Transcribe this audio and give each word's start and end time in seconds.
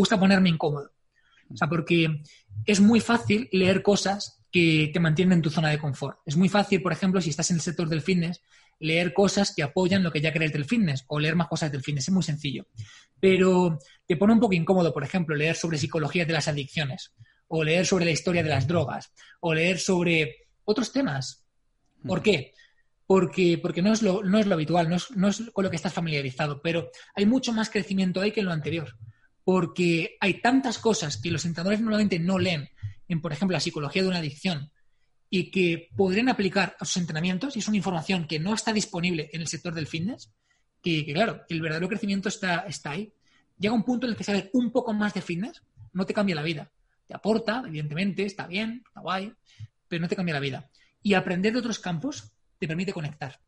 gusta 0.00 0.18
ponerme 0.18 0.48
incómodo. 0.48 0.90
O 1.52 1.56
sea, 1.56 1.68
porque 1.68 2.22
es 2.64 2.80
muy 2.80 3.00
fácil 3.00 3.48
leer 3.52 3.82
cosas 3.82 4.40
que 4.50 4.90
te 4.92 5.00
mantienen 5.00 5.38
en 5.38 5.42
tu 5.42 5.50
zona 5.50 5.68
de 5.68 5.78
confort. 5.78 6.18
Es 6.24 6.36
muy 6.36 6.48
fácil, 6.48 6.82
por 6.82 6.92
ejemplo, 6.92 7.20
si 7.20 7.30
estás 7.30 7.50
en 7.50 7.56
el 7.56 7.62
sector 7.62 7.88
del 7.88 8.02
fitness, 8.02 8.40
leer 8.78 9.12
cosas 9.12 9.52
que 9.54 9.62
apoyan 9.62 10.02
lo 10.02 10.10
que 10.10 10.20
ya 10.20 10.32
crees 10.32 10.52
del 10.52 10.64
fitness 10.64 11.04
o 11.08 11.20
leer 11.20 11.36
más 11.36 11.48
cosas 11.48 11.70
del 11.70 11.82
fitness. 11.82 12.08
Es 12.08 12.14
muy 12.14 12.22
sencillo. 12.22 12.66
Pero 13.20 13.78
te 14.06 14.16
pone 14.16 14.32
un 14.32 14.40
poco 14.40 14.54
incómodo, 14.54 14.92
por 14.92 15.04
ejemplo, 15.04 15.36
leer 15.36 15.54
sobre 15.54 15.78
psicología 15.78 16.24
de 16.24 16.32
las 16.32 16.48
adicciones 16.48 17.12
o 17.48 17.62
leer 17.62 17.84
sobre 17.84 18.06
la 18.06 18.10
historia 18.12 18.42
de 18.42 18.48
las 18.48 18.66
drogas 18.66 19.12
o 19.40 19.52
leer 19.52 19.78
sobre 19.78 20.48
otros 20.64 20.92
temas. 20.92 21.44
¿Por 22.06 22.22
qué? 22.22 22.54
Porque, 23.06 23.58
porque 23.60 23.82
no, 23.82 23.92
es 23.92 24.02
lo, 24.02 24.22
no 24.22 24.38
es 24.38 24.46
lo 24.46 24.54
habitual, 24.54 24.88
no 24.88 24.96
es, 24.96 25.10
no 25.10 25.28
es 25.28 25.42
con 25.52 25.64
lo 25.64 25.70
que 25.70 25.76
estás 25.76 25.92
familiarizado, 25.92 26.62
pero 26.62 26.90
hay 27.14 27.26
mucho 27.26 27.52
más 27.52 27.68
crecimiento 27.68 28.20
ahí 28.20 28.30
que 28.32 28.40
en 28.40 28.46
lo 28.46 28.52
anterior. 28.52 28.96
Porque 29.44 30.16
hay 30.20 30.40
tantas 30.40 30.78
cosas 30.78 31.16
que 31.16 31.30
los 31.30 31.44
entrenadores 31.44 31.80
normalmente 31.80 32.18
no 32.18 32.38
leen 32.38 32.68
en, 33.08 33.20
por 33.20 33.32
ejemplo, 33.32 33.54
la 33.54 33.60
psicología 33.60 34.02
de 34.02 34.08
una 34.08 34.18
adicción 34.18 34.70
y 35.28 35.50
que 35.50 35.88
podrían 35.96 36.28
aplicar 36.28 36.76
a 36.78 36.84
sus 36.84 36.98
entrenamientos 36.98 37.56
y 37.56 37.60
es 37.60 37.68
una 37.68 37.76
información 37.76 38.26
que 38.26 38.38
no 38.38 38.52
está 38.54 38.72
disponible 38.72 39.30
en 39.32 39.40
el 39.40 39.48
sector 39.48 39.72
del 39.72 39.86
fitness, 39.86 40.32
que, 40.82 41.04
claro, 41.12 41.42
el 41.48 41.60
verdadero 41.60 41.88
crecimiento 41.88 42.28
está, 42.28 42.60
está 42.60 42.92
ahí. 42.92 43.12
Llega 43.58 43.74
un 43.74 43.84
punto 43.84 44.06
en 44.06 44.12
el 44.12 44.16
que 44.16 44.24
saber 44.24 44.50
un 44.52 44.72
poco 44.72 44.92
más 44.92 45.14
de 45.14 45.22
fitness 45.22 45.62
no 45.92 46.06
te 46.06 46.14
cambia 46.14 46.34
la 46.34 46.42
vida. 46.42 46.70
Te 47.06 47.14
aporta, 47.14 47.62
evidentemente, 47.66 48.24
está 48.24 48.46
bien, 48.46 48.82
está 48.86 49.00
guay, 49.00 49.32
pero 49.88 50.02
no 50.02 50.08
te 50.08 50.16
cambia 50.16 50.34
la 50.34 50.40
vida. 50.40 50.70
Y 51.02 51.14
aprender 51.14 51.52
de 51.52 51.58
otros 51.58 51.78
campos 51.78 52.32
te 52.58 52.68
permite 52.68 52.92
conectar. 52.92 53.40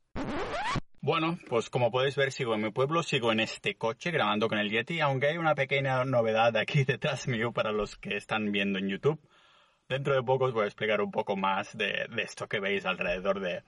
Bueno, 1.02 1.38
pues 1.48 1.68
como 1.68 1.90
podéis 1.90 2.16
ver, 2.16 2.32
sigo 2.32 2.54
en 2.54 2.62
mi 2.62 2.70
pueblo, 2.70 3.02
sigo 3.02 3.32
en 3.32 3.40
este 3.40 3.74
coche 3.74 4.10
grabando 4.10 4.48
con 4.48 4.58
el 4.58 4.70
Yeti, 4.70 5.00
aunque 5.00 5.26
hay 5.26 5.36
una 5.36 5.54
pequeña 5.54 6.04
novedad 6.06 6.56
aquí 6.56 6.84
detrás 6.86 7.28
mío 7.28 7.52
para 7.52 7.72
los 7.72 7.96
que 7.96 8.16
están 8.16 8.52
viendo 8.52 8.78
en 8.78 8.88
YouTube 8.88 9.20
dentro 9.92 10.14
de 10.14 10.22
poco 10.22 10.46
os 10.46 10.54
voy 10.54 10.64
a 10.64 10.66
explicar 10.66 11.00
un 11.00 11.10
poco 11.10 11.36
más 11.36 11.76
de, 11.76 12.08
esto 12.18 12.48
que 12.48 12.60
veis 12.60 12.86
alrededor 12.86 13.40
de, 13.40 13.62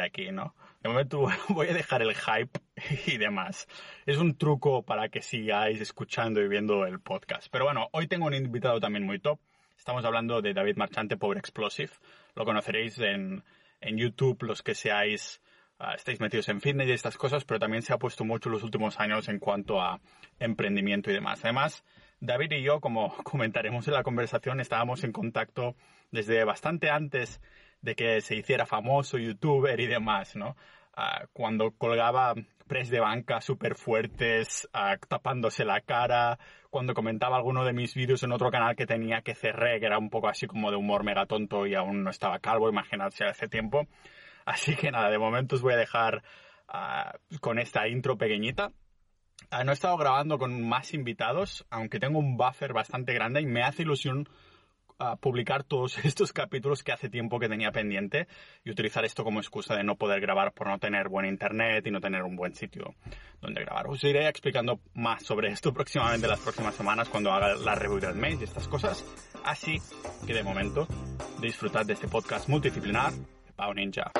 aquí, 0.00 0.30
¿no? 0.30 0.54
De 0.82 0.88
momento 0.88 1.26
voy 1.48 1.68
a 1.68 1.72
dejar 1.72 2.02
el 2.02 2.14
hype 2.14 2.60
y 3.06 3.16
demás. 3.16 3.66
Es 4.06 4.18
un 4.18 4.36
truco 4.36 4.82
para 4.82 5.08
que 5.08 5.22
sigáis 5.22 5.80
escuchando 5.80 6.42
y 6.42 6.48
viendo 6.48 6.84
el 6.84 7.00
podcast. 7.00 7.48
Pero 7.50 7.64
bueno, 7.64 7.88
hoy 7.92 8.06
tengo 8.08 8.26
un 8.26 8.34
invitado 8.34 8.80
también 8.80 9.06
muy 9.06 9.20
top. 9.20 9.38
Estamos 9.78 10.04
hablando 10.04 10.42
de 10.42 10.52
David 10.52 10.76
Marchante, 10.76 11.16
Power 11.16 11.38
Explosive. 11.38 11.92
Lo 12.34 12.44
conoceréis 12.44 12.98
en, 12.98 13.42
YouTube 13.80 14.42
los 14.42 14.62
que 14.62 14.74
seáis, 14.74 15.40
estáis 15.94 16.20
metidos 16.20 16.48
en 16.48 16.60
fitness 16.60 16.88
y 16.88 16.92
estas 16.92 17.16
cosas, 17.16 17.44
pero 17.44 17.60
también 17.60 17.82
se 17.82 17.92
ha 17.92 17.98
puesto 17.98 18.24
mucho 18.24 18.48
en 18.48 18.54
los 18.54 18.62
últimos 18.62 18.98
años 19.00 19.28
en 19.28 19.38
cuanto 19.38 19.80
a 19.80 20.00
emprendimiento 20.38 21.10
y 21.10 21.14
demás. 21.14 21.40
Además, 21.44 21.84
David 22.20 22.52
y 22.52 22.62
yo, 22.62 22.80
como 22.80 23.14
comentaremos 23.24 23.86
en 23.88 23.94
la 23.94 24.02
conversación, 24.02 24.60
estábamos 24.60 25.04
en 25.04 25.12
contacto 25.12 25.76
desde 26.10 26.44
bastante 26.44 26.90
antes 26.90 27.40
de 27.82 27.94
que 27.94 28.20
se 28.20 28.36
hiciera 28.36 28.66
famoso, 28.66 29.18
youtuber 29.18 29.78
y 29.78 29.86
demás, 29.86 30.36
¿no? 30.36 30.56
Ah, 30.96 31.26
cuando 31.32 31.72
colgaba 31.72 32.34
press 32.66 32.88
de 32.88 33.00
banca 33.00 33.40
súper 33.40 33.74
fuertes, 33.74 34.68
ah, 34.72 34.96
tapándose 35.08 35.64
la 35.64 35.80
cara, 35.80 36.38
cuando 36.70 36.94
comentaba 36.94 37.36
alguno 37.36 37.64
de 37.64 37.72
mis 37.72 37.94
vídeos 37.94 38.22
en 38.22 38.32
otro 38.32 38.50
canal 38.50 38.74
que 38.74 38.86
tenía 38.86 39.20
que 39.22 39.34
cerré, 39.34 39.80
que 39.80 39.86
era 39.86 39.98
un 39.98 40.08
poco 40.08 40.28
así 40.28 40.46
como 40.46 40.70
de 40.70 40.76
humor 40.76 41.04
mega 41.04 41.26
tonto 41.26 41.66
y 41.66 41.74
aún 41.74 42.04
no 42.04 42.10
estaba 42.10 42.38
calvo, 42.38 42.70
imaginarse 42.70 43.24
hace 43.24 43.48
tiempo. 43.48 43.86
Así 44.44 44.76
que 44.76 44.90
nada, 44.90 45.10
de 45.10 45.18
momento 45.18 45.56
os 45.56 45.62
voy 45.62 45.74
a 45.74 45.78
dejar 45.78 46.22
ah, 46.68 47.12
con 47.40 47.58
esta 47.58 47.88
intro 47.88 48.18
pequeñita 48.18 48.72
Ah, 49.50 49.64
no 49.64 49.72
he 49.72 49.74
estado 49.74 49.96
grabando 49.96 50.38
con 50.38 50.66
más 50.66 50.94
invitados, 50.94 51.66
aunque 51.70 52.00
tengo 52.00 52.18
un 52.18 52.36
buffer 52.36 52.72
bastante 52.72 53.12
grande 53.12 53.40
y 53.40 53.46
me 53.46 53.62
hace 53.62 53.82
ilusión 53.82 54.28
ah, 54.98 55.16
publicar 55.16 55.64
todos 55.64 55.98
estos 56.04 56.32
capítulos 56.32 56.82
que 56.82 56.92
hace 56.92 57.08
tiempo 57.08 57.38
que 57.38 57.48
tenía 57.48 57.70
pendiente 57.72 58.26
y 58.64 58.70
utilizar 58.70 59.04
esto 59.04 59.24
como 59.24 59.40
excusa 59.40 59.74
de 59.74 59.84
no 59.84 59.96
poder 59.96 60.20
grabar 60.20 60.52
por 60.52 60.68
no 60.68 60.78
tener 60.78 61.08
buen 61.08 61.26
internet 61.26 61.86
y 61.86 61.90
no 61.90 62.00
tener 62.00 62.22
un 62.22 62.36
buen 62.36 62.54
sitio 62.54 62.94
donde 63.40 63.62
grabar. 63.62 63.86
Os 63.88 64.02
iré 64.04 64.28
explicando 64.28 64.80
más 64.94 65.22
sobre 65.22 65.48
esto 65.48 65.72
próximamente 65.74 66.26
las 66.26 66.40
próximas 66.40 66.74
semanas 66.74 67.08
cuando 67.08 67.32
haga 67.32 67.54
la 67.54 67.74
review 67.74 68.00
del 68.00 68.14
mes 68.14 68.40
y 68.40 68.44
estas 68.44 68.68
cosas. 68.68 69.04
Así 69.44 69.78
que 70.26 70.32
de 70.32 70.42
momento, 70.42 70.88
disfrutad 71.40 71.84
de 71.84 71.92
este 71.92 72.08
podcast 72.08 72.48
multidisciplinar 72.48 73.12
Pau 73.56 73.72
Ninja. 73.74 74.12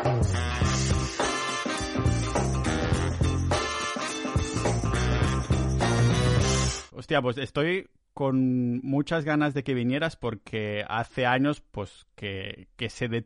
Hostia, 6.92 7.20
pues 7.20 7.38
estoy 7.38 7.88
con 8.14 8.80
muchas 8.82 9.24
ganas 9.24 9.52
de 9.52 9.64
que 9.64 9.74
vinieras 9.74 10.16
porque 10.16 10.84
hace 10.88 11.26
años 11.26 11.60
pues 11.60 12.06
que, 12.14 12.68
que 12.76 12.88
sé 12.88 13.08
de. 13.08 13.24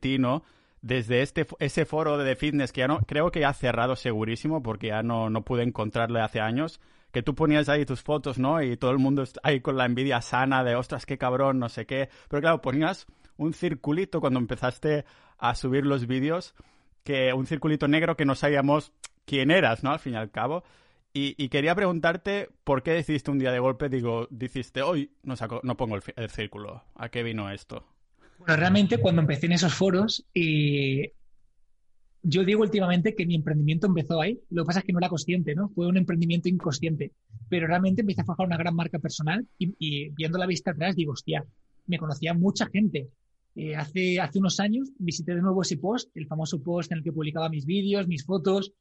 Desde 0.81 1.23
este, 1.23 1.47
ese 1.59 1.85
foro 1.85 2.19
de 2.19 2.37
fitness 2.37 2.73
que 2.73 2.81
ya 2.81 2.89
no, 2.89 3.01
creo 3.01 3.31
que 3.31 3.41
ya 3.41 3.49
ha 3.49 3.55
cerrado 3.55 3.97
segurísimo 3.97 4.63
porque 4.63 4.89
ya 4.89 5.03
no, 5.03 5.29
no 5.29 5.45
pude 5.45 5.65
encontrarle 5.65 6.21
hace 6.21 6.41
años, 6.41 6.81
que 7.11 7.23
tú 7.23 7.35
ponías 7.35 7.69
ahí 7.69 7.85
tus 7.85 8.03
fotos, 8.03 8.39
¿no? 8.39 8.63
Y 8.63 8.77
todo 8.77 8.93
el 8.93 8.99
mundo 8.99 9.25
ahí 9.43 9.61
con 9.61 9.77
la 9.77 9.87
envidia 9.87 10.21
sana 10.21 10.63
de, 10.63 10.77
ostras, 10.77 11.05
qué 11.05 11.19
cabrón, 11.19 11.59
no 11.59 11.69
sé 11.69 11.85
qué. 11.85 12.09
Pero 12.29 12.41
claro, 12.41 12.63
ponías 12.63 13.07
un 13.39 13.55
circulito 13.55 14.21
cuando 14.21 14.39
empezaste 14.39 15.07
a 15.39 15.55
subir 15.55 15.87
los 15.87 16.07
vídeos, 16.07 16.55
que 17.05 17.33
un 17.33 17.47
circulito 17.47 17.89
negro 17.89 18.17
que 18.17 18.27
no 18.27 18.35
sabíamos 18.35 18.93
quién 19.25 19.51
eras, 19.51 19.83
¿no? 19.83 19.93
Al 19.93 19.99
fin 19.99 20.13
y 20.13 20.17
al 20.17 20.31
cabo. 20.31 20.65
Y, 21.15 21.49
quería 21.49 21.75
preguntarte 21.75 22.49
por 22.63 22.85
qué 22.85 22.93
decidiste 22.93 23.33
un 23.33 23.41
día 23.41 23.51
de 23.51 23.59
golpe, 23.59 23.89
digo, 23.89 24.29
dijiste, 24.31 24.83
hoy 24.83 25.11
no, 25.25 25.77
pongo 25.77 25.97
el, 25.97 26.31
círculo. 26.31 26.85
¿A 26.95 27.09
qué 27.09 27.25
vino 27.25 27.51
esto? 27.51 27.85
Bueno, 28.39 28.55
realmente 28.55 28.99
cuando 28.99 29.23
empecé 29.23 29.47
en 29.47 29.53
esos 29.53 29.75
foros, 29.75 30.25
yo 32.23 32.45
digo 32.45 32.63
últimamente 32.63 33.15
que 33.15 33.27
mi 33.27 33.35
emprendimiento 33.35 33.87
empezó 33.87 34.21
ahí. 34.21 34.41
Lo 34.51 34.63
que 34.63 34.67
pasa 34.67 34.79
es 34.81 34.85
que 34.85 34.93
no 34.93 34.99
era 34.99 35.09
consciente, 35.09 35.55
¿no? 35.55 35.71
Fue 35.71 35.87
un 35.87 35.97
emprendimiento 35.97 36.49
inconsciente. 36.49 37.13
Pero 37.49 37.67
realmente 37.67 38.03
empecé 38.03 38.21
a 38.21 38.25
forjar 38.25 38.47
una 38.47 38.57
gran 38.57 38.77
marca 38.77 38.99
personal 38.99 39.47
y, 39.59 40.11
viendo 40.11 40.39
la 40.39 40.47
vista 40.47 40.71
atrás 40.73 40.95
digo, 40.95 41.13
hostia, 41.13 41.45
me 41.87 41.99
conocía 41.99 42.35
mucha 42.35 42.67
gente. 42.67 43.09
Eh, 43.55 43.75
hace, 43.75 44.21
hace 44.21 44.39
unos 44.39 44.61
años 44.61 44.91
visité 44.99 45.35
de 45.35 45.43
nuevo 45.43 45.63
ese 45.63 45.79
post, 45.79 46.11
el 46.15 46.27
famoso 46.27 46.63
post 46.63 46.93
en 46.93 46.99
el 46.99 47.05
que 47.05 47.13
publicaba 47.13 47.49
mis 47.49 47.67
vídeos, 47.67 48.07
mis 48.07 48.25
fotos, 48.25 48.73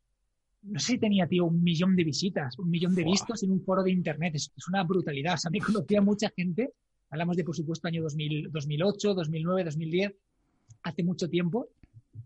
no 0.64 0.80
sé 0.80 0.94
si 0.94 0.98
tenía, 0.98 1.28
tío, 1.28 1.46
un 1.46 1.64
millón 1.64 1.96
de 1.96 2.04
visitas, 2.04 2.58
un 2.60 2.70
millón 2.70 2.94
de 2.94 3.04
vistos 3.04 3.44
en 3.44 3.52
un 3.52 3.62
foro 3.62 3.84
de 3.84 3.92
internet. 3.92 4.36
Es, 4.36 4.52
una 4.68 4.84
brutalidad. 4.84 5.36
O 5.36 5.38
sea, 5.38 5.52
me 5.52 5.60
conocía 5.62 6.02
mucha 6.02 6.30
gente. 6.36 6.74
Hablamos 7.10 7.38
de, 7.38 7.44
por 7.44 7.56
supuesto, 7.56 7.88
año 7.88 8.04
2000, 8.04 8.52
2008, 8.52 9.14
2009, 9.14 9.64
2010, 9.64 10.14
hace 10.84 11.04
mucho 11.04 11.30
tiempo. 11.30 11.70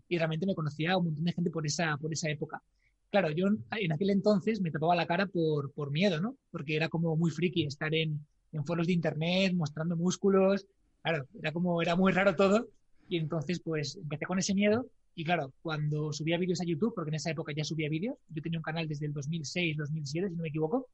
Y 0.08 0.16
realmente 0.18 0.46
me 0.46 0.54
conocía 0.54 0.96
un 0.96 1.06
montón 1.06 1.24
de 1.24 1.32
gente 1.32 1.50
por 1.50 1.66
esa, 1.66 1.96
por 1.98 2.12
esa 2.12 2.30
época. 2.30 2.62
Claro, 3.10 3.30
yo 3.30 3.46
en 3.46 3.92
aquel 3.92 4.10
entonces 4.10 4.60
me 4.60 4.70
tapaba 4.70 4.96
la 4.96 5.06
cara 5.06 5.26
por, 5.26 5.70
por 5.72 5.90
miedo, 5.90 6.20
¿no? 6.20 6.36
Porque 6.50 6.74
era 6.74 6.88
como 6.88 7.14
muy 7.14 7.30
friki 7.30 7.64
estar 7.64 7.94
en, 7.94 8.24
en 8.52 8.64
foros 8.64 8.86
de 8.86 8.94
internet 8.94 9.52
mostrando 9.54 9.96
músculos. 9.96 10.66
Claro, 11.02 11.26
era 11.38 11.52
como, 11.52 11.82
era 11.82 11.96
muy 11.96 12.12
raro 12.12 12.34
todo. 12.34 12.68
Y 13.08 13.18
entonces, 13.18 13.60
pues, 13.60 13.96
empecé 13.96 14.24
con 14.24 14.38
ese 14.38 14.54
miedo 14.54 14.86
y 15.14 15.24
claro, 15.24 15.52
cuando 15.62 16.12
subía 16.12 16.38
vídeos 16.38 16.60
a 16.60 16.64
YouTube, 16.64 16.94
porque 16.94 17.10
en 17.10 17.16
esa 17.16 17.30
época 17.30 17.52
ya 17.54 17.64
subía 17.64 17.88
vídeos, 17.88 18.16
yo 18.30 18.42
tenía 18.42 18.58
un 18.58 18.62
canal 18.62 18.88
desde 18.88 19.06
el 19.06 19.12
2006, 19.12 19.76
2007, 19.76 20.28
si 20.28 20.36
no 20.36 20.42
me 20.42 20.48
equivoco, 20.48 20.88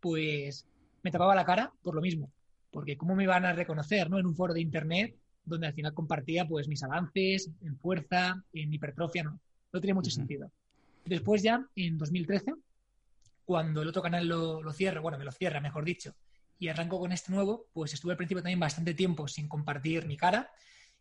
pues 0.00 0.66
me 1.02 1.10
tapaba 1.10 1.34
la 1.34 1.44
cara 1.44 1.72
por 1.82 1.94
lo 1.94 2.00
mismo. 2.00 2.30
Porque 2.70 2.96
cómo 2.96 3.16
me 3.16 3.24
iban 3.24 3.44
a 3.44 3.52
reconocer, 3.52 4.08
¿no? 4.08 4.18
En 4.18 4.26
un 4.26 4.36
foro 4.36 4.54
de 4.54 4.60
internet 4.60 5.16
donde 5.44 5.66
al 5.66 5.72
final 5.72 5.94
compartía 5.94 6.46
pues 6.46 6.68
mis 6.68 6.82
avances 6.84 7.50
en 7.62 7.76
fuerza, 7.76 8.44
en 8.52 8.72
hipertrofia, 8.72 9.24
no. 9.24 9.40
No 9.72 9.80
tenía 9.80 9.94
mucho 9.94 10.10
sentido. 10.10 10.50
Después 11.04 11.42
ya, 11.42 11.66
en 11.74 11.98
2013, 11.98 12.54
cuando 13.44 13.82
el 13.82 13.88
otro 13.88 14.02
canal 14.02 14.28
lo, 14.28 14.62
lo 14.62 14.72
cierra, 14.72 15.00
bueno, 15.00 15.18
me 15.18 15.24
lo 15.24 15.32
cierra, 15.32 15.60
mejor 15.60 15.84
dicho, 15.84 16.14
y 16.60 16.68
arranco 16.68 17.00
con 17.00 17.10
este 17.10 17.32
nuevo, 17.32 17.68
pues 17.72 17.94
estuve 17.94 18.12
al 18.12 18.18
principio 18.18 18.42
también 18.42 18.60
bastante 18.60 18.92
tiempo 18.92 19.26
sin 19.26 19.48
compartir 19.48 20.06
mi 20.06 20.18
cara 20.18 20.52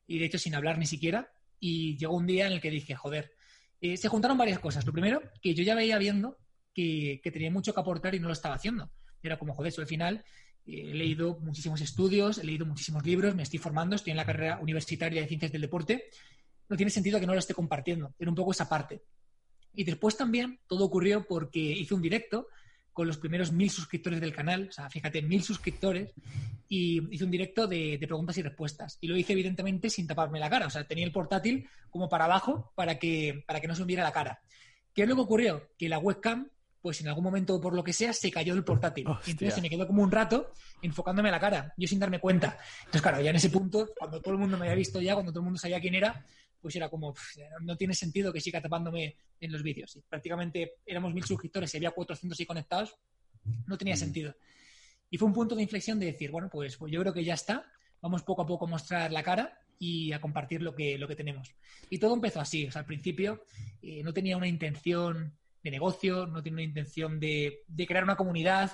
y 0.08 0.18
de 0.18 0.26
hecho 0.26 0.40
sin 0.40 0.56
hablar 0.56 0.80
ni 0.80 0.86
siquiera, 0.86 1.32
y 1.60 1.98
llegó 1.98 2.16
un 2.16 2.26
día 2.26 2.48
en 2.48 2.54
el 2.54 2.62
que 2.62 2.72
dije, 2.72 2.96
joder, 2.96 3.34
eh, 3.82 3.98
se 3.98 4.08
juntaron 4.08 4.38
varias 4.38 4.60
cosas. 4.60 4.86
Lo 4.86 4.94
primero, 4.94 5.22
que 5.42 5.54
yo 5.54 5.64
ya 5.64 5.76
veía 5.76 5.98
viendo 5.98 6.38
que, 6.74 7.20
tenía 7.22 7.52
mucho 7.52 7.74
que 7.74 7.80
aportar 7.82 8.16
y 8.16 8.20
no 8.22 8.28
lo 8.28 8.34
estaba 8.34 8.56
haciendo. 8.56 8.90
Era 9.22 9.38
como, 9.38 9.54
joder, 9.54 9.74
eso 9.74 9.82
al 9.82 9.88
final 9.88 10.24
eh, 10.66 10.92
he 10.92 10.96
leído 10.96 11.38
muchísimos 11.42 11.82
estudios, 11.82 12.38
he 12.38 12.46
leído 12.46 12.66
muchísimos 12.66 13.06
libros, 13.06 13.36
me 13.36 13.44
estoy 13.44 13.60
formando, 13.60 13.98
estoy 13.98 14.12
en 14.12 14.18
la 14.18 14.26
carrera 14.26 14.60
universitaria 14.62 15.22
de 15.22 15.28
ciencias 15.28 15.52
del 15.52 15.62
deporte. 15.62 16.06
No 16.70 16.78
tiene 16.78 16.90
sentido 16.90 17.20
que 17.20 17.28
no 17.28 17.34
lo 17.34 17.40
esté 17.40 17.54
compartiendo. 17.54 18.16
Era 18.18 18.32
un 18.32 18.36
poco 18.36 18.52
esa 18.54 18.70
parte. 18.70 19.04
Y 19.74 19.84
después 19.84 20.16
también 20.16 20.62
todo 20.68 20.86
ocurrió 20.86 21.28
porque 21.28 21.60
hice 21.60 21.94
un 21.94 22.02
directo 22.02 22.48
con 23.00 23.08
los 23.08 23.18
primeros 23.18 23.54
mil 23.54 23.70
suscriptores 23.70 24.20
del 24.20 24.34
canal, 24.34 24.68
o 24.68 24.72
sea, 24.74 24.90
fíjate, 24.90 25.22
mil 25.22 25.42
suscriptores, 25.42 26.12
y 26.68 27.02
hice 27.16 27.24
un 27.24 27.32
directo 27.32 27.66
de, 27.66 27.98
preguntas 27.98 28.38
y 28.38 28.42
respuestas. 28.42 28.98
Y 29.00 29.08
lo 29.08 29.16
hice 29.16 29.32
evidentemente 29.32 29.90
sin 29.90 30.06
taparme 30.06 30.38
la 30.38 30.50
cara, 30.50 30.68
o 30.68 30.70
sea, 30.70 30.84
tenía 30.86 31.06
el 31.06 31.14
portátil 31.14 31.66
como 31.90 32.10
para 32.10 32.26
abajo 32.26 32.74
para 32.76 33.00
que, 33.00 33.42
para 33.48 33.62
que 33.62 33.70
no 33.70 33.76
se 33.76 33.84
me 33.84 33.88
viera 33.88 34.04
la 34.04 34.12
cara. 34.12 34.42
¿Qué 34.94 35.04
es 35.04 35.08
lo 35.08 35.16
que 35.16 35.22
ocurrió? 35.22 35.70
Que 35.78 35.88
la 35.88 35.98
webcam 35.98 36.50
pues 36.82 37.00
en 37.00 37.08
algún 37.08 37.24
momento, 37.24 37.62
por 37.62 37.74
lo 37.74 37.86
que 37.86 37.94
sea, 37.94 38.12
se 38.12 38.32
cayó 38.32 38.54
el 38.54 38.66
portátil. 38.66 39.08
Entonces 39.08 39.54
se 39.54 39.62
me 39.62 39.70
quedó 39.70 39.88
como 39.88 40.04
un 40.04 40.12
rato 40.12 40.52
enfocándome 40.82 41.30
a 41.30 41.32
la 41.32 41.40
cara, 41.40 41.74
yo 41.78 41.88
sin 41.88 42.00
darme 42.00 42.20
cuenta. 42.20 42.58
Entonces, 42.80 43.02
claro, 43.02 43.22
ya 43.22 43.30
en 43.30 43.38
ese 43.38 43.50
punto, 43.50 43.92
cuando 43.98 44.22
todo 44.22 44.34
el 44.34 44.42
mundo 44.42 44.58
me 44.58 44.66
había 44.66 44.76
visto 44.76 45.00
ya, 45.00 45.14
cuando 45.14 45.32
todo 45.32 45.40
el 45.40 45.46
mundo 45.46 45.60
sabía 45.60 45.80
quién 45.80 45.96
era, 45.96 46.26
pues 46.62 46.76
era 46.76 46.90
como, 46.90 47.14
no 47.62 47.78
tiene 47.78 47.94
sentido 47.94 48.34
que 48.34 48.42
siga 48.42 48.62
tapándome 48.62 49.16
en 49.40 49.52
los 49.52 49.64
vídeos. 49.64 49.96
Y 49.96 50.02
prácticamente 50.02 50.74
éramos 50.86 51.14
mil 51.14 51.24
suscriptores 51.24 51.74
y 51.74 51.78
había 51.78 51.92
400 51.92 52.40
ahí 52.40 52.46
conectados, 52.46 52.96
no 53.66 53.78
tenía 53.78 53.96
sentido. 53.96 54.36
Y 55.10 55.18
fue 55.18 55.28
un 55.28 55.34
punto 55.34 55.56
de 55.56 55.64
inflexión 55.64 56.00
de 56.00 56.08
decir, 56.08 56.32
bueno, 56.32 56.50
pues, 56.52 56.78
pues 56.78 56.92
yo 56.92 57.02
creo 57.02 57.14
que 57.14 57.24
ya 57.24 57.34
está, 57.34 57.66
vamos 58.02 58.24
poco 58.24 58.44
a 58.44 58.48
poco 58.48 58.66
a 58.66 58.70
mostrar 58.70 59.12
la 59.12 59.24
cara 59.24 59.60
y 59.80 60.12
a 60.12 60.22
compartir 60.22 60.62
lo 60.62 60.76
que, 60.76 60.98
lo 60.98 61.08
que 61.08 61.16
tenemos. 61.16 61.56
Y 61.90 61.98
todo 61.98 62.14
empezó 62.14 62.42
así, 62.42 62.68
o 62.68 62.72
sea, 62.72 62.82
al 62.82 62.86
principio 62.86 63.44
eh, 63.82 64.04
no 64.04 64.14
tenía 64.14 64.38
una 64.38 64.48
intención 64.48 65.34
de 65.64 65.72
negocio, 65.72 66.28
no 66.28 66.44
tenía 66.44 66.56
una 66.56 66.64
intención 66.64 67.20
de, 67.20 67.64
de 67.68 67.88
crear 67.88 68.04
una 68.04 68.16
comunidad, 68.16 68.72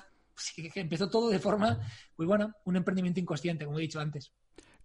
empezó 0.75 1.09
todo 1.09 1.29
de 1.29 1.39
forma, 1.39 1.79
pues 2.15 2.27
bueno, 2.27 2.53
un 2.65 2.75
emprendimiento 2.75 3.19
inconsciente, 3.19 3.65
como 3.65 3.79
he 3.79 3.83
dicho 3.83 3.99
antes. 3.99 4.33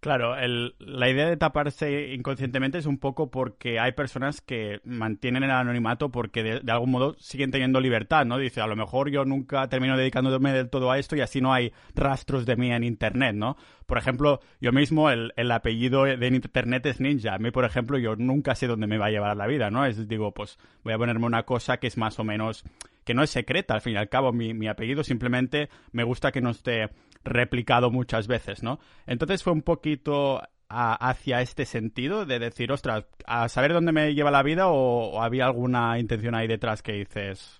Claro, 0.01 0.35
la 0.79 1.09
idea 1.11 1.29
de 1.29 1.37
taparse 1.37 2.15
inconscientemente 2.15 2.79
es 2.79 2.87
un 2.87 2.97
poco 2.97 3.29
porque 3.29 3.79
hay 3.79 3.91
personas 3.91 4.41
que 4.41 4.81
mantienen 4.83 5.43
el 5.43 5.51
anonimato 5.51 6.09
porque 6.09 6.41
de, 6.41 6.71
algún 6.71 6.89
modo 6.89 7.15
siguen 7.19 7.51
teniendo 7.51 7.79
libertad, 7.79 8.25
¿no? 8.25 8.39
Dice, 8.39 8.61
a 8.61 8.67
lo 8.67 8.75
mejor 8.75 9.11
yo 9.11 9.25
nunca 9.25 9.69
termino 9.69 9.95
dedicándome 9.95 10.53
del 10.53 10.71
todo 10.71 10.89
a 10.89 10.97
esto 10.97 11.15
y 11.15 11.21
así 11.21 11.39
no 11.39 11.53
hay 11.53 11.71
rastros 11.93 12.47
de 12.47 12.55
mí 12.55 12.71
en 12.71 12.83
Internet, 12.83 13.35
¿no? 13.35 13.57
Por 13.85 13.99
ejemplo, 13.99 14.39
yo 14.59 14.71
mismo, 14.71 15.11
el, 15.11 15.51
apellido 15.51 16.05
de 16.05 16.27
Internet 16.29 16.83
es 16.87 16.99
Ninja. 16.99 17.35
A 17.35 17.37
mí, 17.37 17.51
por 17.51 17.63
ejemplo, 17.63 17.99
yo 17.99 18.15
nunca 18.15 18.55
sé 18.55 18.65
dónde 18.65 18.87
me 18.87 18.97
va 18.97 19.05
a 19.05 19.11
llevar 19.11 19.37
la 19.37 19.45
vida, 19.45 19.69
¿no? 19.69 19.85
Es, 19.85 20.07
digo, 20.07 20.33
pues 20.33 20.57
voy 20.83 20.93
a 20.93 20.97
ponerme 20.97 21.27
una 21.27 21.43
cosa 21.43 21.77
que 21.77 21.85
es 21.85 21.97
más 21.97 22.17
o 22.17 22.23
menos, 22.23 22.63
que 23.03 23.13
no 23.13 23.21
es 23.21 23.29
secreta, 23.29 23.75
al 23.75 23.81
fin 23.81 23.93
y 23.93 23.97
al 23.97 24.09
cabo, 24.09 24.33
mi, 24.33 24.55
mi 24.55 24.67
apellido 24.67 25.03
simplemente 25.03 25.69
me 25.91 26.03
gusta 26.03 26.31
que 26.31 26.41
no 26.41 26.49
esté 26.49 26.89
replicado 27.23 27.91
muchas 27.91 28.27
veces, 28.27 28.63
¿no? 28.63 28.79
Entonces 29.05 29.43
fue 29.43 29.53
un 29.53 29.61
poquito 29.61 30.41
hacia 30.73 31.41
este 31.41 31.65
sentido 31.65 32.25
de 32.25 32.39
decir, 32.39 32.71
ostras, 32.71 33.05
a 33.25 33.49
saber 33.49 33.73
dónde 33.73 33.91
me 33.91 34.13
lleva 34.13 34.31
la 34.31 34.43
vida 34.43 34.67
o, 34.69 35.21
había 35.21 35.45
alguna 35.45 35.99
intención 35.99 36.33
ahí 36.33 36.47
detrás 36.47 36.81
que 36.81 36.93
dices. 36.93 37.59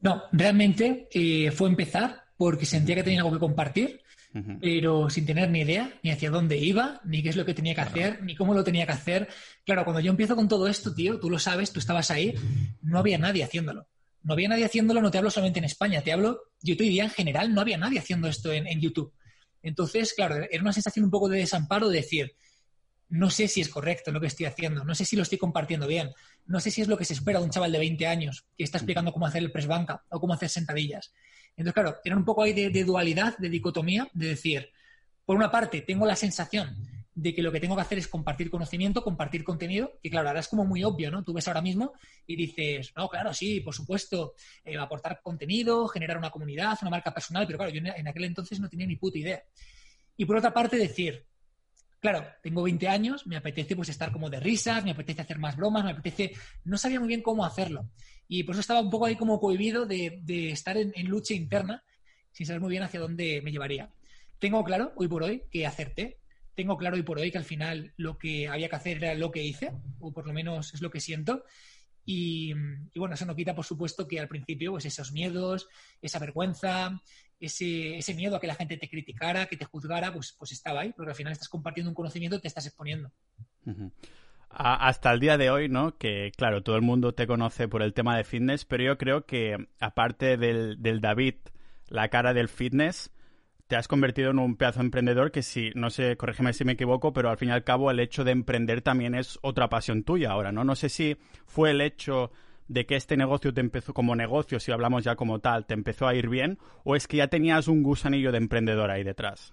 No, 0.00 0.22
realmente 0.30 1.08
eh, 1.12 1.50
fue 1.50 1.68
empezar 1.68 2.22
porque 2.36 2.66
sentía 2.66 2.94
que 2.94 3.02
tenía 3.02 3.20
algo 3.20 3.32
que 3.32 3.40
compartir, 3.40 4.00
pero 4.60 5.10
sin 5.10 5.26
tener 5.26 5.50
ni 5.50 5.62
idea 5.62 5.92
ni 6.04 6.10
hacia 6.12 6.30
dónde 6.30 6.56
iba, 6.56 7.00
ni 7.04 7.24
qué 7.24 7.30
es 7.30 7.36
lo 7.36 7.44
que 7.44 7.54
tenía 7.54 7.74
que 7.74 7.80
hacer, 7.80 8.22
ni 8.22 8.36
cómo 8.36 8.54
lo 8.54 8.62
tenía 8.62 8.86
que 8.86 8.92
hacer. 8.92 9.28
Claro, 9.64 9.82
cuando 9.82 9.98
yo 9.98 10.12
empiezo 10.12 10.36
con 10.36 10.46
todo 10.46 10.68
esto, 10.68 10.94
tío, 10.94 11.18
tú 11.18 11.28
lo 11.28 11.40
sabes, 11.40 11.72
tú 11.72 11.80
estabas 11.80 12.12
ahí, 12.12 12.34
no 12.80 13.00
había 13.00 13.18
nadie 13.18 13.42
haciéndolo 13.42 13.88
no 14.22 14.32
había 14.32 14.48
nadie 14.48 14.64
haciéndolo, 14.64 15.00
no 15.00 15.10
te 15.10 15.18
hablo 15.18 15.30
solamente 15.30 15.58
en 15.58 15.64
España, 15.64 16.02
te 16.02 16.12
hablo, 16.12 16.42
yo 16.60 16.76
te 16.76 16.84
diría 16.84 17.04
en 17.04 17.10
general, 17.10 17.54
no 17.54 17.60
había 17.60 17.78
nadie 17.78 17.98
haciendo 17.98 18.28
esto 18.28 18.52
en, 18.52 18.80
YouTube. 18.80 19.12
Entonces, 19.62 20.12
claro, 20.14 20.36
era 20.50 20.62
una 20.62 20.72
sensación 20.72 21.04
un 21.04 21.10
poco 21.10 21.28
de 21.28 21.38
desamparo 21.38 21.88
de 21.88 21.96
decir, 21.98 22.36
no 23.08 23.30
sé 23.30 23.48
si 23.48 23.60
es 23.60 23.68
correcto 23.68 24.12
lo 24.12 24.20
que 24.20 24.26
estoy 24.26 24.46
haciendo, 24.46 24.84
no 24.84 24.94
sé 24.94 25.04
si 25.04 25.16
lo 25.16 25.22
estoy 25.22 25.38
compartiendo 25.38 25.86
bien, 25.86 26.12
no 26.46 26.60
sé 26.60 26.70
si 26.70 26.82
es 26.82 26.88
lo 26.88 26.98
que 26.98 27.04
se 27.04 27.14
espera 27.14 27.38
de 27.38 27.46
un 27.46 27.50
chaval 27.50 27.72
de 27.72 27.78
20 27.78 28.06
años 28.06 28.46
que 28.56 28.64
está 28.64 28.78
explicando 28.78 29.12
cómo 29.12 29.26
hacer 29.26 29.42
el 29.42 29.50
press 29.50 29.66
banca 29.66 30.04
o 30.10 30.20
cómo 30.20 30.34
hacer 30.34 30.48
sentadillas. 30.48 31.12
Entonces, 31.56 31.74
claro, 31.74 31.96
era 32.04 32.16
un 32.16 32.24
poco 32.24 32.42
ahí 32.42 32.52
de 32.52 32.84
dualidad, 32.84 33.36
de 33.38 33.48
dicotomía, 33.48 34.08
de 34.12 34.28
decir, 34.28 34.70
por 35.24 35.36
una 35.36 35.50
parte, 35.50 35.82
tengo 35.82 36.06
la 36.06 36.16
sensación 36.16 36.76
de 37.20 37.34
que 37.34 37.42
lo 37.42 37.50
que 37.50 37.58
tengo 37.58 37.74
que 37.74 37.82
hacer 37.82 37.98
es 37.98 38.06
compartir 38.06 38.48
conocimiento, 38.48 39.02
compartir 39.02 39.42
contenido, 39.42 39.98
que 40.00 40.08
claro, 40.08 40.28
ahora 40.28 40.38
es 40.38 40.46
como 40.46 40.64
muy 40.64 40.84
obvio, 40.84 41.10
¿no? 41.10 41.24
Tú 41.24 41.32
ves 41.32 41.48
ahora 41.48 41.60
mismo 41.60 41.92
y 42.24 42.36
dices, 42.36 42.92
no, 42.96 43.08
claro, 43.08 43.34
sí, 43.34 43.60
por 43.60 43.74
supuesto, 43.74 44.34
eh, 44.64 44.78
aportar 44.78 45.20
contenido, 45.20 45.88
generar 45.88 46.16
una 46.16 46.30
comunidad, 46.30 46.78
una 46.80 46.92
marca 46.92 47.12
personal, 47.12 47.44
pero 47.44 47.58
claro, 47.58 47.72
yo 47.72 47.80
en 47.84 48.06
aquel 48.06 48.24
entonces 48.24 48.60
no 48.60 48.68
tenía 48.68 48.86
ni 48.86 48.94
puta 48.94 49.18
idea. 49.18 49.42
Y 50.16 50.26
por 50.26 50.36
otra 50.36 50.54
parte 50.54 50.76
decir, 50.76 51.26
claro, 51.98 52.24
tengo 52.40 52.62
20 52.62 52.86
años, 52.86 53.26
me 53.26 53.36
apetece 53.36 53.74
pues 53.74 53.88
estar 53.88 54.12
como 54.12 54.30
de 54.30 54.38
risas, 54.38 54.84
me 54.84 54.92
apetece 54.92 55.22
hacer 55.22 55.40
más 55.40 55.56
bromas, 55.56 55.84
me 55.84 55.90
apetece, 55.90 56.34
no 56.66 56.78
sabía 56.78 57.00
muy 57.00 57.08
bien 57.08 57.22
cómo 57.22 57.44
hacerlo. 57.44 57.90
Y 58.28 58.44
por 58.44 58.54
eso 58.54 58.60
estaba 58.60 58.80
un 58.80 58.90
poco 58.90 59.06
ahí 59.06 59.16
como 59.16 59.40
cohibido 59.40 59.86
de, 59.86 60.22
estar 60.52 60.76
en, 60.76 60.92
en 60.94 61.08
lucha 61.08 61.34
interna, 61.34 61.82
sin 62.30 62.46
saber 62.46 62.60
muy 62.60 62.70
bien 62.70 62.84
hacia 62.84 63.00
dónde 63.00 63.42
me 63.42 63.50
llevaría. 63.50 63.90
Tengo 64.38 64.62
claro, 64.62 64.92
hoy 64.94 65.08
por 65.08 65.24
hoy, 65.24 65.42
que 65.50 65.66
acerté, 65.66 66.18
tengo 66.58 66.76
claro 66.76 66.96
y 66.96 67.04
por 67.04 67.20
hoy 67.20 67.30
que 67.30 67.38
al 67.38 67.44
final 67.44 67.92
lo 67.96 68.18
que 68.18 68.48
había 68.48 68.68
que 68.68 68.74
hacer 68.74 68.96
era 68.96 69.14
lo 69.14 69.30
que 69.30 69.44
hice, 69.44 69.70
o 70.00 70.12
por 70.12 70.26
lo 70.26 70.32
menos 70.32 70.74
es 70.74 70.82
lo 70.82 70.90
que 70.90 70.98
siento. 70.98 71.44
Y, 72.04 72.52
bueno, 72.96 73.14
eso 73.14 73.26
no 73.26 73.36
quita, 73.36 73.54
por 73.54 73.64
supuesto, 73.64 74.08
que 74.08 74.18
al 74.18 74.26
principio, 74.26 74.72
pues 74.72 74.84
esos 74.84 75.12
miedos, 75.12 75.68
esa 76.02 76.18
vergüenza, 76.18 77.00
ese, 77.38 77.96
ese 77.98 78.12
miedo 78.14 78.34
a 78.34 78.40
que 78.40 78.48
la 78.48 78.56
gente 78.56 78.76
te 78.76 78.90
criticara, 78.90 79.46
que 79.46 79.56
te 79.56 79.66
juzgara, 79.66 80.12
pues, 80.12 80.34
pues 80.36 80.50
estaba 80.50 80.80
ahí, 80.80 80.92
porque 80.96 81.10
al 81.10 81.16
final 81.16 81.32
estás 81.32 81.48
compartiendo 81.48 81.90
un 81.90 81.94
conocimiento 81.94 82.38
y 82.38 82.40
te 82.40 82.48
estás 82.48 82.66
exponiendo. 82.66 83.12
hasta 84.48 85.12
el 85.12 85.20
día 85.20 85.38
de 85.38 85.50
hoy, 85.50 85.68
¿no? 85.68 85.96
Que 85.96 86.32
claro, 86.36 86.64
todo 86.64 86.74
el 86.74 86.82
mundo 86.82 87.14
te 87.14 87.28
conoce 87.28 87.68
por 87.68 87.82
el 87.82 87.94
tema 87.94 88.16
de 88.16 88.24
fitness, 88.24 88.64
pero 88.64 88.82
yo 88.82 88.98
creo 88.98 89.26
que 89.26 89.68
aparte 89.78 90.36
del, 90.36 90.82
del 90.82 91.00
David, 91.00 91.36
la 91.86 92.08
cara 92.08 92.34
del 92.34 92.48
fitness, 92.48 93.12
te 93.68 93.76
has 93.76 93.86
convertido 93.86 94.30
en 94.30 94.38
un 94.38 94.56
pedazo 94.56 94.80
de 94.80 94.86
emprendedor 94.86 95.30
que 95.30 95.42
si, 95.42 95.70
no 95.74 95.90
sé, 95.90 96.16
corrígeme 96.16 96.54
si 96.54 96.64
me 96.64 96.72
equivoco, 96.72 97.12
pero 97.12 97.28
al 97.28 97.36
fin 97.36 97.50
y 97.50 97.52
al 97.52 97.64
cabo 97.64 97.90
el 97.90 98.00
hecho 98.00 98.24
de 98.24 98.32
emprender 98.32 98.80
también 98.80 99.14
es 99.14 99.38
otra 99.42 99.68
pasión 99.68 100.04
tuya 100.04 100.30
ahora, 100.30 100.52
¿no? 100.52 100.64
No 100.64 100.74
sé 100.74 100.88
si 100.88 101.18
fue 101.46 101.70
el 101.70 101.82
hecho 101.82 102.32
de 102.66 102.86
que 102.86 102.96
este 102.96 103.16
negocio 103.18 103.52
te 103.52 103.60
empezó 103.60 103.92
como 103.92 104.16
negocio, 104.16 104.58
si 104.58 104.72
hablamos 104.72 105.04
ya 105.04 105.16
como 105.16 105.40
tal, 105.40 105.66
te 105.66 105.74
empezó 105.74 106.06
a 106.06 106.14
ir 106.14 106.30
bien, 106.30 106.58
o 106.82 106.96
es 106.96 107.06
que 107.06 107.18
ya 107.18 107.28
tenías 107.28 107.68
un 107.68 107.82
gusanillo 107.82 108.32
de 108.32 108.38
emprendedor 108.38 108.90
ahí 108.90 109.04
detrás. 109.04 109.52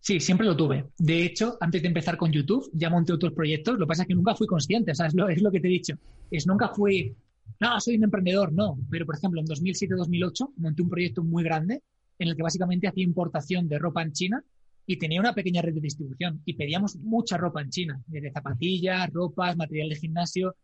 Sí, 0.00 0.18
siempre 0.18 0.46
lo 0.46 0.56
tuve. 0.56 0.86
De 0.98 1.22
hecho, 1.22 1.58
antes 1.60 1.82
de 1.82 1.88
empezar 1.88 2.16
con 2.16 2.32
YouTube, 2.32 2.68
ya 2.72 2.90
monté 2.90 3.12
otros 3.12 3.34
proyectos. 3.34 3.74
Lo 3.74 3.86
que 3.86 3.88
pasa 3.88 4.02
es 4.02 4.08
que 4.08 4.14
nunca 4.14 4.34
fui 4.34 4.46
consciente, 4.46 4.90
o 4.90 5.04
es 5.04 5.14
lo, 5.14 5.28
es 5.28 5.40
lo 5.40 5.52
que 5.52 5.60
te 5.60 5.68
he 5.68 5.70
dicho. 5.70 5.94
Es 6.30 6.46
nunca 6.46 6.70
fui, 6.70 7.14
no, 7.60 7.80
soy 7.80 7.96
un 7.96 8.04
emprendedor, 8.04 8.52
no. 8.52 8.78
Pero, 8.90 9.06
por 9.06 9.14
ejemplo, 9.14 9.40
en 9.40 9.46
2007-2008 9.46 10.54
monté 10.56 10.82
un 10.82 10.88
proyecto 10.88 11.22
muy 11.22 11.44
grande 11.44 11.82
en 12.22 12.28
el 12.30 12.36
que 12.36 12.42
básicamente 12.42 12.88
hacía 12.88 13.04
importación 13.04 13.68
de 13.68 13.78
ropa 13.78 14.02
en 14.02 14.12
China 14.12 14.44
y 14.86 14.98
tenía 14.98 15.20
una 15.20 15.34
pequeña 15.34 15.62
red 15.62 15.74
de 15.74 15.80
distribución 15.80 16.42
y 16.44 16.54
pedíamos 16.54 16.96
mucha 16.96 17.36
ropa 17.36 17.62
en 17.62 17.70
China, 17.70 18.02
desde 18.06 18.32
zapatillas, 18.32 19.10
ropas, 19.10 19.56
material 19.56 19.88
de 19.90 19.96
gimnasio 19.96 20.56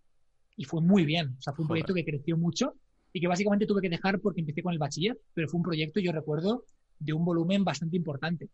y 0.57 0.65
fue 0.65 0.81
muy 0.81 1.05
bien. 1.05 1.37
O 1.39 1.43
sea, 1.43 1.53
fue 1.53 1.65
un 1.65 1.69
proyecto 1.69 1.95
que 1.95 2.05
creció 2.05 2.37
mucho 2.37 2.75
y 3.13 3.21
que 3.21 3.29
básicamente 3.29 3.67
tuve 3.67 3.81
que 3.81 3.89
dejar 3.89 4.21
porque 4.21 4.41
empecé 4.41 4.63
con 4.63 4.73
el 4.73 4.79
bachiller, 4.79 5.19
pero 5.35 5.49
fue 5.49 5.59
un 5.59 5.65
proyecto, 5.65 6.01
yo 6.01 6.13
recuerdo, 6.13 6.65
de 6.99 7.13
un 7.13 7.25
volumen 7.25 7.65
bastante 7.65 7.97
importante. 7.97 8.49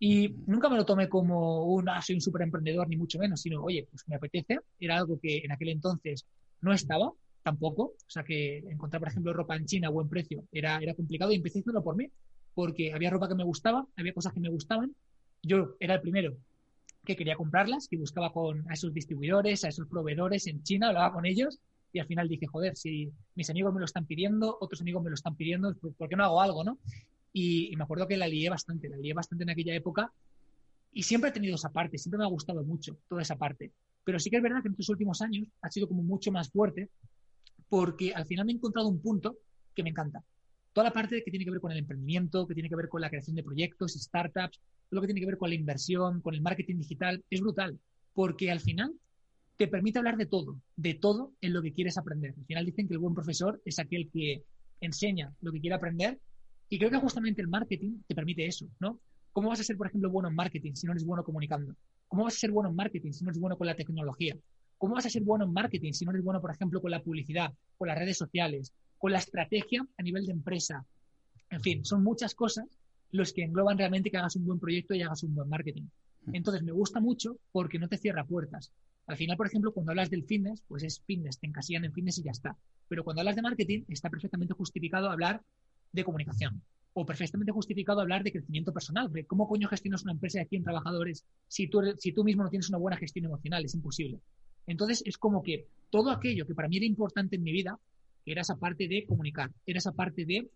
Y 0.00 0.28
nunca 0.46 0.68
me 0.68 0.76
lo 0.76 0.86
tomé 0.86 1.08
como 1.08 1.64
un, 1.64 1.88
ah, 1.88 2.00
soy 2.00 2.14
un 2.14 2.20
súper 2.20 2.42
emprendedor, 2.42 2.88
ni 2.88 2.96
mucho 2.96 3.18
menos, 3.18 3.40
sino, 3.40 3.62
oye, 3.62 3.86
pues 3.90 4.06
me 4.06 4.14
apetece. 4.14 4.60
Era 4.78 4.96
algo 4.96 5.18
que 5.20 5.38
en 5.38 5.50
aquel 5.50 5.70
entonces 5.70 6.24
no 6.60 6.72
estaba 6.72 7.12
tampoco. 7.42 7.82
O 7.82 8.10
sea, 8.10 8.22
que 8.22 8.58
encontrar, 8.58 9.00
por 9.00 9.08
ejemplo, 9.08 9.32
ropa 9.32 9.56
en 9.56 9.66
China 9.66 9.88
a 9.88 9.90
buen 9.90 10.08
precio 10.08 10.44
era, 10.52 10.78
era 10.78 10.94
complicado 10.94 11.32
y 11.32 11.36
empecé 11.36 11.58
haciéndolo 11.58 11.82
por 11.82 11.96
mí 11.96 12.08
porque 12.58 12.92
había 12.92 13.08
ropa 13.08 13.28
que 13.28 13.36
me 13.36 13.44
gustaba, 13.44 13.86
había 13.96 14.12
cosas 14.12 14.32
que 14.32 14.40
me 14.40 14.48
gustaban. 14.48 14.92
Yo 15.44 15.76
era 15.78 15.94
el 15.94 16.00
primero 16.00 16.36
que 17.04 17.14
quería 17.14 17.36
comprarlas, 17.36 17.86
que 17.86 17.96
buscaba 17.96 18.32
con 18.32 18.68
a 18.68 18.74
esos 18.74 18.92
distribuidores, 18.92 19.64
a 19.64 19.68
esos 19.68 19.86
proveedores 19.86 20.48
en 20.48 20.64
China, 20.64 20.88
hablaba 20.88 21.12
con 21.12 21.24
ellos 21.24 21.60
y 21.92 22.00
al 22.00 22.08
final 22.08 22.26
dije, 22.26 22.48
joder, 22.48 22.76
si 22.76 23.12
mis 23.36 23.48
amigos 23.48 23.72
me 23.72 23.78
lo 23.78 23.84
están 23.84 24.06
pidiendo, 24.06 24.58
otros 24.60 24.80
amigos 24.80 25.04
me 25.04 25.10
lo 25.10 25.14
están 25.14 25.36
pidiendo, 25.36 25.72
¿por 25.96 26.08
qué 26.08 26.16
no 26.16 26.24
hago 26.24 26.40
algo, 26.40 26.64
no? 26.64 26.78
Y, 27.32 27.72
me 27.76 27.84
acuerdo 27.84 28.08
que 28.08 28.16
la 28.16 28.26
lié 28.26 28.50
bastante, 28.50 28.88
la 28.88 28.96
lié 28.96 29.14
bastante 29.14 29.44
en 29.44 29.50
aquella 29.50 29.76
época 29.76 30.12
y 30.92 31.04
siempre 31.04 31.30
he 31.30 31.32
tenido 31.32 31.54
esa 31.54 31.70
parte, 31.70 31.96
siempre 31.96 32.18
me 32.18 32.24
ha 32.24 32.28
gustado 32.28 32.64
mucho 32.64 32.98
toda 33.08 33.22
esa 33.22 33.36
parte. 33.36 33.70
Pero 34.02 34.18
sí 34.18 34.30
que 34.30 34.38
es 34.38 34.42
verdad 34.42 34.62
que 34.62 34.66
en 34.66 34.72
estos 34.72 34.88
últimos 34.88 35.22
años 35.22 35.46
ha 35.62 35.70
sido 35.70 35.86
como 35.86 36.02
mucho 36.02 36.32
más 36.32 36.50
fuerte 36.50 36.88
porque 37.68 38.12
al 38.14 38.26
final 38.26 38.46
me 38.46 38.50
he 38.50 38.56
encontrado 38.56 38.88
un 38.88 39.00
punto 39.00 39.36
que 39.76 39.84
me 39.84 39.90
encanta 39.90 40.24
toda 40.72 40.88
la 40.88 40.92
parte 40.92 41.22
que 41.24 41.30
tiene 41.30 41.44
que 41.44 41.50
ver 41.50 41.60
con 41.60 41.72
el 41.72 41.78
emprendimiento, 41.78 42.46
que 42.46 42.54
tiene 42.54 42.68
que 42.68 42.76
ver 42.76 42.88
con 42.88 43.00
la 43.00 43.10
creación 43.10 43.36
de 43.36 43.42
proyectos, 43.42 43.94
startups, 43.94 44.58
todo 44.58 44.96
lo 44.96 45.00
que 45.00 45.08
tiene 45.08 45.20
que 45.20 45.26
ver 45.26 45.38
con 45.38 45.50
la 45.50 45.54
inversión, 45.54 46.20
con 46.20 46.34
el 46.34 46.40
marketing 46.40 46.78
digital, 46.78 47.24
es 47.30 47.40
brutal, 47.40 47.78
porque 48.14 48.50
al 48.50 48.60
final 48.60 48.94
te 49.56 49.66
permite 49.66 49.98
hablar 49.98 50.16
de 50.16 50.26
todo, 50.26 50.60
de 50.76 50.94
todo 50.94 51.32
en 51.40 51.52
lo 51.52 51.62
que 51.62 51.72
quieres 51.72 51.98
aprender. 51.98 52.34
Al 52.38 52.46
final 52.46 52.64
dicen 52.64 52.86
que 52.86 52.94
el 52.94 53.00
buen 53.00 53.14
profesor 53.14 53.60
es 53.64 53.78
aquel 53.78 54.08
que 54.10 54.44
enseña 54.80 55.32
lo 55.40 55.52
que 55.52 55.60
quiere 55.60 55.74
aprender 55.74 56.18
y 56.68 56.78
creo 56.78 56.90
que 56.90 56.98
justamente 56.98 57.42
el 57.42 57.48
marketing 57.48 57.98
te 58.06 58.14
permite 58.14 58.46
eso, 58.46 58.66
¿no? 58.78 59.00
¿Cómo 59.32 59.48
vas 59.48 59.60
a 59.60 59.64
ser, 59.64 59.76
por 59.76 59.88
ejemplo, 59.88 60.10
bueno 60.10 60.28
en 60.28 60.34
marketing 60.34 60.74
si 60.74 60.86
no 60.86 60.92
eres 60.92 61.04
bueno 61.04 61.24
comunicando? 61.24 61.74
¿Cómo 62.06 62.24
vas 62.24 62.34
a 62.34 62.38
ser 62.38 62.50
bueno 62.50 62.70
en 62.70 62.76
marketing 62.76 63.12
si 63.12 63.24
no 63.24 63.30
eres 63.30 63.40
bueno 63.40 63.56
con 63.56 63.66
la 63.66 63.74
tecnología? 63.74 64.36
¿Cómo 64.78 64.94
vas 64.94 65.06
a 65.06 65.10
ser 65.10 65.22
bueno 65.22 65.44
en 65.44 65.52
marketing 65.52 65.92
si 65.92 66.04
no 66.04 66.12
eres 66.12 66.22
bueno, 66.22 66.40
por 66.40 66.52
ejemplo, 66.52 66.80
con 66.80 66.90
la 66.90 67.02
publicidad, 67.02 67.52
con 67.76 67.88
las 67.88 67.98
redes 67.98 68.16
sociales, 68.16 68.72
con 68.98 69.12
la 69.12 69.18
estrategia 69.18 69.86
a 69.96 70.02
nivel 70.02 70.26
de 70.26 70.32
empresa. 70.32 70.84
En 71.50 71.60
fin, 71.60 71.84
son 71.84 72.02
muchas 72.02 72.34
cosas 72.34 72.66
los 73.10 73.32
que 73.32 73.42
engloban 73.42 73.78
realmente 73.78 74.10
que 74.10 74.18
hagas 74.18 74.36
un 74.36 74.44
buen 74.44 74.58
proyecto 74.58 74.94
y 74.94 75.02
hagas 75.02 75.22
un 75.22 75.34
buen 75.34 75.48
marketing. 75.48 75.84
Entonces, 76.32 76.62
me 76.62 76.72
gusta 76.72 77.00
mucho 77.00 77.38
porque 77.52 77.78
no 77.78 77.88
te 77.88 77.96
cierra 77.96 78.24
puertas. 78.24 78.70
Al 79.06 79.16
final, 79.16 79.38
por 79.38 79.46
ejemplo, 79.46 79.72
cuando 79.72 79.92
hablas 79.92 80.10
del 80.10 80.24
fitness, 80.24 80.62
pues 80.68 80.82
es 80.82 81.00
fitness, 81.00 81.38
te 81.38 81.46
encasillan 81.46 81.86
en 81.86 81.92
fitness 81.92 82.18
y 82.18 82.24
ya 82.24 82.32
está. 82.32 82.56
Pero 82.88 83.04
cuando 83.04 83.20
hablas 83.20 83.36
de 83.36 83.42
marketing, 83.42 83.84
está 83.88 84.10
perfectamente 84.10 84.52
justificado 84.52 85.10
hablar 85.10 85.42
de 85.92 86.04
comunicación 86.04 86.62
o 86.92 87.06
perfectamente 87.06 87.52
justificado 87.52 88.00
hablar 88.00 88.22
de 88.22 88.32
crecimiento 88.32 88.72
personal. 88.72 89.10
¿Cómo 89.26 89.48
coño 89.48 89.68
gestionas 89.68 90.02
una 90.02 90.12
empresa 90.12 90.40
de 90.40 90.46
100 90.46 90.64
trabajadores 90.64 91.24
si 91.46 91.68
tú, 91.68 91.80
si 91.96 92.12
tú 92.12 92.24
mismo 92.24 92.42
no 92.42 92.50
tienes 92.50 92.68
una 92.68 92.78
buena 92.78 92.98
gestión 92.98 93.24
emocional? 93.24 93.64
Es 93.64 93.74
imposible. 93.74 94.20
Entonces, 94.66 95.02
es 95.06 95.16
como 95.16 95.42
que 95.42 95.66
todo 95.90 96.10
aquello 96.10 96.46
que 96.46 96.54
para 96.54 96.68
mí 96.68 96.76
era 96.76 96.86
importante 96.86 97.36
en 97.36 97.42
mi 97.42 97.52
vida, 97.52 97.78
era 98.30 98.42
esa 98.42 98.56
parte 98.56 98.88
de 98.88 99.04
comunicar, 99.06 99.50
era 99.66 99.78
esa 99.78 99.92
parte 99.92 100.24
de 100.24 100.48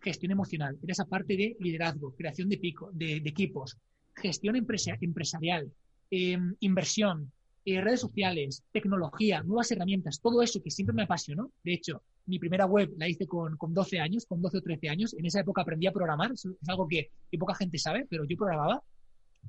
gestión 0.00 0.32
emocional, 0.32 0.78
era 0.82 0.92
esa 0.92 1.04
parte 1.04 1.36
de 1.36 1.56
liderazgo, 1.60 2.14
creación 2.14 2.48
de, 2.48 2.58
pico, 2.58 2.90
de, 2.92 3.16
equipos, 3.16 3.76
gestión 4.14 4.56
empresarial, 4.56 5.70
em, 6.10 6.54
inversión, 6.60 7.32
eh, 7.64 7.80
redes 7.80 8.00
sociales, 8.00 8.62
tecnología, 8.72 9.42
nuevas 9.42 9.70
herramientas, 9.70 10.20
todo 10.20 10.40
eso 10.42 10.62
que 10.62 10.70
siempre 10.70 10.94
me 10.94 11.02
apasionó. 11.02 11.50
De 11.62 11.74
hecho, 11.74 12.02
mi 12.26 12.38
primera 12.38 12.66
web 12.66 12.92
la 12.96 13.08
hice 13.08 13.26
con, 13.26 13.56
con 13.56 13.74
12 13.74 13.98
años, 13.98 14.24
con 14.26 14.40
12 14.40 14.58
o 14.58 14.62
13 14.62 14.88
años. 14.88 15.14
En 15.14 15.26
esa 15.26 15.40
época 15.40 15.62
aprendí 15.62 15.86
a 15.86 15.92
programar, 15.92 16.32
es 16.32 16.46
algo 16.66 16.88
que, 16.88 17.10
que 17.30 17.38
poca 17.38 17.54
gente 17.54 17.78
sabe, 17.78 18.06
pero 18.08 18.24
yo 18.24 18.36
programaba. 18.36 18.82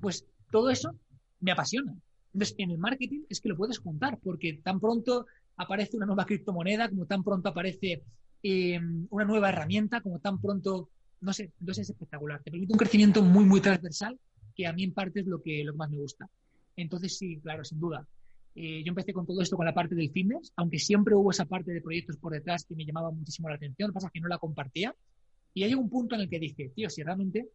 Pues 0.01 0.25
todo 0.51 0.69
eso 0.69 0.93
me 1.39 1.51
apasiona. 1.51 1.95
Entonces, 2.33 2.55
en 2.57 2.71
el 2.71 2.77
marketing 2.77 3.21
es 3.29 3.41
que 3.41 3.49
lo 3.49 3.57
puedes 3.57 3.79
juntar, 3.79 4.19
porque 4.21 4.53
tan 4.63 4.79
pronto 4.79 5.25
aparece 5.59 5.97
una 5.97 6.05
nueva 6.05 6.25
criptomoneda, 6.25 6.89
como 6.89 7.05
tan 7.05 7.23
pronto 7.23 7.49
aparece 7.49 8.01
em, 8.41 9.05
una 9.09 9.25
nueva 9.25 9.49
herramienta, 9.49 10.01
como 10.01 10.19
tan 10.19 10.39
pronto, 10.39 10.89
no 11.19 11.33
sé, 11.33 11.51
entonces 11.59 11.83
es 11.83 11.89
espectacular. 11.91 12.41
Te 12.41 12.49
permite 12.49 12.73
un 12.73 12.79
crecimiento 12.79 13.21
muy, 13.21 13.43
muy 13.43 13.59
transversal, 13.59 14.17
que 14.55 14.65
a 14.65 14.73
mí 14.73 14.83
en 14.83 14.93
parte 14.93 15.19
es 15.19 15.27
lo 15.27 15.41
que, 15.41 15.63
lo 15.65 15.75
más 15.75 15.89
me 15.89 15.97
gusta. 15.97 16.29
Entonces, 16.77 17.17
sí, 17.17 17.39
claro, 17.41 17.65
sin 17.65 17.79
duda. 17.79 18.07
Eh, 18.55 18.81
yo 18.85 18.89
empecé 18.89 19.11
con 19.13 19.25
todo 19.25 19.41
esto 19.41 19.57
con 19.57 19.65
la 19.65 19.73
parte 19.73 19.95
del 19.95 20.09
fitness, 20.11 20.53
aunque 20.55 20.79
siempre 20.79 21.13
hubo 21.13 21.31
esa 21.31 21.45
parte 21.45 21.71
de 21.71 21.81
proyectos 21.81 22.15
por 22.17 22.31
detrás 22.31 22.63
que 22.63 22.75
me 22.75 22.85
llamaba 22.85 23.11
muchísimo 23.11 23.49
la 23.49 23.55
atención, 23.55 23.89
lo 23.89 23.93
que 23.93 23.95
pasa 23.95 24.07
es 24.07 24.13
que 24.13 24.21
no 24.21 24.29
la 24.29 24.37
compartía. 24.37 24.95
Y 25.53 25.63
hay 25.63 25.73
un 25.73 25.89
punto 25.89 26.15
en 26.15 26.21
el 26.21 26.29
que 26.29 26.39
dije, 26.39 26.71
tío, 26.73 26.89
si 26.89 27.03
realmente 27.03 27.49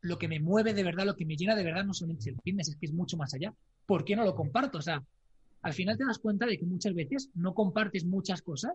lo 0.00 0.18
que 0.18 0.28
me 0.28 0.40
mueve 0.40 0.72
de 0.72 0.82
verdad, 0.82 1.04
lo 1.04 1.14
que 1.14 1.26
me 1.26 1.36
llena 1.36 1.54
de 1.54 1.64
verdad 1.64 1.84
no 1.84 1.92
solamente 1.92 2.22
es 2.22 2.26
el 2.28 2.40
fitness, 2.40 2.68
es 2.70 2.76
que 2.76 2.86
es 2.86 2.92
mucho 2.92 3.18
más 3.18 3.34
allá. 3.34 3.52
¿Por 3.84 4.04
qué 4.04 4.16
no 4.16 4.24
lo 4.24 4.34
comparto? 4.34 4.78
O 4.78 4.82
sea, 4.82 5.02
al 5.64 5.72
final 5.72 5.96
te 5.96 6.04
das 6.04 6.18
cuenta 6.18 6.44
de 6.44 6.58
que 6.58 6.66
muchas 6.66 6.94
veces 6.94 7.30
no 7.34 7.54
compartes 7.54 8.04
muchas 8.04 8.42
cosas 8.42 8.74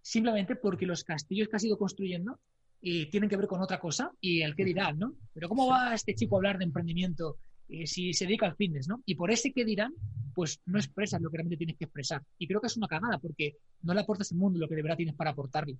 simplemente 0.00 0.56
porque 0.56 0.86
los 0.86 1.04
castillos 1.04 1.48
que 1.48 1.56
has 1.56 1.64
ido 1.64 1.76
construyendo 1.76 2.40
eh, 2.80 3.10
tienen 3.10 3.28
que 3.28 3.36
ver 3.36 3.46
con 3.46 3.60
otra 3.60 3.78
cosa 3.78 4.10
y 4.22 4.40
el 4.40 4.56
qué 4.56 4.64
dirán, 4.64 4.98
¿no? 4.98 5.12
Pero 5.34 5.50
¿cómo 5.50 5.68
va 5.68 5.94
este 5.94 6.14
chico 6.14 6.36
a 6.36 6.38
hablar 6.38 6.56
de 6.56 6.64
emprendimiento 6.64 7.36
eh, 7.68 7.86
si 7.86 8.14
se 8.14 8.24
dedica 8.24 8.46
al 8.46 8.56
fitness, 8.56 8.88
¿no? 8.88 9.02
Y 9.04 9.16
por 9.16 9.30
ese 9.30 9.52
qué 9.52 9.66
dirán, 9.66 9.92
pues 10.34 10.62
no 10.64 10.78
expresas 10.78 11.20
lo 11.20 11.30
que 11.30 11.36
realmente 11.36 11.58
tienes 11.58 11.76
que 11.76 11.84
expresar. 11.84 12.22
Y 12.38 12.46
creo 12.46 12.62
que 12.62 12.68
es 12.68 12.76
una 12.78 12.88
cagada 12.88 13.18
porque 13.18 13.56
no 13.82 13.92
le 13.92 14.00
aportas 14.00 14.32
al 14.32 14.38
mundo 14.38 14.58
lo 14.58 14.66
que 14.66 14.76
de 14.76 14.82
verdad 14.82 14.96
tienes 14.96 15.14
para 15.14 15.32
aportarle. 15.32 15.76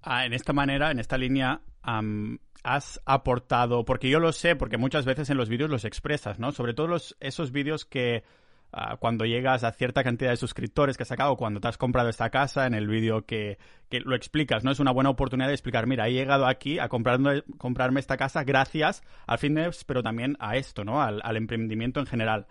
Ah, 0.00 0.24
en 0.24 0.32
esta 0.32 0.54
manera, 0.54 0.90
en 0.90 0.98
esta 0.98 1.18
línea, 1.18 1.60
has 2.62 3.00
aportado, 3.04 3.84
porque 3.84 4.08
yo 4.08 4.18
lo 4.18 4.32
sé, 4.32 4.56
porque 4.56 4.78
muchas 4.78 5.04
veces 5.04 5.28
en 5.28 5.36
los 5.36 5.50
vídeos 5.50 5.68
los 5.68 5.84
expresas, 5.84 6.38
¿no? 6.38 6.52
Sobre 6.52 6.72
todo 6.72 6.86
los, 6.86 7.18
esos 7.20 7.52
vídeos 7.52 7.84
que 7.84 8.24
Ah, 8.72 8.96
cuando 8.98 9.24
llegas 9.24 9.64
a 9.64 9.72
cierta 9.72 10.04
cantidad 10.04 10.30
de 10.30 10.36
suscriptores 10.36 10.96
que 10.96 11.02
has 11.02 11.08
sacado, 11.08 11.36
cuando 11.36 11.60
te 11.60 11.66
has 11.66 11.76
comprado 11.76 12.08
esta 12.08 12.30
casa, 12.30 12.66
en 12.66 12.74
el 12.74 12.86
vídeo 12.86 13.26
que, 13.26 13.58
lo 13.90 14.14
explicas, 14.14 14.62
¿no? 14.62 14.70
Es 14.70 14.78
una 14.78 14.92
buena 14.92 15.10
oportunidad 15.10 15.48
de 15.48 15.54
explicar, 15.54 15.88
mira, 15.88 16.06
he 16.06 16.12
llegado 16.12 16.46
aquí 16.46 16.78
a 16.78 16.88
comprarme 16.88 18.00
esta 18.00 18.16
casa 18.16 18.44
gracias 18.44 19.02
al 19.26 19.38
fitness, 19.38 19.84
pero 19.84 20.04
también 20.04 20.36
a 20.38 20.56
esto, 20.56 20.84
¿no? 20.84 21.02
Al, 21.02 21.36
emprendimiento 21.36 21.98
en 21.98 22.06
general. 22.06 22.46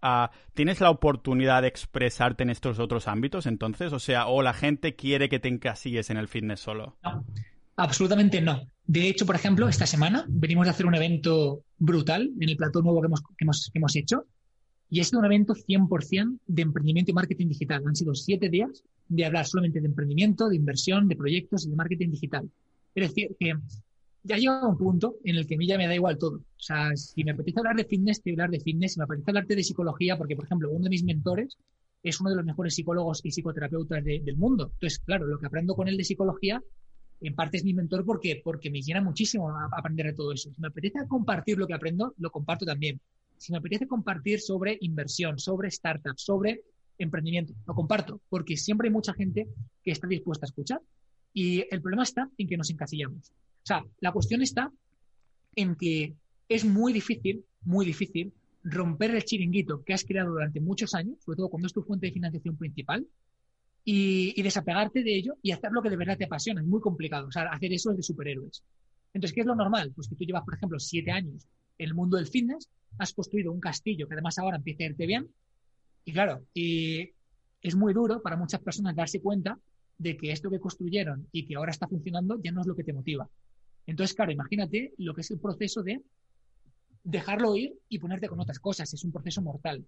Ah, 0.00 0.30
¿Tienes 0.52 0.80
la 0.80 0.90
oportunidad 0.90 1.62
de 1.62 1.68
expresarte 1.68 2.44
en 2.44 2.50
estos 2.50 2.78
otros 2.78 3.08
ámbitos 3.08 3.46
entonces? 3.46 3.92
O 3.92 3.98
sea, 3.98 4.26
¿o 4.26 4.42
la 4.42 4.52
gente 4.52 4.94
quiere 4.94 5.28
que 5.28 5.40
te 5.40 5.48
encasilles 5.48 6.10
en 6.10 6.18
el 6.18 6.28
fitness 6.28 6.60
solo? 6.60 6.96
No, 7.02 7.24
absolutamente 7.76 8.40
no. 8.40 8.68
De 8.86 9.08
hecho, 9.08 9.26
por 9.26 9.34
ejemplo, 9.34 9.68
esta 9.68 9.86
semana 9.86 10.24
venimos 10.28 10.66
de 10.66 10.70
hacer 10.70 10.86
un 10.86 10.94
evento 10.94 11.64
brutal 11.78 12.30
en 12.38 12.48
el 12.48 12.56
plató 12.56 12.82
nuevo 12.82 13.00
que 13.00 13.06
hemos, 13.06 13.22
que 13.22 13.44
hemos, 13.44 13.70
que 13.72 13.78
hemos 13.78 13.96
hecho 13.96 14.26
y 14.94 15.00
ha 15.00 15.04
sido 15.04 15.18
un 15.18 15.24
evento 15.24 15.54
100% 15.54 16.38
de 16.46 16.62
emprendimiento 16.62 17.10
y 17.10 17.14
marketing 17.14 17.48
digital. 17.48 17.82
Han 17.84 17.96
sido 17.96 18.14
siete 18.14 18.48
días 18.48 18.84
de 19.08 19.24
hablar 19.24 19.44
solamente 19.44 19.80
de 19.80 19.88
emprendimiento, 19.88 20.48
de 20.48 20.54
inversión, 20.54 21.08
de 21.08 21.16
proyectos 21.16 21.66
y 21.66 21.70
de 21.70 21.74
marketing 21.74 22.10
digital. 22.12 22.48
Es 22.94 23.08
decir, 23.08 23.34
que 23.40 23.54
ya 24.22 24.36
llega 24.36 24.68
un 24.68 24.78
punto 24.78 25.16
en 25.24 25.34
el 25.34 25.48
que 25.48 25.56
a 25.56 25.58
mí 25.58 25.66
ya 25.66 25.78
me 25.78 25.88
da 25.88 25.96
igual 25.96 26.16
todo. 26.16 26.36
O 26.36 26.60
sea, 26.60 26.96
si 26.96 27.24
me 27.24 27.32
apetece 27.32 27.58
hablar 27.58 27.74
de 27.74 27.86
fitness, 27.86 28.22
te 28.22 28.30
voy 28.30 28.38
a 28.38 28.44
hablar 28.44 28.56
de 28.56 28.60
fitness. 28.60 28.92
Si 28.92 29.00
me 29.00 29.04
apetece 29.04 29.32
hablarte 29.32 29.56
de 29.56 29.64
psicología, 29.64 30.16
porque, 30.16 30.36
por 30.36 30.44
ejemplo, 30.44 30.70
uno 30.70 30.84
de 30.84 30.90
mis 30.90 31.02
mentores 31.02 31.58
es 32.00 32.20
uno 32.20 32.30
de 32.30 32.36
los 32.36 32.44
mejores 32.44 32.76
psicólogos 32.76 33.20
y 33.24 33.32
psicoterapeutas 33.32 34.04
del 34.04 34.36
mundo. 34.36 34.70
Entonces, 34.74 35.00
claro, 35.00 35.26
lo 35.26 35.40
que 35.40 35.46
aprendo 35.46 35.74
con 35.74 35.88
él 35.88 35.96
de 35.96 36.04
psicología, 36.04 36.62
en 37.20 37.34
parte 37.34 37.56
es 37.56 37.64
mi 37.64 37.74
mentor 37.74 38.04
porque, 38.04 38.40
porque 38.44 38.70
me 38.70 38.80
llena 38.80 39.00
muchísimo 39.00 39.52
aprender 39.72 40.06
de 40.06 40.12
todo 40.12 40.30
eso. 40.30 40.52
Si 40.54 40.60
me 40.60 40.68
apetece 40.68 41.00
compartir 41.08 41.58
lo 41.58 41.66
que 41.66 41.74
aprendo, 41.74 42.14
lo 42.18 42.30
comparto 42.30 42.64
también 42.64 43.00
si 43.38 43.52
me 43.52 43.58
apetece 43.58 43.86
compartir 43.86 44.40
sobre 44.40 44.78
inversión, 44.80 45.38
sobre 45.38 45.70
startups, 45.70 46.22
sobre 46.22 46.62
emprendimiento, 46.98 47.54
lo 47.66 47.74
comparto, 47.74 48.20
porque 48.28 48.56
siempre 48.56 48.88
hay 48.88 48.92
mucha 48.92 49.14
gente 49.14 49.48
que 49.82 49.90
está 49.90 50.06
dispuesta 50.06 50.46
a 50.46 50.48
escuchar. 50.48 50.80
Y 51.32 51.64
el 51.70 51.82
problema 51.82 52.04
está 52.04 52.30
en 52.38 52.46
que 52.46 52.56
nos 52.56 52.70
encasillamos. 52.70 53.30
O 53.30 53.66
sea, 53.66 53.84
la 54.00 54.12
cuestión 54.12 54.42
está 54.42 54.70
en 55.56 55.74
que 55.74 56.14
es 56.48 56.64
muy 56.64 56.92
difícil, 56.92 57.44
muy 57.62 57.84
difícil, 57.84 58.32
romper 58.62 59.14
el 59.14 59.24
chiringuito 59.24 59.82
que 59.84 59.94
has 59.94 60.04
creado 60.04 60.30
durante 60.30 60.60
muchos 60.60 60.94
años, 60.94 61.18
sobre 61.24 61.36
todo 61.36 61.48
cuando 61.48 61.66
es 61.66 61.72
tu 61.72 61.82
fuente 61.82 62.06
de 62.06 62.12
financiación 62.12 62.56
principal, 62.56 63.06
y, 63.86 64.32
y, 64.34 64.42
desapegarte 64.42 65.02
de 65.02 65.14
ello 65.14 65.36
y 65.42 65.50
hacer 65.50 65.70
lo 65.70 65.82
que 65.82 65.90
de 65.90 65.96
verdad 65.96 66.16
te 66.16 66.24
apasiona. 66.24 66.62
Es 66.62 66.66
muy 66.66 66.80
complicado. 66.80 67.28
O 67.28 67.32
sea, 67.32 67.42
hacer 67.50 67.70
eso 67.72 67.90
es 67.90 67.98
de 67.98 68.02
superhéroes. 68.02 68.62
Entonces, 69.12 69.34
¿qué 69.34 69.40
es 69.42 69.46
lo 69.46 69.54
normal? 69.54 69.92
Pues 69.94 70.08
que 70.08 70.16
tú 70.16 70.24
llevas, 70.24 70.44
por 70.44 70.54
ejemplo, 70.54 70.78
siete 70.78 71.10
años 71.10 71.46
en 71.78 71.88
el 71.88 71.94
mundo 71.94 72.16
del 72.16 72.26
fitness 72.26 72.68
has 72.98 73.12
construido 73.12 73.52
un 73.52 73.60
castillo 73.60 74.06
que 74.08 74.14
además 74.14 74.38
ahora 74.38 74.56
empieza 74.56 74.84
a 74.84 74.86
irte 74.86 75.06
bien. 75.06 75.28
Y 76.04 76.12
claro, 76.12 76.44
y 76.52 77.10
es 77.62 77.74
muy 77.74 77.94
duro 77.94 78.22
para 78.22 78.36
muchas 78.36 78.60
personas 78.60 78.94
darse 78.94 79.20
cuenta 79.20 79.58
de 79.98 80.16
que 80.16 80.32
esto 80.32 80.50
que 80.50 80.60
construyeron 80.60 81.28
y 81.32 81.46
que 81.46 81.56
ahora 81.56 81.70
está 81.70 81.86
funcionando 81.88 82.38
ya 82.42 82.52
no 82.52 82.60
es 82.60 82.66
lo 82.66 82.76
que 82.76 82.84
te 82.84 82.92
motiva. 82.92 83.28
Entonces, 83.86 84.14
claro, 84.14 84.32
imagínate 84.32 84.92
lo 84.98 85.14
que 85.14 85.22
es 85.22 85.30
el 85.30 85.38
proceso 85.38 85.82
de 85.82 86.02
dejarlo 87.02 87.54
ir 87.56 87.74
y 87.88 87.98
ponerte 87.98 88.28
con 88.28 88.40
otras 88.40 88.58
cosas. 88.58 88.92
Es 88.92 89.04
un 89.04 89.12
proceso 89.12 89.42
mortal. 89.42 89.84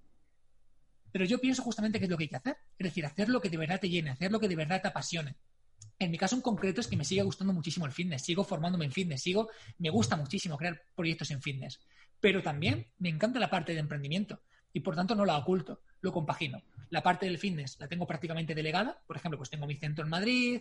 Pero 1.13 1.25
yo 1.25 1.39
pienso 1.39 1.63
justamente 1.63 1.99
que 1.99 2.05
es 2.05 2.11
lo 2.11 2.17
que 2.17 2.25
hay 2.25 2.29
que 2.29 2.37
hacer. 2.37 2.57
Es 2.79 2.85
decir, 2.85 3.07
hacer 3.07 3.29
lo 3.29 3.41
que 3.41 3.49
de 3.49 3.57
verdad 3.57 3.81
te 3.81 3.89
llene, 3.89 4.11
hacer 4.11 4.31
lo 4.31 4.41
que 4.41 4.49
de 4.49 4.57
verdad 4.57 4.83
te 4.83 4.89
apasione. 4.89 5.37
En 5.99 6.11
mi 6.11 6.19
caso 6.19 6.37
en 6.37 6.43
concreto 6.43 6.81
es 6.81 6.89
que 6.89 6.97
me 6.97 7.05
sigue 7.05 7.23
gustando 7.23 7.55
muchísimo 7.55 7.87
el 7.87 7.93
fitness, 7.93 8.23
sigo 8.23 8.45
formándome 8.45 8.85
en 8.85 8.93
fitness, 8.93 9.23
sigo, 9.23 9.49
me 9.79 9.89
gusta 9.89 10.17
muchísimo 10.17 10.59
crear 10.59 10.83
proyectos 10.95 11.31
en 11.31 11.41
fitness 11.41 11.81
pero 12.21 12.43
también 12.43 12.89
me 12.99 13.09
encanta 13.09 13.39
la 13.39 13.51
parte 13.51 13.73
de 13.73 13.81
emprendimiento 13.81 14.41
y 14.73 14.81
por 14.81 14.95
tanto 14.95 15.15
no 15.15 15.25
la 15.25 15.39
oculto, 15.39 15.81
lo 16.01 16.13
compagino. 16.13 16.63
La 16.91 17.03
parte 17.03 17.27
del 17.27 17.39
fitness 17.39 17.79
la 17.81 17.89
tengo 17.89 18.07
prácticamente 18.07 18.55
delegada, 18.55 19.03
por 19.07 19.17
ejemplo, 19.17 19.39
pues 19.39 19.51
tengo 19.51 19.67
mi 19.67 19.77
centro 19.77 20.05
en 20.05 20.11
Madrid 20.11 20.61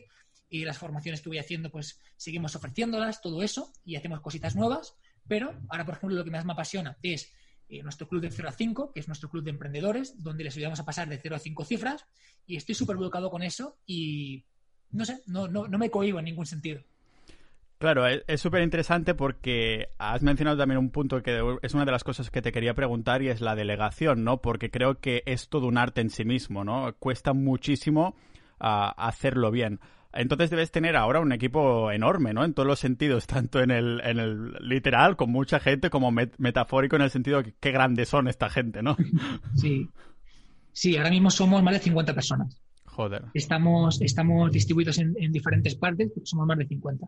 y 0.50 0.66
las 0.66 0.78
formaciones 0.78 1.22
que 1.22 1.30
voy 1.30 1.38
haciendo, 1.38 1.70
pues 1.70 2.00
seguimos 2.18 2.56
ofreciéndolas, 2.56 3.22
todo 3.22 3.44
eso, 3.44 3.74
y 3.84 3.96
hacemos 3.96 4.22
cositas 4.22 4.56
nuevas, 4.56 4.96
pero 5.28 5.54
ahora, 5.70 5.86
por 5.86 5.96
ejemplo, 5.96 6.18
lo 6.18 6.24
que 6.24 6.32
más 6.32 6.46
me 6.46 6.54
apasiona 6.54 6.98
es 7.02 7.34
eh, 7.68 7.82
nuestro 7.84 8.08
club 8.08 8.22
de 8.22 8.32
0 8.32 8.50
a 8.50 8.52
5, 8.52 8.94
que 8.94 9.00
es 9.00 9.08
nuestro 9.08 9.30
club 9.30 9.44
de 9.44 9.50
emprendedores, 9.50 10.22
donde 10.24 10.44
les 10.44 10.56
ayudamos 10.56 10.80
a 10.80 10.86
pasar 10.86 11.10
de 11.10 11.18
0 11.18 11.36
a 11.36 11.40
5 11.40 11.66
cifras, 11.66 12.06
y 12.46 12.58
estoy 12.58 12.76
súper 12.76 12.96
volcado 12.96 13.30
con 13.30 13.44
eso 13.44 13.80
y 13.86 14.46
no 14.92 15.04
sé, 15.04 15.22
no, 15.26 15.48
no, 15.48 15.68
no 15.68 15.78
me 15.78 15.90
cohibo 15.90 16.20
en 16.20 16.26
ningún 16.26 16.46
sentido. 16.46 16.82
Claro, 17.78 18.08
es 18.08 18.42
súper 18.42 18.64
interesante 18.64 19.16
porque 19.16 19.90
has 19.98 20.24
mencionado 20.24 20.58
también 20.58 20.78
un 20.78 20.92
punto 20.92 21.22
que 21.22 21.58
es 21.62 21.74
una 21.74 21.84
de 21.84 21.92
las 21.92 22.06
cosas 22.06 22.32
que 22.32 22.42
te 22.42 22.54
quería 22.54 22.74
preguntar 22.74 23.22
y 23.22 23.28
es 23.28 23.42
la 23.42 23.54
delegación, 23.54 24.24
¿no? 24.24 24.42
Porque 24.42 24.72
creo 24.72 25.00
que 25.00 25.24
es 25.26 25.50
todo 25.50 25.68
un 25.68 25.78
arte 25.78 26.00
en 26.00 26.10
sí 26.10 26.24
mismo, 26.24 26.64
¿no? 26.64 26.96
Cuesta 27.00 27.34
muchísimo 27.34 28.16
ah, 28.60 28.94
hacerlo 28.98 29.52
bien. 29.52 29.82
Entonces 30.14 30.50
debes 30.50 30.72
tener 30.72 30.96
ahora 30.96 31.20
un 31.20 31.34
equipo 31.34 31.92
enorme, 31.92 32.34
¿no? 32.34 32.46
En 32.46 32.54
todos 32.54 32.66
los 32.66 32.80
sentidos, 32.80 33.28
tanto 33.28 33.60
en 33.62 33.72
el, 33.72 34.02
en 34.06 34.20
el 34.20 34.54
literal, 34.62 35.18
con 35.18 35.30
mucha 35.30 35.60
gente, 35.60 35.90
como 35.90 36.12
metafórico 36.12 36.96
en 36.96 37.02
el 37.02 37.12
sentido 37.12 37.44
de 37.44 37.54
qué 37.60 37.72
grandes 37.72 38.08
son 38.08 38.30
esta 38.30 38.50
gente, 38.50 38.82
¿no? 38.82 38.96
Sí. 39.56 39.90
Sí, 40.72 40.98
ahora 40.98 41.10
mismo 41.10 41.30
somos 41.30 41.64
más 41.64 41.74
de 41.74 41.80
50 41.80 42.14
personas. 42.14 42.62
Joder. 42.86 43.24
Estamos, 43.34 44.02
estamos 44.02 44.52
distribuidos 44.52 44.98
en, 44.98 45.14
en 45.18 45.32
diferentes 45.32 45.76
partes, 45.76 46.12
somos 46.24 46.48
más 46.48 46.58
de 46.58 46.68
50. 46.68 47.08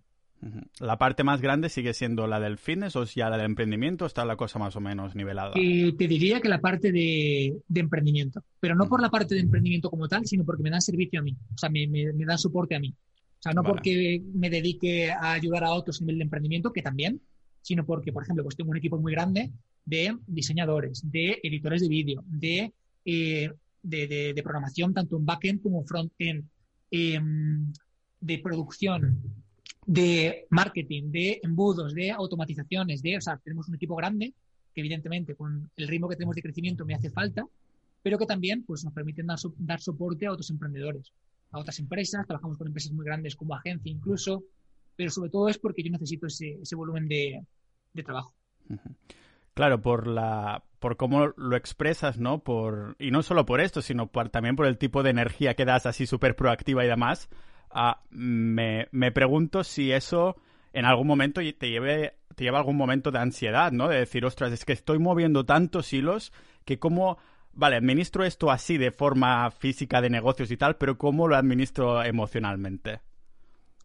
¿La 0.79 0.97
parte 0.97 1.23
más 1.23 1.41
grande 1.41 1.69
sigue 1.69 1.93
siendo 1.93 2.27
la 2.27 2.39
del 2.39 2.57
fitness 2.57 2.95
o 2.95 3.03
ya 3.05 3.29
la 3.29 3.37
del 3.37 3.47
emprendimiento? 3.47 4.05
¿Está 4.05 4.23
la 4.25 4.35
cosa 4.35 4.59
más 4.59 4.75
o 4.75 4.79
menos 4.79 5.15
nivelada? 5.15 5.53
Eh, 5.55 5.93
te 5.97 6.07
diría 6.07 6.39
que 6.39 6.49
la 6.49 6.59
parte 6.59 6.91
de, 6.91 7.57
emprendimiento, 7.73 8.43
pero 8.59 8.75
no 8.75 8.87
por 8.87 9.01
la 9.01 9.09
parte 9.09 9.35
de 9.35 9.41
emprendimiento 9.41 9.89
como 9.89 10.07
tal, 10.07 10.25
sino 10.25 10.45
porque 10.45 10.63
me 10.63 10.69
dan 10.69 10.81
servicio 10.81 11.19
a 11.19 11.23
mí, 11.23 11.35
o 11.53 11.57
sea, 11.57 11.69
me, 11.69 11.87
dan 12.13 12.37
soporte 12.37 12.75
a 12.75 12.79
mí. 12.79 12.93
O 13.39 13.41
sea, 13.41 13.53
no 13.53 13.63
porque 13.63 14.21
me 14.33 14.49
dedique 14.49 15.11
a 15.11 15.33
ayudar 15.33 15.63
a 15.63 15.71
otros 15.71 16.01
a 16.01 16.03
nivel 16.03 16.17
de 16.17 16.23
emprendimiento, 16.23 16.73
que 16.73 16.81
también, 16.81 17.21
sino 17.61 17.85
porque, 17.85 18.11
por 18.11 18.23
ejemplo, 18.23 18.43
pues 18.43 18.55
tengo 18.55 18.71
un 18.71 18.77
equipo 18.77 18.97
muy 18.99 19.11
grande 19.11 19.51
de 19.85 20.15
diseñadores, 20.27 21.01
de 21.09 21.39
editores 21.43 21.81
de 21.81 21.87
vídeo, 21.87 22.23
de 22.27 22.73
eh, 23.09 23.49
de, 23.87 24.41
programación, 24.43 24.93
tanto 24.93 25.17
en 25.17 25.25
backend 25.25 25.61
como 25.61 25.83
front-end, 25.85 26.43
em, 26.91 27.71
de 28.19 28.39
producción, 28.39 29.21
de 29.87 30.45
marketing, 30.49 31.11
de 31.11 31.39
embudos, 31.41 31.93
de 31.93 32.11
automatizaciones, 32.11 33.01
de, 33.01 33.17
o 33.17 33.21
sea, 33.21 33.37
tenemos 33.37 33.69
un 33.69 33.75
equipo 33.75 33.95
grande 33.95 34.33
que 34.75 34.81
evidentemente 34.81 35.33
con 35.33 35.71
el 35.77 35.87
ritmo 35.87 36.09
que 36.09 36.17
tenemos 36.17 36.35
de 36.35 36.41
crecimiento 36.41 36.85
me 36.85 36.93
hace 36.93 37.09
falta, 37.09 37.47
pero 38.03 38.17
que 38.19 38.25
también 38.25 38.63
pues, 38.63 38.83
nos 38.83 38.93
permiten 38.93 39.27
dar, 39.27 39.39
dar 39.57 39.79
soporte 39.79 40.27
a 40.27 40.33
otros 40.33 40.49
emprendedores, 40.49 41.13
a 41.51 41.59
otras 41.59 41.79
empresas, 41.79 42.27
trabajamos 42.27 42.57
con 42.57 42.67
empresas 42.67 42.91
muy 42.91 43.05
grandes 43.05 43.37
como 43.37 43.55
agencia 43.55 43.89
incluso, 43.89 44.43
pero 44.97 45.09
sobre 45.09 45.29
todo 45.29 45.47
es 45.47 45.57
porque 45.57 45.81
yo 45.81 45.89
necesito 45.89 46.27
ese, 46.27 46.59
ese 46.61 46.75
volumen 46.75 47.07
de, 47.07 47.45
de 47.93 48.03
trabajo. 48.03 48.33
Claro, 49.53 49.81
por 49.81 50.05
la 50.05 50.63
por 50.79 50.97
cómo 50.97 51.33
lo 51.37 51.55
expresas, 51.55 52.19
¿no? 52.19 52.43
Por 52.43 52.97
y 52.99 53.11
no 53.11 53.23
solo 53.23 53.45
por 53.45 53.61
esto, 53.61 53.81
sino 53.81 54.11
por, 54.11 54.29
también 54.29 54.55
por 54.57 54.67
el 54.67 54.77
tipo 54.77 55.01
de 55.01 55.11
energía 55.11 55.55
que 55.55 55.65
das 55.65 55.85
así 55.85 56.05
súper 56.05 56.35
proactiva 56.35 56.83
y 56.83 56.87
demás. 56.87 57.29
Me, 58.09 58.87
me 58.91 59.11
pregunto 59.11 59.63
si 59.63 59.91
eso 59.91 60.35
en 60.73 60.85
algún 60.85 61.07
momento 61.07 61.41
te 61.57 61.69
lleve 61.69 62.15
te 62.35 62.43
lleva 62.43 62.59
algún 62.59 62.77
momento 62.77 63.09
de 63.09 63.17
ansiedad, 63.17 63.71
¿no? 63.71 63.87
De 63.87 63.97
decir, 63.97 64.23
ostras, 64.23 64.51
es 64.51 64.63
que 64.63 64.73
estoy 64.73 64.99
moviendo 64.99 65.43
tantos 65.43 65.91
hilos 65.91 66.31
que 66.65 66.77
cómo 66.77 67.17
vale, 67.57 67.75
administro 67.75 68.23
esto 68.23 68.51
así 68.51 68.77
de 68.77 68.91
forma 68.91 69.49
física 69.51 70.01
de 70.01 70.09
negocios 70.09 70.51
y 70.51 70.57
tal, 70.57 70.77
pero 70.77 70.97
¿cómo 70.97 71.27
lo 71.27 71.35
administro 71.35 72.03
emocionalmente? 72.03 73.01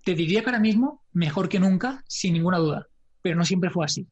Te 0.05 0.15
diría 0.15 0.43
que 0.43 0.51
ahora 0.51 0.61
mismo 0.61 1.03
mejor 1.13 1.49
que 1.49 1.59
nunca, 1.59 2.05
sin 2.07 2.35
ninguna 2.35 2.59
duda, 2.59 2.87
pero 3.23 3.37
no 3.37 3.45
siempre 3.45 3.71
fue 3.71 3.87
así. 3.87 4.07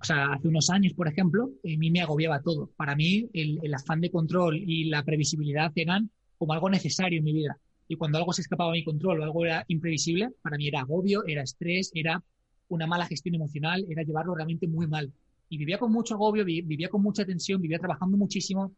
O 0.00 0.04
sea, 0.04 0.26
hace 0.32 0.46
unos 0.46 0.70
años, 0.70 0.92
por 0.92 1.08
ejemplo, 1.08 1.50
a 1.64 1.78
mí 1.78 1.90
me 1.90 2.00
agobiaba 2.00 2.40
todo. 2.42 2.70
Para 2.76 2.94
mí, 2.94 3.28
el, 3.32 3.74
afán 3.74 4.00
de 4.00 4.10
control 4.10 4.56
y 4.56 4.84
la 4.84 5.02
previsibilidad 5.02 5.72
eran 5.74 6.10
como 6.38 6.52
algo 6.52 6.70
necesario 6.70 7.18
en 7.18 7.24
mi 7.24 7.32
vida. 7.32 7.58
Y 7.90 7.96
cuando 7.96 8.18
algo 8.18 8.32
se 8.32 8.42
escapaba 8.42 8.70
de 8.70 8.78
mi 8.78 8.84
control 8.84 9.18
o 9.18 9.24
algo 9.24 9.44
era 9.44 9.64
imprevisible, 9.66 10.30
para 10.42 10.56
mí 10.56 10.68
era 10.68 10.82
agobio, 10.82 11.24
era 11.26 11.42
estrés, 11.42 11.90
era 11.92 12.22
una 12.68 12.86
mala 12.86 13.04
gestión 13.04 13.34
emocional, 13.34 13.84
era 13.88 14.04
llevarlo 14.04 14.32
realmente 14.32 14.68
muy 14.68 14.86
mal. 14.86 15.12
Y 15.48 15.58
vivía 15.58 15.76
con 15.76 15.90
mucho 15.90 16.14
agobio, 16.14 16.44
vivía 16.44 16.88
con 16.88 17.02
mucha 17.02 17.24
tensión, 17.24 17.60
vivía 17.60 17.80
trabajando 17.80 18.16
muchísimo 18.16 18.72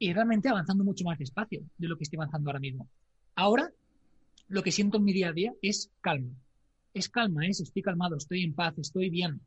y 0.00 0.12
realmente 0.12 0.48
avanzando 0.48 0.82
mucho 0.82 1.04
más 1.04 1.16
despacio 1.16 1.62
de 1.78 1.86
lo 1.86 1.96
que 1.96 2.02
estoy 2.02 2.16
avanzando 2.16 2.50
ahora 2.50 2.58
mismo. 2.58 2.88
Ahora, 3.36 3.70
lo 4.48 4.64
que 4.64 4.72
siento 4.72 4.96
en 4.96 5.04
mi 5.04 5.12
día 5.12 5.28
a 5.28 5.32
día 5.32 5.52
es 5.62 5.88
calma. 6.00 6.34
Es 6.92 7.08
calma, 7.08 7.46
es 7.46 7.60
estoy 7.60 7.82
calmado, 7.82 8.16
estoy 8.16 8.42
en 8.42 8.52
paz, 8.52 8.76
estoy 8.78 9.10
bien. 9.10 9.42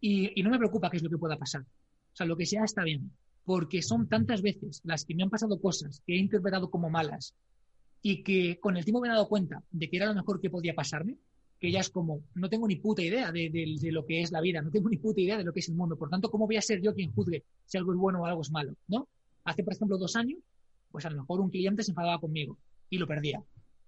Y, 0.00 0.40
no 0.44 0.50
me 0.50 0.58
preocupa 0.58 0.90
qué 0.90 0.98
es 0.98 1.02
lo 1.02 1.10
que 1.10 1.18
pueda 1.18 1.36
pasar. 1.36 1.62
O 1.62 2.16
sea, 2.16 2.24
lo 2.24 2.36
que 2.36 2.46
sea 2.46 2.62
está 2.62 2.84
bien. 2.84 3.10
Porque 3.44 3.82
son 3.82 4.08
tantas 4.08 4.42
veces 4.42 4.80
las 4.84 5.04
que 5.04 5.16
me 5.16 5.24
han 5.24 5.30
pasado 5.30 5.60
cosas 5.60 6.04
que 6.06 6.14
he 6.14 6.18
interpretado 6.18 6.70
como 6.70 6.88
malas 6.88 7.34
y 8.02 8.22
que 8.22 8.58
con 8.60 8.76
el 8.76 8.84
tiempo 8.84 9.00
me 9.00 9.08
he 9.08 9.10
dado 9.10 9.28
cuenta 9.28 9.62
de 9.70 9.88
que 9.88 9.96
era 9.96 10.06
lo 10.06 10.14
mejor 10.14 10.40
que 10.40 10.50
podía 10.50 10.74
pasarme, 10.74 11.16
que 11.58 11.70
ya 11.70 11.80
es 11.80 11.90
como, 11.90 12.22
no 12.34 12.48
tengo 12.48 12.66
ni 12.66 12.76
puta 12.76 13.02
idea 13.02 13.30
de, 13.30 13.50
de, 13.50 13.92
lo 13.92 14.06
que 14.06 14.22
es 14.22 14.32
la 14.32 14.40
vida, 14.40 14.62
no 14.62 14.70
tengo 14.70 14.88
ni 14.88 14.96
puta 14.96 15.20
idea 15.20 15.36
de 15.36 15.44
lo 15.44 15.52
que 15.52 15.60
es 15.60 15.68
el 15.68 15.74
mundo. 15.74 15.96
Por 15.96 16.08
tanto, 16.08 16.30
¿cómo 16.30 16.46
voy 16.46 16.56
a 16.56 16.62
ser 16.62 16.80
yo 16.80 16.94
quien 16.94 17.12
juzgue 17.12 17.44
si 17.66 17.76
algo 17.76 17.92
es 17.92 17.98
bueno 17.98 18.22
o 18.22 18.26
algo 18.26 18.40
es 18.40 18.50
malo? 18.50 18.74
¿No? 18.88 19.08
Hace, 19.44 19.62
por 19.62 19.74
ejemplo, 19.74 19.98
dos 19.98 20.16
años, 20.16 20.38
pues 20.90 21.04
a 21.04 21.10
lo 21.10 21.20
mejor 21.20 21.40
un 21.40 21.50
cliente 21.50 21.82
se 21.82 21.90
enfadaba 21.90 22.18
conmigo 22.18 22.56
y 22.88 22.96
lo 22.96 23.06
perdía. 23.06 23.42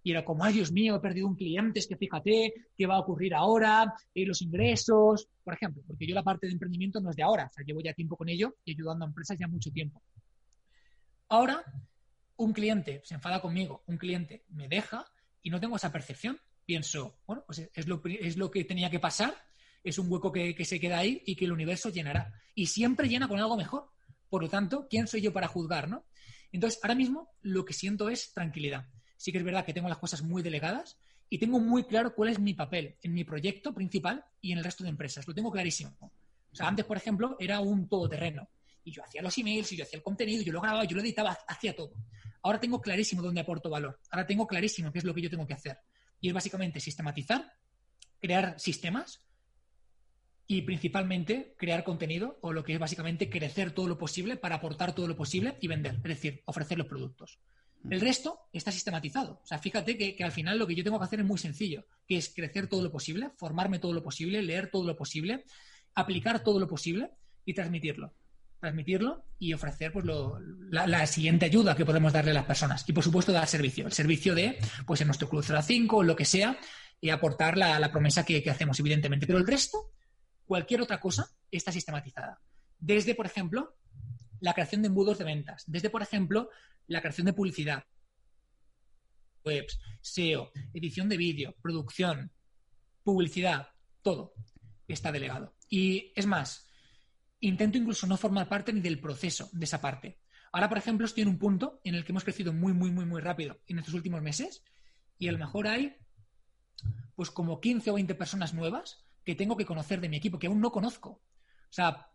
Y 0.05 0.11
era 0.11 0.25
como, 0.25 0.45
ay 0.45 0.53
Dios 0.53 0.71
mío, 0.73 0.97
he 0.97 1.01
perdido 1.01 1.29
un 1.29 1.37
cliente, 1.37 1.79
es 1.79 1.87
que 1.87 1.97
fíjate, 1.97 2.53
¿qué 2.77 2.87
va 2.87 2.97
a 2.97 3.01
ocurrir 3.01 3.35
ahora? 3.35 3.95
Y 4.13 4.27
los 4.27 4.43
ingresos, 4.43 5.29
por 5.45 5.55
ejemplo, 5.55 5.83
porque 5.87 6.07
yo 6.07 6.15
la 6.15 6.25
parte 6.25 6.47
de 6.47 6.53
emprendimiento 6.53 7.01
no 7.01 7.11
es 7.11 7.17
de 7.17 7.23
ahora, 7.23 7.47
o 7.47 7.51
sea, 7.55 7.65
llevo 7.65 7.81
ya 7.81 7.95
tiempo 7.95 8.17
con 8.17 8.29
ello 8.29 8.57
y 8.65 8.73
ayudando 8.73 9.05
a 9.05 9.09
empresas 9.09 9.39
ya 9.39 9.47
mucho 9.47 9.71
tiempo. 9.71 10.03
Ahora, 11.29 11.65
un 12.45 12.53
cliente 12.53 13.01
se 13.05 13.15
enfada 13.15 13.41
conmigo, 13.41 13.83
un 13.87 13.99
cliente 13.99 14.45
me 14.51 14.69
deja 14.69 15.07
y 15.43 15.51
no 15.51 15.61
tengo 15.61 15.77
esa 15.77 15.93
percepción. 15.93 16.41
Pienso, 16.65 17.19
bueno, 17.27 17.43
pues 17.47 17.69
es 17.75 17.87
lo, 17.87 18.01
que 18.51 18.65
tenía 18.65 18.89
que 18.89 19.01
pasar, 19.01 19.35
es 19.83 19.99
un 19.99 20.11
hueco 20.11 20.31
que, 20.31 20.55
que 20.55 20.65
se 20.65 20.79
queda 20.79 20.99
ahí 20.99 21.23
y 21.27 21.35
que 21.35 21.45
el 21.45 21.53
universo 21.53 21.91
llenará. 21.91 22.33
Y 22.55 22.67
siempre 22.67 23.09
llena 23.09 23.29
con 23.29 23.41
algo 23.41 23.57
mejor. 23.57 23.91
Por 24.29 24.43
lo 24.43 24.49
tanto, 24.49 24.87
¿quién 24.89 25.09
soy 25.09 25.21
yo 25.21 25.33
para 25.33 25.49
juzgar, 25.49 25.89
no? 25.89 26.05
Entonces, 26.53 26.79
ahora 26.83 26.95
mismo 26.95 27.31
lo 27.43 27.65
que 27.65 27.73
siento 27.73 28.09
es 28.09 28.33
tranquilidad 28.33 28.87
sí 29.23 29.31
que 29.31 29.39
es 29.39 29.45
verdad 29.45 29.65
que 29.65 29.73
tengo 29.73 29.89
las 29.89 29.99
cosas 29.99 30.23
muy 30.23 30.43
delegadas 30.43 30.99
y 31.31 31.39
tengo 31.39 31.61
muy 31.61 31.85
claro 31.85 32.13
cuál 32.13 32.31
es 32.31 32.41
mi 32.41 32.55
papel 32.55 32.97
en 33.03 33.15
mi 33.15 33.23
proyecto 33.23 33.73
principal 33.73 34.25
y 34.41 34.51
en 34.51 34.59
el 34.59 34.65
resto 34.65 34.83
de 34.83 34.91
empresas. 34.91 35.29
Lo 35.29 35.33
tengo 35.33 35.53
clarísimo. 35.53 35.97
O 36.01 36.57
sea, 36.57 36.67
antes, 36.67 36.85
por 36.85 36.97
ejemplo, 36.97 37.37
era 37.39 37.61
un 37.61 37.89
todoterreno. 37.89 38.49
Y 38.83 38.91
yo 38.91 39.05
hacía 39.05 39.23
los 39.23 39.39
emails, 39.39 39.71
y 39.73 39.77
yo 39.77 39.85
hacía 39.85 39.99
el 39.99 40.03
contenido, 40.03 40.43
yo 40.43 40.53
lo 40.53 40.61
grababa, 40.61 40.85
yo 40.85 40.97
lo 40.97 41.03
editaba, 41.03 41.39
hacía 41.47 41.75
todo. 41.75 41.93
Ahora 42.43 42.61
tengo 42.61 42.81
clarísimo 42.81 43.23
dónde 43.23 43.41
aporto 43.41 43.71
valor. 43.71 43.99
Ahora 44.11 44.27
tengo 44.27 44.47
clarísimo 44.47 44.93
qué 44.93 44.99
es 44.99 45.05
lo 45.05 45.15
que 45.15 45.23
yo 45.23 45.31
tengo 45.31 45.47
que 45.47 45.55
hacer. 45.55 45.79
Y 46.21 46.29
es 46.29 46.35
básicamente 46.35 46.81
sistematizar, 46.81 47.53
crear 48.21 48.59
sistemas 48.59 49.25
y 50.47 50.63
principalmente 50.63 51.55
crear 51.57 51.85
contenido 51.85 52.39
o 52.43 52.53
lo 52.53 52.65
que 52.65 52.75
es 52.75 52.79
básicamente 52.79 53.31
crecer 53.31 53.73
todo 53.73 53.89
lo 53.89 53.99
posible 53.99 54.37
para 54.37 54.57
aportar 54.57 54.95
todo 54.95 55.07
lo 55.07 55.17
posible 55.17 55.57
y 55.61 55.69
vender, 55.69 55.95
es 55.95 56.03
decir, 56.03 56.43
ofrecer 56.45 56.79
los 56.79 56.87
productos. 56.87 57.39
El 57.91 58.01
resto 58.01 58.49
está 58.53 58.71
sistematizado. 58.71 59.41
O 59.43 59.47
sea, 59.47 59.59
fíjate 59.59 59.97
que, 59.97 60.23
al 60.23 60.31
final 60.31 60.59
lo 60.59 60.67
que 60.67 60.75
yo 60.75 60.85
tengo 60.85 60.99
que 60.99 61.05
hacer 61.05 61.21
es 61.21 61.27
muy 61.27 61.39
sencillo, 61.39 61.85
que 62.07 62.17
es 62.17 62.33
crecer 62.33 62.69
todo 62.69 62.83
lo 62.83 62.93
posible, 62.93 63.31
formarme 63.37 63.79
todo 63.79 63.93
lo 63.93 64.03
posible, 64.03 64.43
leer 64.43 64.71
todo 64.71 64.87
lo 64.87 64.97
posible, 64.97 65.45
aplicar 65.95 66.45
todo 66.45 66.61
lo 66.61 66.69
posible 66.69 67.11
y 67.45 67.55
transmitirlo. 67.55 68.15
Transmitirlo 68.63 69.25
y 69.41 69.55
ofrecer 69.55 69.93
pues, 69.93 70.05
la, 70.71 71.05
siguiente 71.09 71.47
ayuda 71.47 71.75
que 71.75 71.85
podemos 71.85 72.13
darle 72.13 72.31
a 72.31 72.35
las 72.35 72.45
personas. 72.45 72.89
Y 72.89 72.93
por 72.93 73.03
supuesto 73.03 73.33
dar 73.33 73.49
servicio. 73.49 73.87
El 73.87 73.93
servicio 73.93 74.37
de, 74.37 74.57
pues 74.87 75.01
en 75.01 75.09
nuestro 75.09 75.29
Club 75.29 75.43
05 75.43 75.97
o 75.97 76.03
lo 76.05 76.15
que 76.15 76.25
sea, 76.25 76.57
y 77.01 77.11
aportar 77.11 77.59
la, 77.59 77.91
promesa 77.91 78.25
que, 78.25 78.41
que 78.41 78.51
hacemos, 78.51 78.79
evidentemente. 78.79 79.27
Pero 79.27 79.41
el 79.41 79.49
resto, 79.49 79.91
cualquier 80.45 80.81
otra 80.81 81.01
cosa, 81.01 81.29
está 81.51 81.73
sistematizada. 81.73 82.41
Desde, 82.79 83.17
por 83.17 83.27
ejemplo, 83.27 83.75
la 84.39 84.55
creación 84.55 84.83
de 84.83 84.87
embudos 84.87 85.19
de 85.19 85.25
ventas. 85.25 85.65
Desde, 85.67 85.91
por 85.91 86.03
ejemplo, 86.03 86.49
la 86.87 87.01
creación 87.01 87.25
de 87.25 87.33
publicidad, 87.33 87.83
webs, 89.45 89.81
SEO, 90.01 90.53
edición 90.73 91.09
de 91.09 91.17
vídeo, 91.17 91.57
producción, 91.61 92.31
publicidad, 93.03 93.71
todo 94.03 94.35
está 94.87 95.11
delegado. 95.11 95.57
Y 95.69 96.13
es 96.15 96.27
más, 96.27 96.69
intento 97.43 97.79
incluso 97.79 98.07
no 98.07 98.17
formar 98.17 98.49
parte 98.49 98.73
ni 98.73 98.81
del 98.81 98.99
proceso 98.99 99.49
de 99.53 99.65
esa 99.65 99.81
parte. 99.81 100.19
Ahora, 100.53 100.69
por 100.69 100.79
ejemplo, 100.79 101.07
estoy 101.07 101.23
en 101.23 101.29
un 101.29 101.39
punto 101.39 101.81
en 101.85 101.95
el 101.95 102.05
que 102.05 102.13
hemos 102.13 102.25
crecido 102.25 102.53
muy, 102.53 102.73
muy, 102.73 102.91
muy, 102.91 103.05
muy 103.05 103.21
rápido 103.21 103.61
en 103.67 103.79
estos 103.79 103.95
últimos 103.95 104.23
meses 104.23 104.63
y 105.19 105.29
a 105.29 105.33
lo 105.33 105.39
mejor 105.39 105.67
hay 105.67 105.97
pues 107.15 107.31
como 107.31 107.61
15 107.61 107.91
o 107.91 107.95
20 107.95 108.15
personas 108.15 108.55
nuevas 108.55 109.05
que 109.25 109.35
tengo 109.35 109.57
que 109.57 109.67
conocer 109.67 110.01
de 110.01 110.09
mi 110.09 110.17
equipo, 110.17 110.39
que 110.39 110.47
aún 110.47 110.61
no 110.61 110.73
conozco. 110.73 111.11
O 111.11 111.73
sea, 111.73 112.09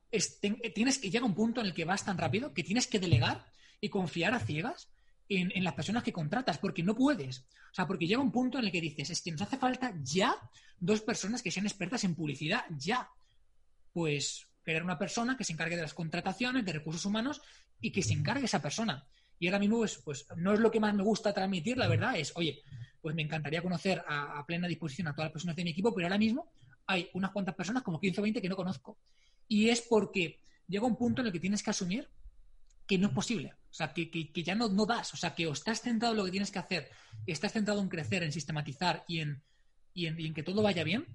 tienes 0.76 1.00
que 1.00 1.10
llegar 1.10 1.24
a 1.24 1.26
un 1.26 1.36
punto 1.36 1.62
en 1.62 1.68
el 1.68 1.74
que 1.74 1.86
vas 1.86 2.06
tan 2.06 2.18
rápido 2.18 2.54
que 2.54 2.64
tienes 2.64 2.88
que 2.88 3.00
delegar 3.00 3.46
y 3.82 3.90
confiar 3.90 4.34
a 4.34 4.40
ciegas 4.40 4.92
en, 5.30 5.64
las 5.64 5.74
personas 5.74 6.04
que 6.04 6.14
contratas, 6.14 6.58
porque 6.58 6.84
no 6.84 6.96
puedes. 6.96 7.40
O 7.40 7.74
sea, 7.74 7.88
porque 7.88 8.08
llega 8.08 8.22
un 8.22 8.32
punto 8.32 8.60
en 8.60 8.66
el 8.66 8.72
que 8.72 8.82
dices, 8.82 9.10
es 9.10 9.22
que 9.22 9.32
nos 9.32 9.42
hace 9.42 9.58
falta 9.58 9.94
ya 10.02 10.36
dos 10.80 11.02
personas 11.02 11.42
que 11.42 11.52
sean 11.52 11.66
expertas 11.66 12.04
en 12.04 12.16
publicidad, 12.16 12.66
ya. 12.78 13.10
Pues 13.94 14.48
crear 14.68 14.84
una 14.84 15.00
persona 15.00 15.38
que 15.38 15.46
se 15.46 15.54
encargue 15.54 15.78
de 15.78 15.84
las 15.84 15.94
contrataciones, 15.94 16.66
de 16.66 16.74
recursos 16.74 17.06
humanos 17.06 17.42
y 17.80 17.90
que 17.90 18.04
se 18.04 18.12
encargue 18.12 18.44
esa 18.44 18.62
persona. 18.62 19.08
Y 19.40 19.48
ahora 19.48 19.60
mismo, 19.60 19.78
pues, 19.78 19.98
pues 20.04 20.26
no 20.36 20.54
es 20.54 20.60
lo 20.60 20.70
que 20.70 20.82
más 20.82 20.94
me 20.94 21.04
gusta 21.04 21.34
transmitir, 21.34 21.78
la 21.78 21.88
verdad 21.88 22.18
es, 22.18 22.34
oye, 22.36 22.62
pues 23.00 23.16
me 23.16 23.22
encantaría 23.22 23.62
conocer 23.62 24.04
a, 24.06 24.38
a, 24.38 24.46
plena 24.46 24.68
disposición 24.68 25.08
a 25.08 25.14
todas 25.14 25.28
las 25.28 25.32
personas 25.32 25.56
de 25.56 25.64
mi 25.64 25.70
equipo, 25.70 25.96
pero 25.96 26.08
ahora 26.08 26.18
mismo 26.18 26.52
hay 26.86 27.10
unas 27.14 27.32
cuantas 27.32 27.56
personas, 27.56 27.82
como 27.82 27.98
15 27.98 28.20
o 28.20 28.24
20, 28.24 28.42
que 28.42 28.50
no 28.50 28.58
conozco. 28.58 28.98
Y 29.48 29.70
es 29.70 29.82
porque 29.82 30.42
llega 30.68 30.86
un 30.86 30.98
punto 30.98 31.22
en 31.22 31.28
el 31.28 31.34
que 31.34 31.40
tienes 31.40 31.64
que 31.64 31.70
asumir 31.70 32.10
que 32.86 32.98
no 32.98 33.08
es 33.08 33.14
posible. 33.14 33.54
O 33.72 33.74
sea, 33.74 33.94
que, 33.94 34.10
ya 34.44 34.54
no, 34.54 34.68
no 34.68 34.86
das. 34.86 35.14
O 35.14 35.18
sea, 35.18 35.34
que 35.34 35.48
o 35.48 35.54
estás 35.54 35.80
centrado 35.80 36.14
en 36.14 36.18
lo 36.18 36.26
que 36.26 36.32
tienes 36.32 36.52
que 36.52 36.60
hacer, 36.60 36.90
estás 37.26 37.54
centrado 37.54 37.82
en 37.82 37.88
crecer, 37.88 38.22
en 38.24 38.34
sistematizar 38.34 39.06
y 39.08 39.20
en, 39.20 39.42
y 39.94 40.08
en, 40.08 40.34
que 40.34 40.44
todo 40.44 40.62
vaya 40.62 40.84
bien, 40.84 41.06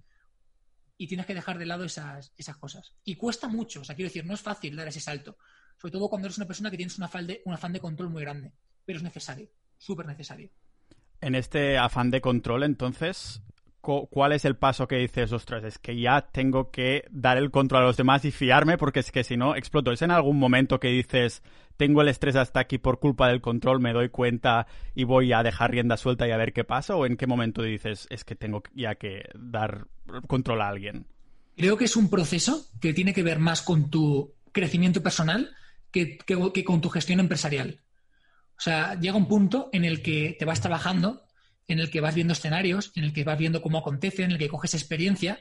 y 0.97 1.07
tienes 1.07 1.27
que 1.27 1.35
dejar 1.35 1.59
de 1.59 1.67
lado 1.67 1.85
esas, 1.85 2.33
esas 2.37 2.57
cosas. 2.57 2.95
Y 3.05 3.17
cuesta 3.17 3.49
mucho. 3.49 3.81
O 3.81 3.85
sea, 3.85 3.97
quiero 3.97 4.09
decir, 4.09 4.25
no 4.25 4.35
es 4.35 4.41
fácil 4.41 4.77
dar 4.77 4.89
ese 4.89 5.01
salto. 5.01 5.37
Sobre 5.77 5.93
todo 5.93 6.09
cuando 6.09 6.27
eres 6.27 6.39
una 6.39 6.47
persona 6.47 6.71
que 6.71 6.77
tienes 6.77 6.99
un 6.99 7.05
afán 7.05 7.27
de, 7.27 7.43
un 7.45 7.55
afán 7.55 7.73
de 7.73 7.81
control 7.81 8.11
muy 8.11 8.23
grande. 8.23 8.53
Pero 8.85 8.99
es 8.99 9.03
necesario, 9.03 9.49
súper 9.79 10.07
necesario. 10.07 10.51
En 11.21 11.35
este 11.35 11.79
afán 11.79 12.11
de 12.11 12.21
control, 12.21 12.65
entonces, 12.65 13.43
¿cuál 13.83 14.33
es 14.33 14.45
el 14.45 14.57
paso 14.57 14.89
que 14.89 14.97
dices, 14.97 15.33
ostras, 15.33 15.65
es 15.65 15.79
que 15.79 16.01
ya 16.01 16.29
tengo 16.33 16.71
que 16.71 17.05
dar 17.11 17.37
el 17.37 17.51
control 17.51 17.83
a 17.83 17.87
los 17.87 17.97
demás 17.97 18.25
y 18.25 18.31
fiarme 18.31 18.79
porque 18.79 19.01
es 19.01 19.13
que 19.13 19.25
si 19.25 19.37
no 19.37 19.57
exploto? 19.57 19.93
¿Es 19.93 20.03
en 20.03 20.11
algún 20.11 20.39
momento 20.39 20.81
que 20.81 20.89
dices, 20.89 21.43
tengo 21.77 22.01
el 22.01 22.09
estrés 22.09 22.37
hasta 22.37 22.61
aquí 22.61 22.79
por 22.79 23.01
culpa 23.01 23.29
del 23.29 23.41
control, 23.41 23.81
me 23.81 23.93
doy 23.93 24.09
cuenta 24.09 24.67
y 24.95 25.05
voy 25.05 25.33
a 25.33 25.43
dejar 25.43 25.73
rienda 25.73 25.97
suelta 25.97 26.27
y 26.27 26.31
a 26.31 26.37
ver 26.37 26.53
qué 26.53 26.65
pasa? 26.65 26.97
¿O 26.97 27.05
en 27.05 27.17
qué 27.17 27.27
momento 27.27 27.63
dices, 27.63 28.07
es 28.09 28.25
que 28.25 28.37
tengo 28.37 28.63
ya 28.75 28.95
que 28.95 29.25
dar 29.35 29.87
control 30.29 30.63
a 30.63 30.69
alguien? 30.69 31.07
Creo 31.57 31.77
que 31.77 31.85
es 31.85 31.97
un 31.97 32.09
proceso 32.09 32.67
que 32.81 32.95
tiene 32.95 33.13
que 33.13 33.23
ver 33.23 33.39
más 33.39 33.63
con 33.63 33.91
tu 33.91 34.33
crecimiento 34.53 35.03
personal 35.03 35.51
que, 35.91 36.19
con 36.65 36.81
tu 36.81 36.89
gestión 36.89 37.21
empresarial. 37.21 37.81
sea, 38.57 38.99
llega 38.99 39.17
un 39.17 39.29
punto 39.29 39.69
en 39.73 39.85
el 39.85 40.03
que 40.03 40.37
te 40.39 40.45
vas 40.45 40.61
trabajando, 40.61 41.25
en 41.69 41.79
el 41.79 41.91
que 41.91 42.01
vas 42.01 42.15
viendo 42.15 42.33
escenarios, 42.33 42.93
en 42.95 43.05
el 43.05 43.13
que 43.13 43.25
vas 43.25 43.39
viendo 43.39 43.63
cómo 43.63 43.79
acontece, 43.79 44.25
en 44.25 44.33
el 44.33 44.39
que 44.39 44.49
coges 44.49 44.75
experiencia 44.75 45.41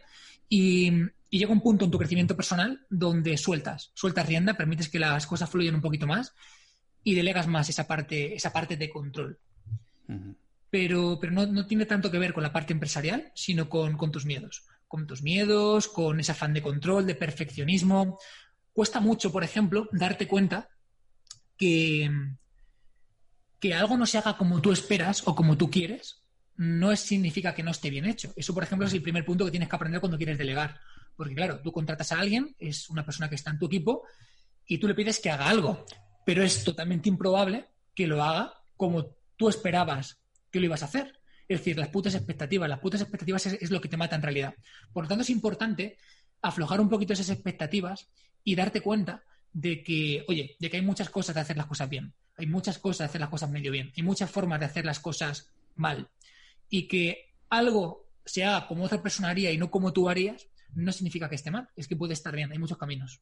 y, 0.54 0.92
llega 1.30 1.54
un 1.54 1.62
punto 1.62 1.86
en 1.86 1.92
tu 1.92 1.98
crecimiento 1.98 2.36
personal 2.36 2.86
donde 2.90 3.38
sueltas, 3.38 3.92
sueltas 3.94 4.28
rienda, 4.28 4.56
permites 4.56 4.90
que 4.90 5.00
las 5.00 5.26
cosas 5.26 5.50
fluyan 5.50 5.76
un 5.76 5.82
poquito 5.82 6.06
más 6.06 6.34
y 7.06 7.16
delegas 7.16 7.48
más 7.48 7.70
esa 7.70 7.88
parte, 7.88 8.36
esa 8.36 8.52
parte 8.52 8.76
de 8.76 8.90
control. 8.90 9.40
Pero, 10.70 11.18
pero 11.22 11.32
no, 11.32 11.66
tiene 11.66 11.86
tanto 11.86 12.12
que 12.12 12.20
ver 12.20 12.34
con 12.34 12.44
la 12.44 12.52
parte 12.52 12.74
empresarial, 12.74 13.32
sino 13.34 13.70
con, 13.70 13.96
con 13.96 14.12
tus 14.12 14.26
miedos. 14.26 14.66
Con 14.90 15.08
tus 15.08 15.24
miedos, 15.24 15.88
con 15.88 16.20
ese 16.20 16.34
afán 16.34 16.54
de 16.54 16.62
control, 16.62 17.06
de 17.06 17.16
perfeccionismo. 17.16 18.20
Cuesta 18.74 19.00
mucho, 19.00 19.32
por 19.32 19.46
ejemplo, 19.46 19.88
darte 19.94 20.28
cuenta 20.28 20.70
que, 21.56 22.12
que 23.62 23.76
algo 23.76 23.96
no 23.96 24.08
se 24.08 24.18
haga 24.18 24.38
como 24.38 24.60
tú 24.60 24.72
esperas 24.72 25.22
o 25.28 25.36
como 25.36 25.56
tú 25.56 25.70
quieres, 25.70 26.24
no 26.58 26.96
significa 26.96 27.54
que 27.54 27.64
no 27.64 27.72
esté 27.72 27.92
bien 27.92 28.06
hecho. 28.06 28.34
Eso, 28.36 28.54
por 28.54 28.64
ejemplo, 28.64 28.88
es 28.88 28.94
el 28.94 29.04
primer 29.04 29.24
punto 29.24 29.46
que 29.46 29.52
tienes 29.52 29.70
que 29.70 29.76
aprender 29.76 30.02
cuando 30.02 30.18
quieres 30.18 30.38
delegar. 30.38 30.80
Porque, 31.16 31.36
claro, 31.36 31.62
tú 31.62 31.72
contratas 31.72 32.12
a 32.12 32.20
alguien, 32.20 32.56
es 32.58 32.90
una 32.90 33.06
persona 33.06 33.30
que 33.30 33.36
está 33.36 33.52
en 33.52 33.60
tu 33.60 33.68
equipo, 33.68 34.04
y 34.66 34.80
tú 34.80 34.88
le 34.88 34.96
pides 34.96 35.20
que 35.20 35.30
haga 35.30 35.48
algo, 35.48 35.86
pero 36.26 36.44
es 36.44 36.64
totalmente 36.64 37.08
improbable 37.08 37.68
que 37.94 38.08
lo 38.08 38.24
haga 38.24 38.54
como 38.76 39.16
tú 39.38 39.48
esperabas 39.48 40.18
que 40.50 40.60
lo 40.60 40.66
ibas 40.66 40.82
a 40.82 40.86
hacer. 40.86 41.20
Es 41.48 41.60
decir, 41.60 41.78
las 41.78 41.90
putas 41.90 42.16
expectativas. 42.16 42.68
Las 42.68 42.80
putas 42.80 43.02
expectativas 43.02 43.46
es, 43.46 43.70
lo 43.70 43.80
que 43.80 43.90
te 43.90 43.98
mata 43.98 44.16
en 44.16 44.24
realidad. 44.24 44.56
Por 44.92 45.04
lo 45.04 45.08
tanto, 45.08 45.22
es 45.22 45.30
importante 45.30 45.98
aflojar 46.42 46.82
un 46.82 46.90
poquito 46.90 47.14
esas 47.14 47.30
expectativas 47.30 48.10
y 48.44 48.56
darte 48.56 48.82
cuenta 48.82 49.24
de 49.54 49.84
que, 49.84 50.26
oye, 50.28 50.56
de 50.60 50.70
que 50.70 50.78
hay 50.78 50.84
muchas 50.84 51.10
cosas 51.10 51.36
de 51.36 51.42
hacer 51.42 51.58
las 51.58 51.68
cosas 51.68 51.90
bien. 51.90 52.14
Hay 52.38 52.48
muchas 52.48 52.78
cosas 52.80 53.00
de 53.00 53.06
hacer 53.06 53.22
las 53.22 53.30
cosas 53.30 53.50
medio 53.50 53.72
bien. 53.72 53.92
Hay 53.96 54.04
muchas 54.04 54.30
formas 54.30 54.60
de 54.60 54.66
hacer 54.66 54.86
las 54.86 55.00
cosas 55.00 55.52
mal 55.76 56.10
y 56.70 56.88
que 56.88 57.34
algo 57.50 58.10
se 58.26 58.44
haga 58.44 58.68
como 58.68 58.86
otra 58.86 59.02
persona 59.02 59.30
haría 59.30 59.52
y 59.52 59.58
no 59.58 59.70
como 59.70 59.94
tú 59.94 60.10
harías, 60.10 60.48
no 60.74 60.92
significa 60.92 61.30
que 61.30 61.36
esté 61.36 61.52
mal, 61.52 61.70
es 61.76 61.88
que 61.88 61.96
puede 61.96 62.14
estar 62.14 62.36
bien, 62.36 62.52
hay 62.52 62.60
muchos 62.60 62.78
caminos. 62.78 63.22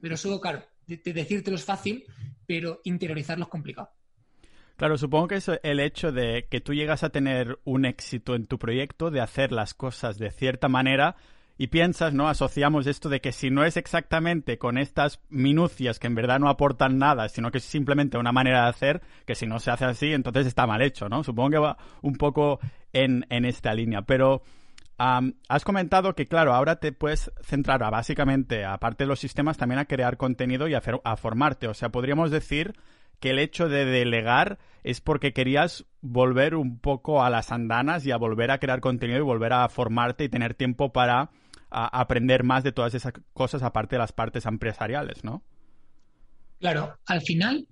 Pero 0.00 0.14
eso, 0.14 0.40
claro, 0.40 0.64
de, 0.86 0.96
decírtelo 0.96 1.56
es 1.56 1.64
fácil, 1.64 2.04
pero 2.46 2.80
interiorizarlo 2.84 3.44
es 3.44 3.50
complicado. 3.50 3.90
Claro, 4.76 4.96
supongo 4.96 5.28
que 5.28 5.36
es 5.36 5.50
el 5.62 5.78
hecho 5.78 6.10
de 6.10 6.46
que 6.50 6.60
tú 6.60 6.72
llegas 6.72 7.02
a 7.02 7.10
tener 7.10 7.58
un 7.64 7.84
éxito 7.84 8.34
en 8.34 8.46
tu 8.46 8.58
proyecto, 8.58 9.10
de 9.10 9.20
hacer 9.20 9.52
las 9.52 9.74
cosas 9.74 10.18
de 10.18 10.30
cierta 10.30 10.68
manera, 10.68 11.16
y 11.60 11.66
piensas, 11.66 12.14
¿no? 12.14 12.26
Asociamos 12.26 12.86
esto 12.86 13.10
de 13.10 13.20
que 13.20 13.32
si 13.32 13.50
no 13.50 13.64
es 13.64 13.76
exactamente 13.76 14.56
con 14.56 14.78
estas 14.78 15.20
minucias 15.28 15.98
que 15.98 16.06
en 16.06 16.14
verdad 16.14 16.38
no 16.38 16.48
aportan 16.48 16.96
nada, 16.96 17.28
sino 17.28 17.50
que 17.50 17.58
es 17.58 17.64
simplemente 17.64 18.16
una 18.16 18.32
manera 18.32 18.62
de 18.62 18.70
hacer, 18.70 19.02
que 19.26 19.34
si 19.34 19.46
no 19.46 19.58
se 19.58 19.70
hace 19.70 19.84
así, 19.84 20.14
entonces 20.14 20.46
está 20.46 20.66
mal 20.66 20.80
hecho, 20.80 21.10
¿no? 21.10 21.22
Supongo 21.22 21.50
que 21.50 21.58
va 21.58 21.76
un 22.00 22.14
poco 22.14 22.60
en, 22.94 23.26
esta 23.44 23.74
línea. 23.74 24.00
Pero 24.00 24.40
has 24.96 25.62
comentado 25.62 26.14
que, 26.14 26.24
claro, 26.24 26.54
ahora 26.54 26.76
te 26.76 26.92
puedes 26.92 27.30
centrar 27.42 27.82
a, 27.82 27.90
básicamente, 27.90 28.64
aparte 28.64 29.04
de 29.04 29.08
los 29.08 29.20
sistemas, 29.20 29.58
también 29.58 29.80
a 29.80 29.84
crear 29.84 30.16
contenido 30.16 30.66
y 30.66 30.72
a, 30.72 30.80
a 31.04 31.16
formarte. 31.18 31.68
O 31.68 31.74
sea, 31.74 31.90
podríamos 31.90 32.30
decir 32.30 32.72
que 33.20 33.32
el 33.32 33.38
hecho 33.38 33.68
de 33.68 33.84
delegar 33.84 34.58
es 34.82 35.02
porque 35.02 35.34
querías 35.34 35.84
volver 36.00 36.54
un 36.54 36.78
poco 36.78 37.22
a 37.22 37.28
las 37.28 37.52
andanas 37.52 38.06
y 38.06 38.12
a 38.12 38.16
volver 38.16 38.50
a 38.50 38.56
crear 38.56 38.80
contenido 38.80 39.18
y 39.18 39.24
volver 39.24 39.52
a 39.52 39.68
formarte 39.68 40.24
y 40.24 40.30
tener 40.30 40.54
tiempo 40.54 40.94
para 40.94 41.28
aprender 41.70 42.42
más 42.44 42.64
de 42.64 42.72
todas 42.72 42.94
esas 42.94 43.12
cosas 43.32 43.62
aparte 43.62 43.96
de 43.96 44.00
las 44.00 44.12
partes 44.12 44.46
empresariales, 44.46 45.24
¿no? 45.24 45.42
Claro, 46.58 46.98
al 47.06 47.22
final 47.22 47.66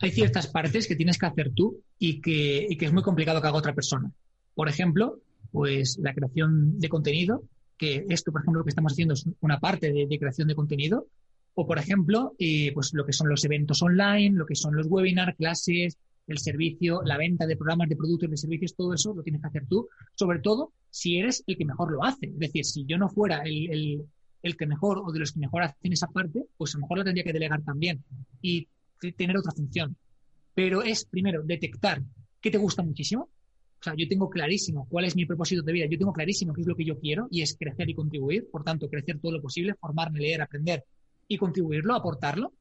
hay 0.00 0.10
ciertas 0.10 0.48
partes 0.48 0.86
que 0.86 0.96
tienes 0.96 1.18
que 1.18 1.26
hacer 1.26 1.52
tú 1.54 1.80
y 1.98 2.20
que, 2.20 2.66
es 2.68 2.92
muy 2.92 3.02
complicado 3.02 3.40
que 3.40 3.46
haga 3.46 3.56
otra 3.56 3.74
persona. 3.74 4.10
Por 4.54 4.68
ejemplo, 4.68 5.20
pues 5.50 5.98
la 6.02 6.14
creación 6.14 6.78
de 6.78 6.88
contenido, 6.88 7.42
que 7.78 8.04
esto, 8.08 8.32
por 8.32 8.42
ejemplo, 8.42 8.60
lo 8.60 8.64
que 8.64 8.70
estamos 8.70 8.92
haciendo 8.92 9.14
es 9.14 9.26
una 9.40 9.60
parte 9.60 9.92
de, 9.92 10.18
creación 10.18 10.48
de 10.48 10.54
contenido, 10.54 11.06
o 11.54 11.66
por 11.66 11.78
ejemplo, 11.78 12.34
eh, 12.38 12.72
pues 12.74 12.92
lo 12.92 13.06
que 13.06 13.12
son 13.12 13.28
los 13.28 13.44
eventos 13.44 13.80
online, 13.82 14.36
lo 14.36 14.46
que 14.46 14.56
son 14.56 14.76
los 14.76 14.86
webinars, 14.88 15.36
clases, 15.36 15.96
el 16.26 16.38
servicio, 16.38 17.02
la 17.04 17.18
venta 17.18 17.46
de 17.46 17.56
programas, 17.56 17.88
de 17.88 17.96
productos, 17.96 18.30
de 18.30 18.36
servicios, 18.36 18.74
todo 18.74 18.94
eso 18.94 19.14
lo 19.14 19.22
tienes 19.22 19.42
que 19.42 19.48
hacer 19.48 19.66
tú, 19.68 19.88
sobre 20.14 20.38
todo 20.38 20.72
si 20.90 21.18
eres 21.18 21.44
el 21.46 21.56
que 21.56 21.64
mejor 21.64 21.92
lo 21.92 22.04
hace. 22.04 22.26
Es 22.26 22.38
decir, 22.38 22.64
si 22.64 22.84
yo 22.86 22.96
no 22.98 23.08
fuera 23.08 23.42
el, 23.44 24.06
que 24.42 24.66
mejor 24.66 25.02
o 25.04 25.12
de 25.12 25.18
los 25.18 25.32
que 25.32 25.40
mejor 25.40 25.62
hacen 25.62 25.92
esa 25.92 26.06
parte, 26.06 26.46
pues 26.56 26.74
a 26.74 26.78
lo 26.78 26.82
mejor 26.82 26.98
lo 26.98 27.04
tendría 27.04 27.24
que 27.24 27.32
delegar 27.32 27.62
también 27.62 28.02
y 28.40 28.68
tener 29.16 29.36
otra 29.36 29.52
función. 29.52 29.96
Pero 30.54 30.82
es, 30.82 31.04
primero, 31.04 31.42
detectar 31.42 32.02
qué 32.40 32.50
te 32.50 32.58
gusta 32.58 32.82
muchísimo. 32.82 33.28
O 33.80 33.84
sea, 33.84 33.94
yo 33.96 34.08
tengo 34.08 34.30
clarísimo 34.30 34.86
cuál 34.88 35.04
es 35.04 35.14
mi 35.14 35.26
propósito 35.26 35.62
de 35.62 35.72
vida, 35.72 35.86
yo 35.90 35.98
tengo 35.98 36.12
clarísimo 36.12 36.54
qué 36.54 36.62
es 36.62 36.66
lo 36.66 36.74
que 36.74 36.86
yo 36.86 36.98
quiero 36.98 37.28
y 37.30 37.42
es 37.42 37.54
crecer 37.58 37.90
y 37.90 37.94
contribuir, 37.94 38.48
por 38.50 38.64
tanto, 38.64 38.88
crecer 38.88 39.18
todo 39.18 39.32
lo 39.32 39.42
posible, 39.42 39.74
formarme, 39.74 40.20
leer, 40.20 40.40
aprender 40.40 40.84
y 41.28 41.36
contribuirlo, 41.36 41.94
aportarlo. 41.94 42.54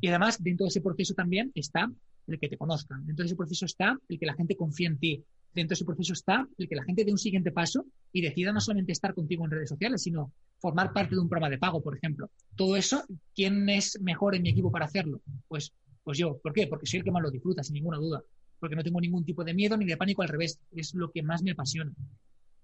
Y 0.00 0.08
además, 0.08 0.40
dentro 0.40 0.64
de 0.64 0.68
ese 0.68 0.80
proceso 0.80 1.14
también 1.14 1.50
está 1.56 1.90
el 2.32 2.40
que 2.40 2.48
te 2.48 2.56
conozcan. 2.56 3.06
Dentro 3.06 3.22
de 3.22 3.26
ese 3.26 3.36
proceso 3.36 3.64
está 3.64 3.98
el 4.08 4.18
que 4.18 4.26
la 4.26 4.34
gente 4.34 4.56
confíe 4.56 4.86
en 4.86 4.98
ti. 4.98 5.24
Dentro 5.54 5.70
de 5.70 5.74
ese 5.74 5.84
proceso 5.84 6.12
está 6.12 6.46
el 6.58 6.68
que 6.68 6.76
la 6.76 6.84
gente 6.84 7.04
dé 7.04 7.12
un 7.12 7.18
siguiente 7.18 7.50
paso 7.50 7.84
y 8.12 8.20
decida 8.20 8.52
no 8.52 8.60
solamente 8.60 8.92
estar 8.92 9.14
contigo 9.14 9.44
en 9.44 9.50
redes 9.50 9.68
sociales, 9.68 10.02
sino 10.02 10.32
formar 10.58 10.92
parte 10.92 11.14
de 11.14 11.20
un 11.20 11.28
programa 11.28 11.50
de 11.50 11.58
pago, 11.58 11.82
por 11.82 11.96
ejemplo. 11.96 12.30
Todo 12.54 12.76
eso, 12.76 13.02
¿quién 13.34 13.68
es 13.68 14.00
mejor 14.00 14.34
en 14.34 14.42
mi 14.42 14.50
equipo 14.50 14.70
para 14.70 14.84
hacerlo? 14.84 15.20
Pues, 15.48 15.72
pues 16.04 16.18
yo. 16.18 16.38
¿Por 16.38 16.52
qué? 16.52 16.66
Porque 16.66 16.86
soy 16.86 16.98
el 16.98 17.04
que 17.04 17.10
más 17.10 17.22
lo 17.22 17.30
disfruta, 17.30 17.62
sin 17.62 17.74
ninguna 17.74 17.98
duda. 17.98 18.22
Porque 18.58 18.76
no 18.76 18.84
tengo 18.84 19.00
ningún 19.00 19.24
tipo 19.24 19.42
de 19.42 19.54
miedo 19.54 19.76
ni 19.76 19.86
de 19.86 19.96
pánico, 19.96 20.22
al 20.22 20.28
revés. 20.28 20.60
Es 20.72 20.94
lo 20.94 21.10
que 21.10 21.22
más 21.22 21.42
me 21.42 21.52
apasiona. 21.52 21.92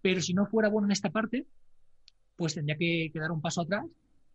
Pero 0.02 0.20
si 0.20 0.34
no 0.34 0.46
fuera 0.46 0.68
bueno 0.68 0.86
en 0.86 0.92
esta 0.92 1.10
parte, 1.10 1.46
pues 2.36 2.54
tendría 2.54 2.76
que, 2.76 3.10
dar 3.14 3.32
un 3.32 3.40
paso 3.40 3.62
atrás 3.62 3.84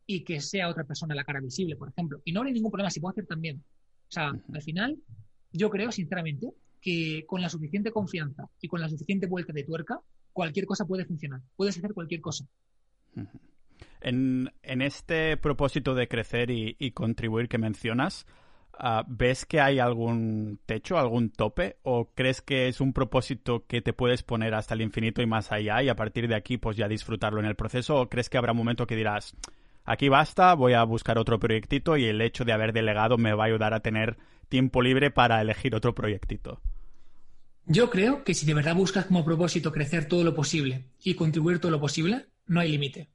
y 0.08 0.24
que 0.24 0.42
sea 0.42 0.68
otra 0.68 0.84
persona 0.84 1.16
la 1.16 1.24
cara 1.24 1.40
visible, 1.40 1.76
por 1.76 1.90
ejemplo. 1.90 2.22
Y 2.26 2.32
no 2.32 2.42
hay 2.42 2.52
ningún 2.52 2.72
problema 2.72 2.90
si 2.90 3.00
puedo 3.00 3.12
hacer 3.12 3.28
también. 3.28 3.64
O 4.12 4.14
sea, 4.14 4.34
al 4.54 4.62
final, 4.62 4.98
yo 5.54 5.70
creo, 5.70 5.90
sinceramente, 5.90 6.50
que 6.82 7.24
con 7.26 7.42
la 7.42 7.48
suficiente 7.48 7.92
confianza 7.92 8.50
y 8.60 8.68
con 8.68 8.82
la 8.82 8.90
suficiente 8.90 9.26
vuelta 9.26 9.54
de 9.54 9.64
tuerca, 9.64 10.02
cualquier 10.34 10.66
cosa 10.66 10.86
puede 10.86 11.06
funcionar. 11.06 11.40
Puedes 11.56 11.78
hacer 11.78 11.94
cualquier 11.94 12.20
cosa. 12.20 12.46
En, 14.02 14.52
este 14.64 15.38
propósito 15.38 15.96
de 15.96 16.10
crecer 16.10 16.52
y, 16.52 16.92
contribuir 16.92 17.48
que 17.48 17.58
mencionas, 17.58 18.26
ah, 18.78 19.06
¿ves 19.08 19.46
que 19.46 19.62
hay 19.62 19.80
algún 19.80 20.60
techo, 20.66 20.98
algún 20.98 21.30
tope? 21.30 21.78
¿O 21.82 22.12
crees 22.14 22.42
que 22.42 22.68
es 22.68 22.82
un 22.82 22.92
propósito 22.92 23.66
que 23.66 23.82
te 23.82 23.94
puedes 23.94 24.24
poner 24.24 24.56
hasta 24.56 24.74
el 24.74 24.82
infinito 24.82 25.22
y 25.22 25.26
más 25.26 25.54
allá 25.54 25.82
y 25.84 25.88
a 25.88 25.96
partir 25.96 26.28
de 26.28 26.36
aquí 26.36 26.58
pues 26.58 26.76
ya 26.76 26.90
disfrutarlo 26.90 27.40
en 27.40 27.46
el 27.46 27.56
proceso? 27.56 27.96
¿O 28.02 28.10
crees 28.10 28.30
que 28.30 28.38
habrá 28.38 28.52
un 28.52 28.58
momento 28.58 28.86
que 28.86 28.98
dirás, 28.98 29.38
aquí 29.86 30.10
basta, 30.10 30.54
voy 30.54 30.74
a 30.74 30.84
buscar 30.84 31.18
otro 31.18 31.40
proyectito 31.40 31.98
y 31.98 32.06
el 32.06 32.22
hecho 32.22 32.46
de 32.46 32.54
haber 32.54 32.74
delegado 32.74 33.18
me 33.18 33.34
va 33.34 33.44
a 33.44 33.48
ayudar 33.48 33.74
a 33.74 33.82
tener 33.82 34.18
tiempo 34.50 34.82
libre 34.82 35.12
para 35.12 35.42
elegir 35.42 35.76
otro 35.76 35.96
proyectito. 35.96 36.62
Yo 37.66 37.90
creo 37.90 38.24
que 38.24 38.34
si 38.34 38.46
de 38.46 38.54
verdad 38.54 38.76
buscas 38.76 39.06
como 39.06 39.24
propósito 39.24 39.72
crecer 39.72 40.08
todo 40.08 40.24
lo 40.24 40.36
posible 40.36 40.90
y 41.04 41.14
contribuir 41.14 41.60
todo 41.60 41.72
lo 41.72 41.80
posible, 41.80 42.28
no 42.48 42.60
hay 42.60 42.72
límite. 42.72 43.10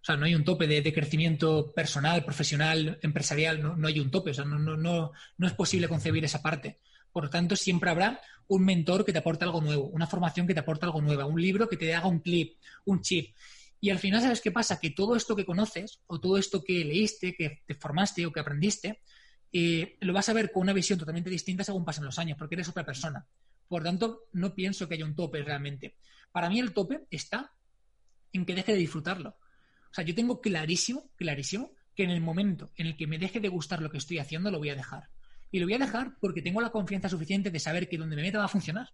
O 0.00 0.04
sea, 0.06 0.16
no 0.16 0.26
hay 0.26 0.36
un 0.36 0.44
tope 0.44 0.68
de, 0.68 0.92
crecimiento 0.92 1.72
personal, 1.74 2.24
profesional, 2.24 2.98
empresarial, 3.02 3.60
no, 3.60 3.88
hay 3.88 3.98
un 3.98 4.10
tope. 4.10 4.30
O 4.30 4.34
sea, 4.34 4.44
no, 4.44 4.58
no, 4.58 4.76
no, 4.76 5.10
no 5.36 5.46
es 5.46 5.52
posible 5.54 5.88
concebir 5.88 6.24
esa 6.24 6.42
parte. 6.42 6.78
Por 7.10 7.24
lo 7.24 7.30
tanto, 7.30 7.56
siempre 7.56 7.90
habrá 7.90 8.20
un 8.46 8.64
mentor 8.64 9.04
que 9.04 9.12
te 9.12 9.18
aporte 9.18 9.44
algo 9.44 9.60
nuevo, 9.60 9.86
una 9.86 10.06
formación 10.06 10.46
que 10.46 10.54
te 10.54 10.60
aporte 10.60 10.86
algo 10.86 11.00
nuevo, 11.00 11.26
un 11.26 11.40
libro 11.40 11.68
que 11.68 11.76
te 11.76 11.92
haga 11.94 12.06
un 12.06 12.20
clip, 12.20 12.58
un 12.84 13.00
chip. 13.00 13.34
Y 13.80 13.90
al 13.90 13.98
final, 13.98 14.22
¿sabes 14.22 14.40
qué 14.40 14.50
pasa? 14.50 14.80
Que 14.80 14.90
todo 14.90 15.16
esto 15.16 15.36
que 15.36 15.44
conoces 15.44 16.00
o 16.06 16.20
todo 16.20 16.38
esto 16.38 16.64
que 16.64 16.84
leíste, 16.84 17.34
que 17.34 17.62
te 17.66 17.74
formaste 17.74 18.24
o 18.26 18.32
que 18.32 18.40
aprendiste, 18.40 19.00
eh, 19.52 19.96
lo 20.00 20.12
vas 20.12 20.28
a 20.28 20.32
ver 20.32 20.50
con 20.50 20.62
una 20.62 20.72
visión 20.72 20.98
totalmente 20.98 21.30
distinta 21.30 21.64
según 21.64 21.84
pasan 21.84 22.04
los 22.04 22.18
años, 22.18 22.36
porque 22.38 22.54
eres 22.54 22.68
otra 22.68 22.84
persona. 22.84 23.26
Por 23.68 23.82
tanto, 23.82 24.28
no 24.32 24.54
pienso 24.54 24.88
que 24.88 24.94
haya 24.94 25.04
un 25.04 25.14
tope 25.14 25.42
realmente. 25.42 25.96
Para 26.32 26.48
mí 26.48 26.58
el 26.58 26.72
tope 26.72 27.06
está 27.10 27.52
en 28.32 28.44
que 28.44 28.54
deje 28.54 28.72
de 28.72 28.78
disfrutarlo. 28.78 29.30
O 29.30 29.94
sea, 29.94 30.04
yo 30.04 30.14
tengo 30.14 30.40
clarísimo, 30.40 31.10
clarísimo, 31.16 31.72
que 31.94 32.04
en 32.04 32.10
el 32.10 32.20
momento 32.20 32.70
en 32.76 32.86
el 32.88 32.96
que 32.96 33.06
me 33.06 33.18
deje 33.18 33.40
de 33.40 33.48
gustar 33.48 33.80
lo 33.80 33.90
que 33.90 33.98
estoy 33.98 34.18
haciendo, 34.18 34.50
lo 34.50 34.58
voy 34.58 34.70
a 34.70 34.74
dejar. 34.74 35.08
Y 35.50 35.58
lo 35.58 35.66
voy 35.66 35.74
a 35.74 35.78
dejar 35.78 36.16
porque 36.20 36.42
tengo 36.42 36.60
la 36.60 36.70
confianza 36.70 37.08
suficiente 37.08 37.50
de 37.50 37.58
saber 37.58 37.88
que 37.88 37.96
donde 37.96 38.16
me 38.16 38.22
meta 38.22 38.38
va 38.38 38.44
a 38.44 38.48
funcionar. 38.48 38.90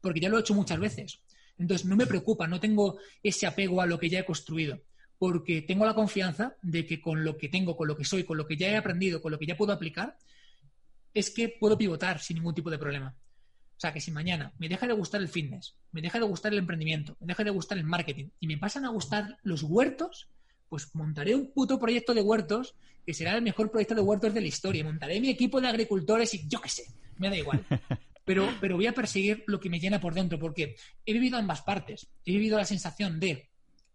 Porque 0.00 0.20
ya 0.20 0.28
lo 0.28 0.38
he 0.38 0.40
hecho 0.40 0.54
muchas 0.54 0.78
veces. 0.78 1.20
Entonces 1.58 1.86
no 1.86 1.96
me 1.96 2.06
preocupa, 2.06 2.46
no 2.46 2.60
tengo 2.60 2.98
ese 3.22 3.46
apego 3.46 3.80
a 3.80 3.86
lo 3.86 3.98
que 3.98 4.10
ya 4.10 4.20
he 4.20 4.24
construido, 4.24 4.80
porque 5.18 5.62
tengo 5.62 5.86
la 5.86 5.94
confianza 5.94 6.56
de 6.62 6.86
que 6.86 7.00
con 7.00 7.24
lo 7.24 7.36
que 7.36 7.48
tengo, 7.48 7.76
con 7.76 7.88
lo 7.88 7.96
que 7.96 8.04
soy, 8.04 8.24
con 8.24 8.36
lo 8.36 8.46
que 8.46 8.56
ya 8.56 8.68
he 8.68 8.76
aprendido, 8.76 9.22
con 9.22 9.32
lo 9.32 9.38
que 9.38 9.46
ya 9.46 9.56
puedo 9.56 9.72
aplicar, 9.72 10.16
es 11.14 11.30
que 11.30 11.48
puedo 11.48 11.78
pivotar 11.78 12.20
sin 12.20 12.36
ningún 12.36 12.54
tipo 12.54 12.70
de 12.70 12.78
problema. 12.78 13.16
O 13.76 13.80
sea, 13.80 13.92
que 13.92 14.00
si 14.00 14.10
mañana 14.10 14.52
me 14.58 14.68
deja 14.68 14.86
de 14.86 14.94
gustar 14.94 15.20
el 15.20 15.28
fitness, 15.28 15.76
me 15.92 16.00
deja 16.00 16.18
de 16.18 16.24
gustar 16.24 16.52
el 16.52 16.58
emprendimiento, 16.58 17.16
me 17.20 17.26
deja 17.26 17.44
de 17.44 17.50
gustar 17.50 17.78
el 17.78 17.84
marketing 17.84 18.28
y 18.40 18.46
me 18.46 18.58
pasan 18.58 18.84
a 18.84 18.88
gustar 18.88 19.38
los 19.42 19.62
huertos, 19.62 20.28
pues 20.68 20.94
montaré 20.94 21.34
un 21.34 21.52
puto 21.52 21.78
proyecto 21.78 22.14
de 22.14 22.22
huertos 22.22 22.74
que 23.04 23.14
será 23.14 23.34
el 23.34 23.42
mejor 23.42 23.70
proyecto 23.70 23.94
de 23.94 24.00
huertos 24.00 24.34
de 24.34 24.40
la 24.40 24.46
historia. 24.46 24.82
Montaré 24.82 25.20
mi 25.20 25.28
equipo 25.28 25.60
de 25.60 25.68
agricultores 25.68 26.32
y 26.34 26.48
yo 26.48 26.60
qué 26.60 26.68
sé, 26.68 26.84
me 27.18 27.28
da 27.28 27.36
igual. 27.36 27.64
pero, 28.26 28.52
pero 28.60 28.76
voy 28.76 28.86
a 28.86 28.92
perseguir 28.92 29.44
lo 29.46 29.60
que 29.60 29.70
me 29.70 29.80
llena 29.80 30.00
por 30.00 30.12
dentro, 30.12 30.38
porque 30.38 30.76
he 31.06 31.12
vivido 31.12 31.38
ambas 31.38 31.62
partes. 31.62 32.08
He 32.24 32.32
vivido 32.32 32.58
la 32.58 32.64
sensación 32.66 33.18
de 33.18 33.48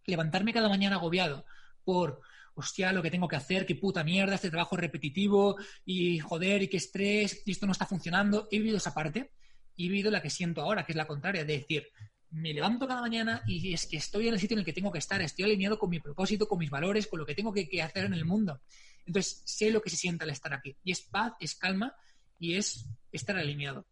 levantarme 0.05 0.53
cada 0.53 0.69
mañana 0.69 0.95
agobiado 0.95 1.45
por, 1.83 2.21
hostia, 2.55 2.93
lo 2.93 3.03
que 3.03 3.11
tengo 3.11 3.27
que 3.27 3.35
hacer, 3.35 3.65
qué 3.65 3.75
puta 3.75 4.03
mierda, 4.03 4.35
este 4.35 4.49
trabajo 4.49 4.77
repetitivo, 4.77 5.57
y 5.85 6.19
joder, 6.19 6.63
y 6.63 6.69
qué 6.69 6.77
estrés, 6.77 7.43
y 7.45 7.51
esto 7.51 7.65
no 7.65 7.73
está 7.73 7.85
funcionando. 7.85 8.47
He 8.49 8.57
vivido 8.57 8.77
esa 8.77 8.93
parte 8.93 9.31
y 9.75 9.87
he 9.87 9.89
vivido 9.89 10.09
la 10.09 10.21
que 10.21 10.29
siento 10.29 10.61
ahora, 10.61 10.85
que 10.85 10.93
es 10.93 10.95
la 10.95 11.07
contraria, 11.07 11.43
de 11.43 11.57
decir, 11.57 11.87
me 12.31 12.53
levanto 12.53 12.87
cada 12.87 13.01
mañana 13.01 13.43
y 13.45 13.73
es 13.73 13.85
que 13.85 13.97
estoy 13.97 14.29
en 14.29 14.35
el 14.35 14.39
sitio 14.39 14.55
en 14.55 14.59
el 14.59 14.65
que 14.65 14.73
tengo 14.73 14.91
que 14.91 14.99
estar, 14.99 15.21
estoy 15.21 15.43
alineado 15.43 15.77
con 15.77 15.89
mi 15.89 15.99
propósito, 15.99 16.47
con 16.47 16.59
mis 16.59 16.69
valores, 16.69 17.07
con 17.07 17.19
lo 17.19 17.25
que 17.25 17.35
tengo 17.35 17.51
que, 17.53 17.81
hacer 17.81 18.05
en 18.05 18.13
el 18.13 18.23
mundo. 18.23 18.61
Entonces, 19.05 19.41
sé 19.45 19.71
lo 19.71 19.81
que 19.81 19.89
se 19.89 19.97
siente 19.97 20.23
al 20.23 20.29
estar 20.29 20.53
aquí. 20.53 20.77
Y 20.83 20.91
es 20.91 21.01
paz, 21.01 21.33
es 21.41 21.55
calma 21.55 21.93
y 22.39 22.55
es 22.55 22.85
estar 23.11 23.35
alineado. 23.35 23.85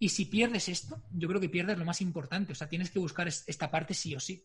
Y 0.00 0.08
si 0.08 0.24
pierdes 0.24 0.68
esto, 0.68 1.00
yo 1.12 1.28
creo 1.28 1.40
que 1.40 1.48
pierdes 1.48 1.78
lo 1.78 1.84
más 1.84 2.00
importante. 2.00 2.52
O 2.52 2.56
sea, 2.56 2.68
tienes 2.68 2.90
que 2.90 2.98
buscar 2.98 3.28
esta 3.28 3.70
parte 3.70 3.94
sí 3.94 4.16
o 4.16 4.20
sí. 4.20 4.44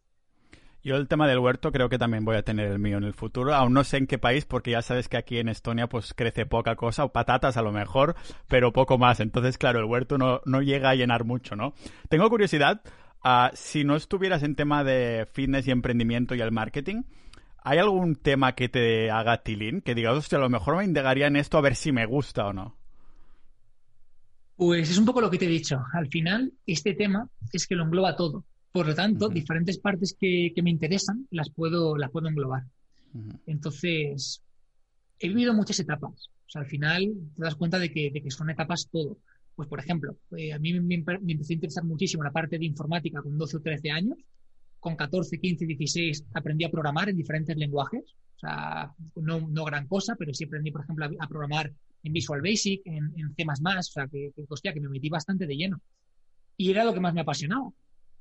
Yo 0.83 0.97
el 0.97 1.07
tema 1.07 1.27
del 1.27 1.39
huerto 1.39 1.71
creo 1.71 1.89
que 1.89 1.97
también 1.97 2.25
voy 2.25 2.35
a 2.35 2.43
tener 2.43 2.67
el 2.71 2.77
mío 2.77 2.97
en 2.99 3.05
el 3.05 3.15
futuro. 3.15 3.55
Aún 3.55 3.73
no 3.73 3.83
sé 3.83 3.97
en 3.97 4.05
qué 4.05 4.19
país, 4.19 4.45
porque 4.45 4.69
ya 4.69 4.83
sabes 4.83 5.09
que 5.09 5.17
aquí 5.17 5.39
en 5.39 5.49
Estonia 5.49 5.87
pues 5.87 6.13
crece 6.13 6.45
poca 6.45 6.75
cosa, 6.75 7.05
o 7.05 7.11
patatas 7.11 7.57
a 7.57 7.63
lo 7.63 7.71
mejor, 7.71 8.15
pero 8.47 8.71
poco 8.71 8.99
más. 8.99 9.19
Entonces, 9.19 9.57
claro, 9.57 9.79
el 9.79 9.85
huerto 9.85 10.19
no, 10.19 10.41
no 10.45 10.61
llega 10.61 10.91
a 10.91 10.95
llenar 10.95 11.23
mucho, 11.23 11.55
¿no? 11.55 11.73
Tengo 12.07 12.29
curiosidad, 12.29 12.83
Ah, 13.27 13.49
si 13.55 13.83
no 13.83 13.95
estuvieras 13.95 14.43
en 14.43 14.53
tema 14.53 14.83
de 14.83 15.27
fitness 15.33 15.67
y 15.67 15.71
emprendimiento 15.71 16.35
y 16.35 16.41
el 16.41 16.51
marketing, 16.51 17.05
¿hay 17.63 17.79
algún 17.79 18.17
tema 18.17 18.53
que 18.53 18.69
te 18.69 19.09
haga 19.09 19.41
tilín? 19.41 19.81
Que 19.81 19.95
digas, 19.95 20.15
hostia, 20.15 20.37
a 20.37 20.41
lo 20.41 20.49
mejor 20.51 20.77
me 20.77 20.83
indagaría 20.83 21.25
en 21.25 21.35
esto 21.35 21.57
a 21.57 21.61
ver 21.61 21.75
si 21.75 21.91
me 21.91 22.05
gusta 22.05 22.45
o 22.45 22.53
no. 22.53 22.77
Pues 24.55 24.89
es 24.89 24.97
un 24.97 25.05
poco 25.05 25.21
lo 25.21 25.29
que 25.29 25.37
te 25.37 25.45
he 25.45 25.49
dicho. 25.49 25.83
Al 25.93 26.07
final, 26.07 26.53
este 26.65 26.93
tema 26.93 27.29
es 27.51 27.67
que 27.67 27.75
lo 27.75 27.83
engloba 27.83 28.15
todo. 28.15 28.45
Por 28.71 28.87
lo 28.87 28.95
tanto, 28.95 29.29
diferentes 29.29 29.77
partes 29.77 30.15
que, 30.19 30.53
me 30.61 30.69
interesan 30.69 31.27
las 31.31 31.49
puedo, 31.49 31.97
las 31.97 32.11
puedo 32.11 32.27
englobar. 32.27 32.63
Entonces, 33.45 34.41
he 35.19 35.27
vivido 35.29 35.53
muchas 35.53 35.79
etapas. 35.79 36.29
O 36.45 36.49
sea, 36.49 36.61
al 36.61 36.67
final 36.67 37.13
te 37.35 37.43
das 37.43 37.55
cuenta 37.55 37.79
de 37.79 37.91
que, 37.91 38.11
de 38.11 38.21
que 38.21 38.31
son 38.31 38.49
etapas 38.49 38.87
todo. 38.91 39.17
Pues, 39.55 39.69
por 39.69 39.79
ejemplo, 39.79 40.17
eh, 40.37 40.53
a 40.53 40.59
mí 40.59 40.77
me, 40.79 40.95
empezó 40.95 41.51
a 41.51 41.53
interesar 41.53 41.83
muchísimo 41.85 42.23
la 42.23 42.31
parte 42.31 42.59
de 42.59 42.65
informática 42.65 43.21
con 43.21 43.37
12 43.37 43.57
o 43.57 43.61
13 43.61 43.91
años. 43.91 44.17
Con 44.79 44.95
14, 44.95 45.39
15, 45.39 45.65
16 45.65 46.25
aprendí 46.33 46.65
a 46.65 46.69
programar 46.69 47.09
en 47.09 47.17
diferentes 47.17 47.55
lenguajes. 47.57 48.03
O 48.35 48.39
sea, 48.39 48.93
no, 49.15 49.47
no 49.47 49.63
gran 49.63 49.87
cosa, 49.87 50.15
pero 50.17 50.33
sí 50.33 50.43
aprendí, 50.43 50.71
por 50.71 50.83
ejemplo, 50.83 51.05
a, 51.17 51.27
programar 51.27 51.71
en 52.05 52.13
Visual 52.13 52.41
Basic, 52.41 52.81
en, 52.85 53.11
C++, 53.35 53.43
o 53.45 53.83
sea, 53.83 54.07
que, 54.07 54.31
que, 54.35 54.45
hostia, 54.47 54.73
que 54.73 54.79
me 54.79 54.89
metí 54.89 55.09
bastante 55.09 55.45
de 55.45 55.57
lleno. 55.57 55.81
Y 56.55 56.71
era 56.71 56.85
lo 56.85 56.93
que 56.93 56.99
más 56.99 57.13
me 57.13 57.21
apasionaba. 57.21 57.69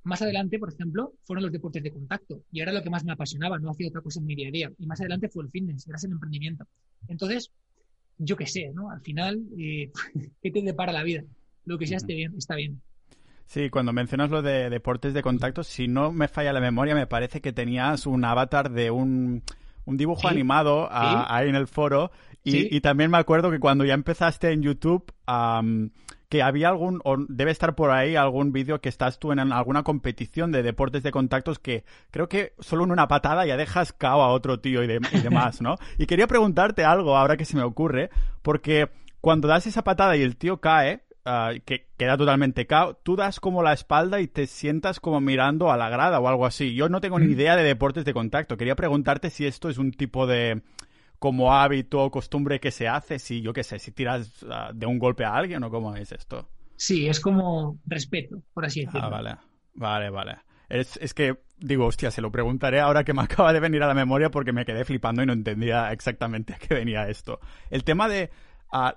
Más 0.05 0.21
adelante, 0.21 0.59
por 0.59 0.73
ejemplo, 0.73 1.15
fueron 1.25 1.45
los 1.45 1.53
deportes 1.53 1.83
de 1.83 1.91
contacto 1.91 2.43
y 2.53 2.61
era 2.61 2.73
lo 2.73 2.83
que 2.83 2.91
más 2.91 3.05
me 3.05 3.13
apasionaba, 3.13 3.59
no 3.59 3.71
hacía 3.71 3.89
otra 3.89 4.03
cosa 4.03 4.21
en 4.21 4.27
mi 4.27 4.35
día 4.35 4.49
a 4.49 4.51
día. 4.51 4.73
Y 4.79 4.87
más 4.87 5.01
adelante 5.01 5.29
fue 5.29 5.45
el 5.45 5.51
fitness, 5.51 5.87
era 5.89 5.97
el 6.03 6.13
emprendimiento. 6.13 6.67
Entonces, 7.09 7.51
yo 8.19 8.37
qué 8.37 8.47
sé, 8.47 8.71
¿no? 8.75 8.91
Al 8.91 9.01
final, 9.01 9.41
eh, 9.59 9.91
¿qué 10.43 10.51
te 10.51 10.63
depara 10.63 10.93
la 10.93 11.03
vida? 11.03 11.25
Lo 11.65 11.79
que 11.79 11.87
sea 11.87 11.97
esté 11.97 12.15
bien, 12.15 12.35
está 12.37 12.55
bien. 12.55 12.83
Sí, 13.47 13.71
cuando 13.71 13.93
mencionas 13.93 14.31
lo 14.31 14.43
de 14.43 14.71
deportes 14.71 15.15
de 15.15 15.23
contacto, 15.23 15.65
si 15.65 15.89
no 15.89 16.13
me 16.13 16.29
falla 16.29 16.53
la 16.53 16.61
memoria, 16.61 16.95
me 16.95 17.07
parece 17.07 17.41
que 17.41 17.53
tenías 17.53 18.07
un 18.07 18.25
avatar 18.25 18.71
de 18.71 18.91
un, 18.91 19.43
dibujo 19.87 20.29
animado 20.29 20.89
ahí 20.91 21.49
en 21.49 21.55
el 21.55 21.67
foro. 21.67 22.11
Y, 22.45 22.81
también 22.81 23.11
me 23.11 23.17
acuerdo 23.17 23.51
que 23.51 23.59
cuando 23.59 23.85
ya 23.85 23.95
empezaste 23.95 24.53
en 24.53 24.63
YouTube, 24.63 25.11
que 26.29 26.43
había 26.43 26.69
algún, 26.69 27.01
o 27.05 27.17
debe 27.29 27.51
estar 27.51 27.75
por 27.75 27.91
ahí 27.91 28.17
algún 28.17 28.53
vídeo 28.53 28.81
que 28.81 28.91
estás 28.91 29.19
tú 29.19 29.33
en 29.33 29.39
alguna 29.39 29.83
competición 29.83 30.53
de 30.53 30.63
deportes 30.63 31.03
de 31.03 31.11
contactos 31.11 31.59
que 31.59 31.85
creo 32.11 32.29
que 32.29 32.53
solo 32.59 32.85
en 32.85 32.91
una 32.91 33.09
patada 33.09 33.47
ya 33.47 33.57
dejas 33.57 33.93
cao 33.93 34.23
a 34.23 34.29
otro 34.29 34.61
tío 34.61 34.83
y, 34.85 34.87
y 34.87 35.21
demás, 35.21 35.63
¿no? 35.63 35.77
y 35.99 36.07
quería 36.07 36.27
preguntarte 36.27 36.85
algo 36.85 37.17
ahora 37.17 37.37
que 37.37 37.47
se 37.47 37.57
me 37.57 37.63
ocurre, 37.63 38.11
porque 38.43 38.91
cuando 39.21 39.49
das 39.49 39.67
esa 39.67 39.83
patada 39.83 40.17
y 40.17 40.23
el 40.23 40.37
tío 40.37 40.61
cae, 40.61 41.05
Ah, 41.27 41.53
que 41.65 41.87
queda 41.97 42.19
totalmente 42.19 42.67
cao, 42.67 42.97
tú 43.03 43.17
das 43.17 43.41
como 43.41 43.63
la 43.63 43.73
espalda 43.73 44.21
y 44.21 44.29
te 44.29 44.47
sientas 44.47 45.01
como 45.01 45.23
mirando 45.23 45.73
a 45.73 45.79
la 45.79 45.89
grada 45.89 46.21
o 46.21 46.29
algo 46.29 46.45
así. 46.45 46.75
Yo 46.75 46.91
no 46.91 47.01
tengo 47.01 47.19
ni 47.19 47.29
mm. 47.29 47.31
idea 47.31 47.57
de 47.57 47.63
deportes 47.63 48.05
de 48.05 48.13
contacto. 48.13 48.59
Quería 48.59 48.77
preguntarte 48.77 49.31
si 49.31 49.47
esto 49.47 49.71
es 49.71 49.79
un 49.79 49.93
tipo 49.93 50.27
de 50.27 50.61
como 51.25 51.55
hábito 51.55 52.03
o 52.03 52.11
costumbre 52.11 52.61
que 52.61 52.71
se 52.71 52.87
hace, 52.87 53.19
si 53.19 53.41
yo 53.41 53.55
qué 53.55 53.65
sé, 53.65 53.79
si 53.79 53.93
tiras 53.93 54.45
ah, 54.51 54.73
de 54.75 54.85
un 54.85 54.99
golpe 54.99 55.25
a 55.25 55.35
alguien 55.35 55.65
o 55.65 55.71
cómo 55.71 55.97
es 55.97 56.13
esto. 56.13 56.51
Sí, 56.77 57.09
es 57.09 57.19
como 57.19 57.79
respeto, 57.87 58.43
por 58.53 58.67
así 58.67 58.85
decirlo. 58.85 59.07
Ah, 59.07 59.09
vale, 59.09 59.37
vale, 59.73 60.11
vale. 60.11 60.37
Es, 60.69 60.99
es, 60.99 61.15
que 61.15 61.39
digo, 61.57 61.87
hostia, 61.87 62.11
se 62.11 62.21
lo 62.21 62.31
preguntaré 62.31 62.81
ahora 62.81 63.05
que 63.05 63.15
me 63.15 63.23
acaba 63.23 63.55
de 63.55 63.61
venir 63.61 63.83
a 63.83 63.87
la 63.87 63.95
memoria 63.95 64.31
porque 64.31 64.53
me 64.53 64.67
quedé 64.67 64.85
flipando 64.85 65.23
y 65.23 65.27
no 65.27 65.33
entendía 65.33 65.93
exactamente 65.93 66.53
a 66.53 66.59
qué 66.59 66.75
venía 66.75 67.09
esto. 67.09 67.41
El 67.71 67.85
tema 67.85 68.07
de 68.07 68.29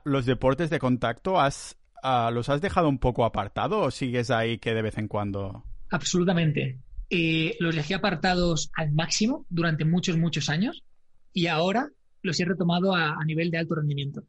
los 0.04 0.26
deportes 0.26 0.70
de 0.70 0.80
contacto, 0.80 1.40
¿has, 1.40 1.78
Ah, 2.04 2.30
¿los 2.32 2.50
has 2.50 2.62
dejado 2.62 2.90
un 2.90 3.00
poco 3.00 3.26
apartado 3.26 3.80
o 3.80 3.92
sigues 3.92 4.32
ahí 4.32 4.58
que 4.58 4.74
de 4.74 4.82
vez 4.82 4.98
en 4.98 5.08
cuando? 5.08 5.64
Absolutamente. 5.90 6.80
Eh, 7.10 7.56
los 7.60 7.76
dejé 7.76 7.96
apartados 7.96 8.70
al 8.76 8.92
máximo 8.92 9.46
durante 9.50 9.86
muchos, 9.86 10.18
muchos 10.18 10.50
años 10.50 10.84
y 11.32 11.48
ahora 11.48 11.90
los 12.28 12.40
he 12.40 12.46
retomado 12.46 12.94
a, 12.94 13.24
nivel 13.26 13.50
de 13.50 13.58
alto 13.58 13.76
rendimiento. 13.76 14.24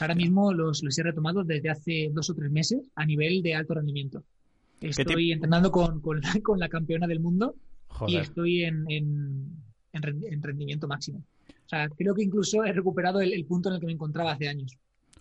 ahora 0.00 0.14
mismo 0.14 0.52
los, 0.52 0.82
los, 0.82 0.98
he 0.98 1.02
retomado 1.02 1.44
desde 1.44 1.70
hace 1.70 2.10
dos 2.12 2.30
o 2.30 2.34
tres 2.34 2.50
meses 2.50 2.90
a 2.96 3.04
nivel 3.04 3.42
de 3.42 3.54
alto 3.54 3.74
rendimiento. 3.74 4.24
Estoy 4.80 5.32
entrenando 5.32 5.70
con, 5.70 6.00
con, 6.00 6.20
la, 6.58 6.68
campeona 6.68 7.06
del 7.06 7.20
mundo 7.20 7.54
y 8.08 8.16
estoy 8.16 8.64
en, 8.64 8.84
en, 8.88 10.42
rendimiento 10.42 10.88
máximo. 10.88 11.22
O 11.48 11.68
sea, 11.68 11.88
creo 11.88 12.14
que 12.14 12.24
incluso 12.24 12.64
he 12.64 12.72
recuperado 12.72 13.20
el 13.20 13.44
punto 13.44 13.68
en 13.68 13.76
el 13.76 13.80
que 13.80 13.86
me 13.86 13.92
encontraba 13.92 14.32
hace 14.32 14.48
años. 14.48 14.76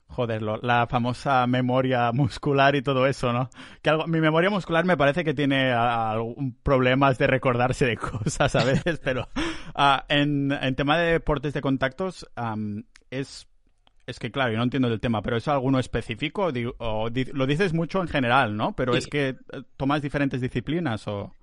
Joder, 0.08 0.44
la 0.44 0.86
famosa 0.88 1.48
memoria 1.48 2.12
muscular 2.12 2.76
y 2.76 2.84
todo 2.84 3.08
eso, 3.08 3.34
¿no? 3.34 3.50
Que 3.82 3.90
algo, 3.90 4.06
mi 4.06 4.22
memoria 4.22 4.52
muscular 4.52 4.86
me 4.86 4.96
parece 4.96 5.24
que 5.24 5.34
tiene 5.34 5.72
algún 5.72 6.56
problemas 6.62 7.18
de 7.18 7.26
recordarse 7.26 7.86
de 7.86 7.98
cosas 7.98 8.56
a 8.56 8.64
veces, 8.64 9.00
pero 9.04 9.28
ah, 9.74 10.06
en, 10.10 10.50
tema 10.76 11.00
de 11.00 11.14
deportes 11.14 11.54
de 11.54 11.62
contactos 11.62 12.28
es 13.10 13.48
es 14.06 14.20
que 14.20 14.32
claro, 14.32 14.52
yo 14.52 14.58
no 14.58 14.64
entiendo 14.64 14.90
del 14.90 15.00
tema, 15.00 15.22
pero 15.22 15.38
¿es 15.38 15.48
alguno 15.48 15.80
específico? 15.80 16.52
O, 16.78 17.10
lo 17.10 17.48
dices 17.48 17.74
mucho 17.74 18.02
en 18.02 18.08
general, 18.08 18.58
¿no? 18.58 18.76
Pero 18.76 18.96
es 18.96 19.08
que 19.08 19.30
eh, 19.30 19.38
tomas 19.78 20.02
diferentes 20.02 20.42
disciplinas 20.42 21.08
o... 21.08 21.34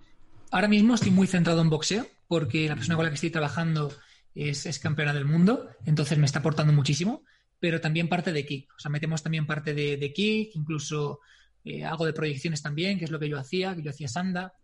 Ahora 0.51 0.69
mismo 0.69 0.95
estoy 0.95 1.11
muy 1.11 1.27
centrado 1.27 1.63
en 1.63 1.71
boxeo 1.71 2.07
porque 2.29 2.69
la 2.69 2.77
persona 2.77 2.97
con 2.97 3.05
la 3.05 3.11
que 3.11 3.15
estoy 3.15 3.31
trabajando 3.31 3.93
es, 4.35 4.67
es 4.67 4.79
campeona 4.79 5.15
del 5.15 5.25
mundo, 5.25 5.71
entonces 5.87 6.19
me 6.19 6.27
está 6.27 6.41
aportando 6.41 6.73
muchísimo 6.73 7.23
pero 7.61 7.81
también 7.81 8.09
parte 8.09 8.33
de 8.33 8.45
kick. 8.45 8.73
O 8.75 8.79
sea, 8.81 8.91
metemos 8.91 9.23
también 9.23 9.47
parte 9.47 9.75
de, 9.75 9.97
de 9.99 10.13
kick, 10.13 10.57
incluso 10.57 11.21
eh, 11.65 11.85
algo 11.85 12.07
de 12.07 12.15
proyecciones 12.15 12.63
también, 12.63 12.99
que 12.99 13.05
es 13.05 13.11
lo 13.11 13.19
que 13.19 13.29
yo 13.29 13.39
hacía, 13.39 13.75
que 13.77 13.83
yo 13.83 13.91
hacía 13.91 14.09
sanda. 14.09 14.55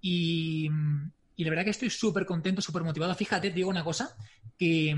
Y, 0.00 0.68
la 0.68 1.50
verdad 1.50 1.64
que 1.64 1.70
estoy 1.70 1.90
súper 1.90 2.26
contento, 2.26 2.60
súper 2.60 2.84
motivado. 2.84 3.14
Fíjate, 3.14 3.48
te 3.48 3.56
digo 3.56 3.70
una 3.70 3.82
cosa, 3.82 4.14
que... 4.58 4.94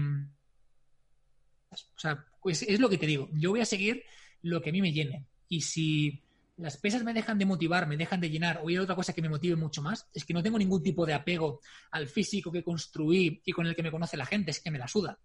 O 1.71 1.99
sea, 1.99 2.25
pues 2.43 2.63
es 2.63 2.81
lo 2.81 2.89
que 2.89 2.99
te 2.99 3.07
digo. 3.07 3.29
Yo 3.33 3.51
voy 3.51 3.61
a 3.61 3.67
seguir 3.67 4.03
lo 4.43 4.61
que 4.61 4.71
a 4.71 4.73
mí 4.73 4.83
me 4.83 4.93
llene. 4.93 5.27
Y 5.49 5.61
si 5.61 6.23
las 6.57 6.77
pesas 6.79 7.05
me 7.05 7.15
dejan 7.15 7.39
de 7.39 7.45
motivar, 7.45 7.87
me 7.87 7.97
dejan 7.97 8.21
de 8.21 8.31
llenar, 8.31 8.61
o 8.63 8.69
hay 8.69 8.79
otra 8.79 8.97
cosa 8.97 9.13
que 9.13 9.23
me 9.23 9.29
motive 9.29 9.57
mucho 9.57 9.83
más, 9.83 10.09
es 10.15 10.25
que 10.25 10.33
no 10.33 10.43
tengo 10.43 10.59
ningún 10.59 10.83
tipo 10.83 11.05
de 11.05 11.15
apego 11.15 11.61
al 11.91 12.09
físico 12.09 12.51
que 12.51 12.65
construí 12.65 13.43
y 13.45 13.53
con 13.53 13.67
el 13.67 13.77
que 13.77 13.83
me 13.83 13.91
conoce 13.91 14.17
la 14.17 14.27
gente, 14.27 14.51
es 14.51 14.61
que 14.61 14.71
me 14.71 14.79
la 14.79 14.89
suda. 14.89 15.19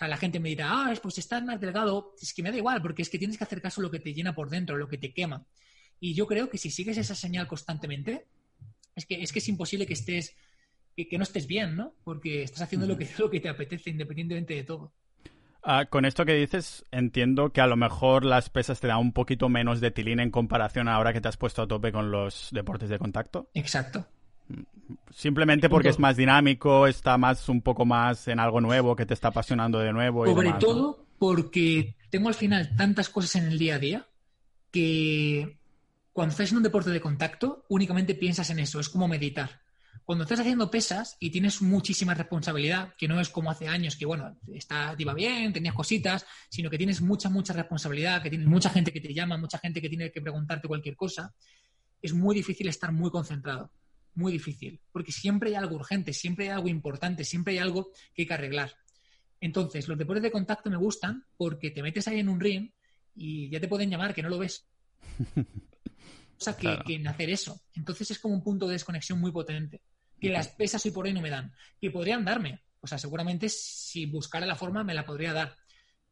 O 0.00 0.02
sea, 0.02 0.08
la 0.08 0.16
gente 0.16 0.40
me 0.40 0.48
dirá, 0.48 0.70
ah, 0.70 0.94
pues 1.02 1.18
estás 1.18 1.44
más 1.44 1.60
delgado. 1.60 2.14
Es 2.18 2.32
que 2.32 2.42
me 2.42 2.50
da 2.50 2.56
igual, 2.56 2.80
porque 2.80 3.02
es 3.02 3.10
que 3.10 3.18
tienes 3.18 3.36
que 3.36 3.44
hacer 3.44 3.60
caso 3.60 3.82
a 3.82 3.84
lo 3.84 3.90
que 3.90 4.00
te 4.00 4.14
llena 4.14 4.34
por 4.34 4.48
dentro, 4.48 4.78
lo 4.78 4.88
que 4.88 4.96
te 4.96 5.12
quema. 5.12 5.44
Y 6.00 6.14
yo 6.14 6.26
creo 6.26 6.48
que 6.48 6.56
si 6.56 6.70
sigues 6.70 6.96
esa 6.96 7.14
señal 7.14 7.46
constantemente, 7.46 8.24
es 8.96 9.04
que 9.04 9.20
es, 9.20 9.30
que 9.30 9.40
es 9.40 9.48
imposible 9.48 9.86
que 9.86 9.92
estés, 9.92 10.34
que, 10.96 11.18
no 11.18 11.22
estés 11.22 11.46
bien, 11.46 11.76
¿no? 11.76 11.92
Porque 12.02 12.42
estás 12.42 12.62
haciendo 12.62 12.86
lo, 12.86 12.96
que, 12.96 13.06
lo 13.18 13.28
que 13.28 13.40
te 13.40 13.50
apetece, 13.50 13.90
independientemente 13.90 14.54
de 14.54 14.64
todo. 14.64 14.94
Ah, 15.62 15.84
con 15.84 16.06
esto 16.06 16.24
que 16.24 16.32
dices, 16.32 16.86
entiendo 16.90 17.52
que 17.52 17.60
a 17.60 17.66
lo 17.66 17.76
mejor 17.76 18.24
las 18.24 18.48
pesas 18.48 18.80
te 18.80 18.86
dan 18.86 19.00
un 19.00 19.12
poquito 19.12 19.50
menos 19.50 19.82
de 19.82 19.90
tilín 19.90 20.20
en 20.20 20.30
comparación 20.30 20.88
a 20.88 20.94
ahora 20.94 21.12
que 21.12 21.20
te 21.20 21.28
has 21.28 21.36
puesto 21.36 21.60
a 21.60 21.68
tope 21.68 21.92
con 21.92 22.10
los 22.10 22.48
deportes 22.52 22.88
de 22.88 22.98
contacto. 22.98 23.50
Exacto. 23.52 24.06
Simplemente 25.14 25.68
porque 25.68 25.88
es 25.88 25.98
más 25.98 26.16
dinámico, 26.16 26.86
está 26.86 27.16
más 27.18 27.48
un 27.48 27.62
poco 27.62 27.84
más 27.84 28.26
en 28.28 28.40
algo 28.40 28.60
nuevo 28.60 28.96
que 28.96 29.06
te 29.06 29.14
está 29.14 29.28
apasionando 29.28 29.78
de 29.78 29.92
nuevo. 29.92 30.26
Sobre 30.26 30.52
todo 30.54 31.06
porque 31.18 31.96
tengo 32.10 32.28
al 32.28 32.34
final 32.34 32.74
tantas 32.76 33.08
cosas 33.08 33.36
en 33.36 33.48
el 33.48 33.58
día 33.58 33.76
a 33.76 33.78
día 33.78 34.06
que 34.70 35.58
cuando 36.12 36.32
estás 36.32 36.50
en 36.50 36.58
un 36.58 36.62
deporte 36.62 36.90
de 36.90 37.00
contacto 37.00 37.64
únicamente 37.68 38.14
piensas 38.14 38.50
en 38.50 38.58
eso, 38.58 38.80
es 38.80 38.88
como 38.88 39.08
meditar. 39.08 39.60
Cuando 40.04 40.24
estás 40.24 40.40
haciendo 40.40 40.70
pesas 40.70 41.16
y 41.20 41.30
tienes 41.30 41.62
muchísima 41.62 42.14
responsabilidad, 42.14 42.94
que 42.96 43.06
no 43.06 43.20
es 43.20 43.28
como 43.28 43.50
hace 43.50 43.68
años 43.68 43.94
que, 43.94 44.06
bueno, 44.06 44.36
está, 44.52 44.94
iba 44.98 45.14
bien, 45.14 45.52
tenías 45.52 45.74
cositas, 45.74 46.26
sino 46.48 46.68
que 46.68 46.78
tienes 46.78 47.00
mucha, 47.00 47.28
mucha 47.28 47.52
responsabilidad, 47.52 48.22
que 48.22 48.30
tienes 48.30 48.48
mucha 48.48 48.70
gente 48.70 48.92
que 48.92 49.00
te 49.00 49.14
llama, 49.14 49.36
mucha 49.36 49.58
gente 49.58 49.80
que 49.80 49.88
tiene 49.88 50.10
que 50.10 50.20
preguntarte 50.20 50.66
cualquier 50.66 50.96
cosa, 50.96 51.32
es 52.02 52.12
muy 52.12 52.34
difícil 52.34 52.68
estar 52.68 52.90
muy 52.92 53.10
concentrado. 53.10 53.70
Muy 54.14 54.32
difícil. 54.32 54.80
Porque 54.92 55.12
siempre 55.12 55.50
hay 55.50 55.56
algo 55.56 55.76
urgente, 55.76 56.12
siempre 56.12 56.46
hay 56.46 56.50
algo 56.50 56.68
importante, 56.68 57.24
siempre 57.24 57.54
hay 57.54 57.58
algo 57.58 57.92
que 58.14 58.22
hay 58.22 58.26
que 58.26 58.34
arreglar. 58.34 58.74
Entonces, 59.40 59.88
los 59.88 59.96
deportes 59.96 60.22
de 60.22 60.30
contacto 60.30 60.70
me 60.70 60.76
gustan 60.76 61.24
porque 61.36 61.70
te 61.70 61.82
metes 61.82 62.06
ahí 62.08 62.20
en 62.20 62.28
un 62.28 62.40
ring 62.40 62.70
y 63.14 63.48
ya 63.48 63.60
te 63.60 63.68
pueden 63.68 63.90
llamar 63.90 64.14
que 64.14 64.22
no 64.22 64.28
lo 64.28 64.38
ves. 64.38 64.66
O 66.40 66.42
sea, 66.42 66.56
que, 66.56 66.78
que 66.86 66.94
en 66.94 67.06
hacer 67.06 67.28
eso. 67.28 67.60
Entonces 67.74 68.12
es 68.12 68.18
como 68.18 68.32
un 68.32 68.42
punto 68.42 68.66
de 68.66 68.72
desconexión 68.72 69.20
muy 69.20 69.30
potente 69.30 69.82
que 70.20 70.28
las 70.28 70.48
pesas 70.48 70.84
hoy 70.84 70.92
por 70.92 71.06
hoy 71.06 71.12
no 71.12 71.20
me 71.20 71.30
dan, 71.30 71.52
que 71.80 71.90
podrían 71.90 72.24
darme. 72.24 72.60
O 72.80 72.86
sea, 72.86 72.98
seguramente 72.98 73.48
si 73.48 74.06
buscara 74.06 74.46
la 74.46 74.54
forma 74.54 74.84
me 74.84 74.94
la 74.94 75.04
podría 75.04 75.32
dar. 75.32 75.56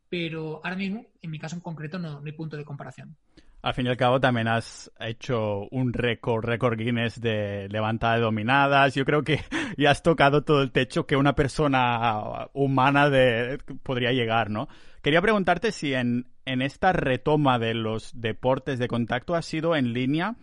Pero 0.09 0.61
ahora 0.65 0.77
mismo, 0.77 1.07
en 1.21 1.31
mi 1.31 1.39
caso 1.39 1.57
en 1.57 1.61
concreto, 1.61 1.99
no, 1.99 2.23
hay 2.25 2.33
punto 2.33 2.57
de 2.57 2.65
comparación. 2.65 3.17
Al 3.61 3.75
fin 3.75 3.87
y 3.87 3.89
al 3.89 3.97
cabo 3.97 4.21
también 4.21 4.47
has 4.47 4.91
hecho 5.01 5.67
un 5.71 5.93
récord, 5.93 6.45
récord 6.45 6.79
Guinness 6.79 7.21
de 7.21 7.69
levantada 7.71 8.15
de 8.15 8.21
dominadas. 8.21 8.95
Yo 8.95 9.05
creo 9.05 9.23
que 9.25 9.41
ya 9.77 9.91
has 9.91 10.03
tocado 10.03 10.43
todo 10.43 10.63
el 10.63 10.71
techo 10.71 11.07
que 11.07 11.17
una 11.17 11.35
persona 11.35 12.49
humana 12.53 13.11
de, 13.11 13.59
podría 13.83 14.13
llegar, 14.13 14.51
¿no? 14.51 14.69
Quería 15.03 15.21
preguntarte 15.21 15.73
si 15.73 15.93
en, 15.93 16.29
en 16.45 16.63
esta 16.63 16.93
retoma 16.93 17.59
de 17.59 17.75
los 17.75 18.21
deportes 18.21 18.79
de 18.79 18.87
contacto 18.87 19.35
ha 19.35 19.43
sido 19.43 19.75
en 19.75 19.93
línea 19.93 20.37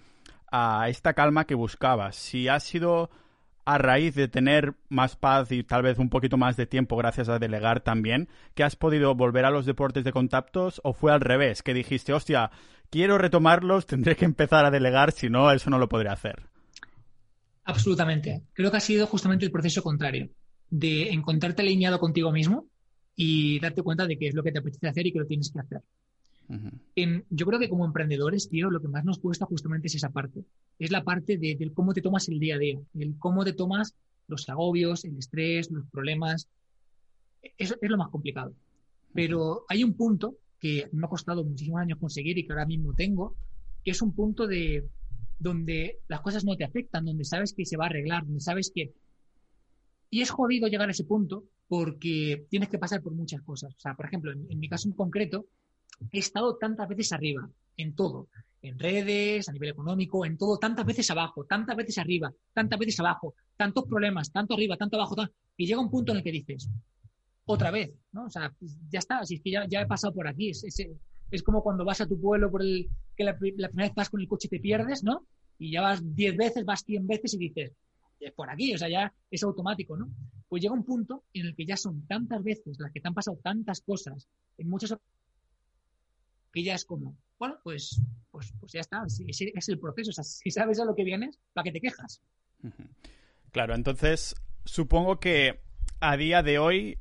a 0.52 0.90
esta 0.90 1.14
calma 1.14 1.46
que 1.46 1.56
buscabas. 1.56 2.18
Si 2.18 2.50
ha 2.50 2.60
sido 2.60 3.10
a 3.66 3.78
raíz 3.80 4.14
de 4.14 4.28
tener 4.28 4.76
más 4.90 5.16
paz 5.16 5.52
y 5.52 5.64
tal 5.64 5.82
vez 5.82 5.98
un 5.98 6.10
poquito 6.10 6.38
más 6.38 6.56
de 6.56 6.68
tiempo 6.68 6.96
gracias 6.96 7.30
a 7.30 7.40
delegar 7.40 7.82
también, 7.82 8.30
que 8.54 8.64
has 8.64 8.76
podido 8.76 9.16
volver 9.16 9.44
a 9.46 9.50
los 9.50 9.66
deportes 9.66 10.04
de 10.04 10.12
contactos 10.12 10.80
o 10.84 10.94
fue 10.94 11.12
al 11.12 11.22
revés, 11.22 11.64
que 11.64 11.74
dijiste, 11.74 12.14
hostia, 12.14 12.52
quiero 12.90 13.18
retomarlos, 13.18 13.86
tendré 13.86 14.16
que 14.16 14.26
empezar 14.26 14.66
a 14.66 14.72
delegar, 14.72 15.12
si 15.12 15.30
no, 15.30 15.52
eso 15.52 15.70
no 15.70 15.78
lo 15.78 15.90
podré 15.90 16.10
hacer? 16.10 16.44
Absolutamente. 17.64 18.44
Creo 18.54 18.72
que 18.72 18.78
ha 18.78 18.82
sido 18.82 19.08
justamente 19.08 19.46
el 19.46 19.52
proceso 19.52 19.82
contrario, 19.82 20.30
de 20.70 21.10
encontrarte 21.10 21.62
alineado 21.62 22.00
contigo 22.00 22.32
mismo 22.32 22.68
y 23.16 23.60
darte 23.60 23.82
cuenta 23.82 24.06
de 24.06 24.18
qué 24.18 24.28
es 24.28 24.36
lo 24.36 24.44
que 24.44 24.52
te 24.52 24.60
apetece 24.60 24.88
hacer 24.88 25.08
y 25.08 25.12
que 25.12 25.20
lo 25.20 25.26
tienes 25.26 25.52
que 25.52 25.60
hacer 25.60 25.82
yo 27.30 27.46
creo 27.46 27.60
que 27.60 27.70
como 27.70 27.86
emprendedores, 27.86 28.50
tío, 28.50 28.70
lo 28.70 28.80
que 28.80 28.88
más 28.88 29.04
nos 29.04 29.20
cuesta 29.20 29.46
justamente 29.46 29.88
es 29.88 29.96
esa 29.96 30.10
parte. 30.10 30.44
Es 30.80 30.92
la 30.92 31.04
parte 31.04 31.38
de, 31.38 31.56
del 31.56 31.74
cómo 31.74 31.94
te 31.94 32.02
tomas 32.02 32.28
el 32.30 32.40
día 32.40 32.56
a 32.56 32.60
día, 32.60 32.80
el 32.94 33.18
cómo 33.18 33.44
te 33.44 33.54
tomas 33.54 33.96
los 34.28 34.48
agobios, 34.50 35.06
el 35.06 35.18
estrés, 35.18 35.72
los 35.72 35.86
problemas. 35.88 36.48
Eso 37.58 37.76
es 37.82 37.90
lo 37.90 37.98
más 37.98 38.10
complicado. 38.10 38.54
Pero 39.14 39.66
hay 39.70 39.84
un 39.84 39.94
punto 39.94 40.36
que 40.60 40.88
me 40.92 41.06
ha 41.06 41.10
costado 41.10 41.44
muchísimos 41.44 41.82
años 41.82 42.00
conseguir 42.00 42.38
y 42.38 42.46
que 42.46 42.54
ahora 42.54 42.66
mismo 42.66 42.94
tengo, 42.94 43.36
que 43.84 43.92
es 43.92 44.02
un 44.02 44.14
punto 44.14 44.48
de 44.48 44.88
donde 45.38 46.00
las 46.08 46.22
cosas 46.22 46.46
no 46.46 46.56
te 46.56 46.64
afectan, 46.64 47.06
donde 47.06 47.26
sabes 47.26 47.54
que 47.54 47.66
se 47.66 47.78
va 47.78 47.86
a 47.86 47.88
arreglar, 47.88 48.26
donde 48.26 48.42
sabes 48.42 48.72
que... 48.74 48.94
Y 50.10 50.22
es 50.22 50.30
jodido 50.30 50.68
llegar 50.68 50.88
a 50.88 50.92
ese 50.92 51.04
punto 51.04 51.44
porque 51.68 52.46
tienes 52.50 52.70
que 52.70 52.80
pasar 52.80 53.02
por 53.02 53.14
muchas 53.14 53.42
cosas. 53.42 53.74
O 53.76 53.80
sea, 53.80 53.96
por 53.96 54.06
ejemplo, 54.06 54.32
en 54.32 54.60
mi 54.60 54.70
caso 54.70 54.88
en 54.88 54.96
concreto, 54.96 55.48
he 56.12 56.20
estado 56.20 56.58
tantas 56.58 56.88
veces 56.88 57.12
arriba, 57.12 57.50
en 57.78 57.96
todo, 57.96 58.30
en 58.62 58.80
redes, 58.80 59.48
a 59.50 59.52
nivel 59.52 59.70
económico, 59.70 60.26
en 60.26 60.38
todo, 60.38 60.58
tantas 60.58 60.86
veces 60.86 61.10
abajo, 61.12 61.46
tantas 61.46 61.76
veces 61.76 61.98
arriba, 61.98 62.34
tantas 62.54 62.80
veces 62.80 63.00
abajo, 63.00 63.36
tantos 63.58 63.86
problemas, 63.86 64.32
tanto 64.32 64.54
arriba, 64.54 64.78
tanto 64.78 64.98
abajo, 64.98 65.16
y 65.58 65.66
llega 65.66 65.80
un 65.80 65.90
punto 65.90 66.12
en 66.12 66.20
el 66.20 66.24
que 66.24 66.32
dices, 66.32 66.70
otra 67.46 67.72
vez, 67.72 67.94
¿no? 68.12 68.26
O 68.26 68.30
sea, 68.30 68.54
pues, 68.60 68.78
ya 68.90 69.00
está, 69.00 69.20
así 69.20 69.36
es 69.36 69.42
que 69.42 69.52
ya, 69.52 69.82
he 69.82 69.86
pasado 69.86 70.14
por 70.14 70.28
aquí. 70.28 70.50
Es, 70.50 71.44
como 71.44 71.62
cuando 71.62 71.84
vas 71.84 72.02
a 72.02 72.08
tu 72.08 72.20
pueblo 72.20 72.50
por 72.50 72.62
el 72.62 72.90
que 73.16 73.24
la, 73.24 73.38
primera 73.38 73.70
vez 73.74 73.94
vas 73.96 74.10
con 74.10 74.22
el 74.22 74.28
coche 74.28 74.48
y 74.48 74.50
te 74.50 74.60
pierdes, 74.60 75.04
¿no? 75.04 75.26
Y 75.58 75.72
ya 75.72 75.82
vas 75.82 76.02
10 76.16 76.38
veces, 76.38 76.66
vas 76.66 76.84
100 76.84 77.08
veces 77.08 77.34
y 77.34 77.38
dices, 77.38 77.74
es 78.20 78.32
por 78.34 78.50
aquí, 78.50 78.74
o 78.74 78.78
sea, 78.78 78.90
ya 78.90 79.14
es 79.30 79.44
automático, 79.44 79.98
¿no? 79.98 80.10
Pues 80.48 80.62
llega 80.62 80.74
un 80.74 80.86
punto 80.86 81.24
en 81.34 81.48
el 81.48 81.56
que 81.56 81.66
ya 81.66 81.78
son 81.78 82.06
tantas 82.08 82.44
veces 82.44 82.78
las 82.80 82.92
que 82.92 83.02
te 83.02 83.08
han 83.08 83.14
pasado 83.14 83.38
tantas 83.44 83.82
cosas 83.82 84.28
en 84.58 84.70
muchas 84.70 84.96
que 86.54 86.64
ya 86.64 86.74
es 86.74 86.86
como, 86.86 87.18
bueno, 87.38 87.58
pues, 87.64 88.02
pues, 88.32 88.54
pues 88.60 88.72
ya 88.72 88.80
está, 88.80 89.04
es, 89.06 89.70
el 89.70 89.80
proceso. 89.80 90.12
O 90.12 90.14
sea, 90.14 90.24
si 90.24 90.50
sabes 90.52 90.80
a 90.80 90.86
lo 90.86 90.96
que 90.96 91.04
vienes, 91.04 91.38
¿para 91.54 91.66
qué 91.66 91.72
te 91.74 91.82
quejas? 91.82 92.22
Claro, 93.52 93.76
entonces 93.76 94.36
supongo 94.64 95.20
que 95.20 95.60
a 96.00 96.16
día 96.16 96.44
de 96.44 96.60
hoy 96.60 96.98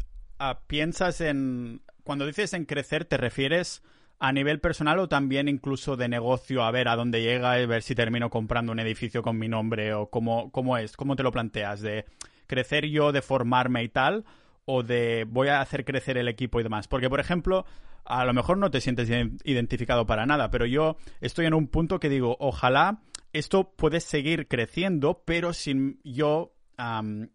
piensas 0.67 1.21
en, 1.21 1.83
cuando 2.05 2.27
dices 2.27 2.53
en 2.55 2.65
crecer, 2.65 3.05
¿te 3.05 3.17
refieres 3.17 3.83
a 4.19 4.33
nivel 4.33 4.61
personal 4.61 4.99
o 5.01 5.09
también 5.09 5.49
incluso 5.49 5.97
de 5.97 6.09
negocio, 6.09 6.63
a 6.63 6.71
ver 6.71 6.89
a 6.89 6.97
dónde 6.97 7.21
llega 7.23 7.61
y 7.61 7.67
ver 7.67 7.83
si 7.83 7.95
termino 7.95 8.31
comprando 8.31 8.73
un 8.73 8.79
edificio 8.79 9.23
con 9.23 9.39
mi 9.39 9.49
nombre 9.49 9.93
o 9.93 10.09
cómo, 10.09 10.51
cómo 10.51 10.79
es, 10.79 10.97
cómo 10.97 11.17
te 11.17 11.23
lo 11.23 11.33
planteas, 11.33 11.81
de 11.81 12.07
crecer 12.47 12.87
yo, 12.87 13.13
de 13.13 13.23
formarme 13.23 13.83
y 13.83 13.89
tal, 13.89 14.25
o 14.65 14.83
de 14.83 15.27
voy 15.29 15.49
a 15.49 15.61
hacer 15.61 15.85
crecer 15.85 16.17
el 16.17 16.29
equipo 16.29 16.61
y 16.61 16.63
demás. 16.63 16.89
Porque, 16.89 17.11
por 17.11 17.21
ejemplo, 17.21 17.67
a 18.05 18.25
lo 18.25 18.33
mejor 18.33 18.59
no 18.59 18.71
te 18.71 18.81
sientes 18.81 19.11
identificado 19.45 20.07
para 20.07 20.27
nada, 20.27 20.51
pero 20.51 20.67
yo 20.67 20.97
estoy 21.21 21.47
en 21.47 21.55
un 21.55 21.69
punto 21.69 22.01
que 22.01 22.09
digo, 22.09 22.37
ojalá 22.39 23.01
esto 23.33 23.73
puede 23.77 24.01
seguir 24.01 24.47
creciendo, 24.47 25.23
pero 25.25 25.53
sin 25.53 26.01
yo 26.05 26.55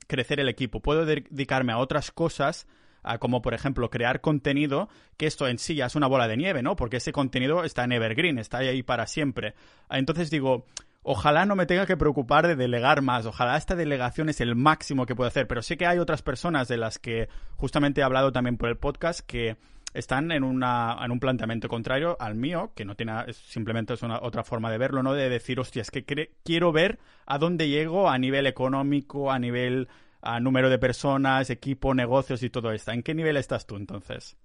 crecer 0.08 0.40
el 0.40 0.50
equipo. 0.50 0.82
Puedo 0.82 1.06
dedicarme 1.06 1.74
a 1.74 1.78
otras 1.78 2.12
cosas, 2.12 2.68
como 3.20 3.42
por 3.42 3.54
ejemplo 3.54 3.90
crear 3.90 4.22
contenido, 4.22 4.90
que 5.18 5.28
esto 5.28 5.48
en 5.48 5.58
sí 5.58 5.76
ya 5.76 5.86
es 5.86 5.96
una 5.96 6.08
bola 6.08 6.28
de 6.28 6.38
nieve, 6.38 6.62
¿no? 6.62 6.76
Porque 6.76 6.98
ese 6.98 7.12
contenido 7.12 7.64
está 7.64 7.84
en 7.84 7.94
Evergreen, 7.94 8.40
está 8.40 8.60
ahí 8.60 8.84
para 8.84 9.08
siempre. 9.08 9.56
Entonces 9.90 10.30
digo, 10.30 10.66
ojalá 11.04 11.46
no 11.46 11.56
me 11.56 11.66
tenga 11.66 11.86
que 11.86 11.98
preocupar 11.98 12.48
de 12.48 12.56
delegar 12.56 13.02
más, 13.02 13.26
ojalá 13.26 13.58
esta 13.58 13.76
delegación 13.76 14.30
es 14.30 14.42
el 14.42 14.56
máximo 14.56 15.06
que 15.06 15.16
puedo 15.16 15.28
hacer, 15.28 15.48
pero 15.48 15.62
sé 15.62 15.78
que 15.78 15.88
hay 15.88 15.98
otras 15.98 16.22
personas 16.22 16.68
de 16.68 16.78
las 16.78 17.00
que 17.00 17.30
justamente 17.56 18.02
he 18.02 18.04
hablado 18.04 18.32
también 18.32 18.58
por 18.58 18.70
el 18.70 18.78
podcast 18.78 19.22
que 19.22 19.58
están 19.94 20.32
en, 20.32 20.44
una, 20.44 20.98
en 21.04 21.12
un 21.12 21.20
planteamiento 21.20 21.68
contrario 21.68 22.16
al 22.20 22.36
mío, 22.36 22.72
que 22.76 22.86
no 22.86 22.96
tiene 22.96 23.34
simplemente 23.34 23.94
es 23.94 24.04
una 24.04 24.20
otra 24.22 24.44
forma 24.44 24.72
de 24.72 24.78
verlo, 24.78 25.02
¿no? 25.02 25.14
De 25.14 25.30
decir, 25.30 25.60
hostia, 25.60 25.82
es 25.82 25.92
que 25.92 26.04
quiero 26.44 26.72
ver 26.72 27.00
a 27.26 27.38
dónde 27.38 27.70
llego 27.70 28.10
a 28.10 28.18
nivel 28.18 28.46
económico, 28.46 29.32
a 29.32 29.40
nivel 29.40 29.88
a 30.22 30.40
número 30.40 30.70
de 30.70 30.78
personas, 30.78 31.50
equipo, 31.50 31.94
negocios 31.94 32.44
y 32.44 32.50
todo 32.50 32.72
esto. 32.72 32.92
¿En 32.92 33.04
qué 33.04 33.14
nivel 33.14 33.38
estás 33.38 33.66
tú 33.66 33.76
entonces? 33.76 34.38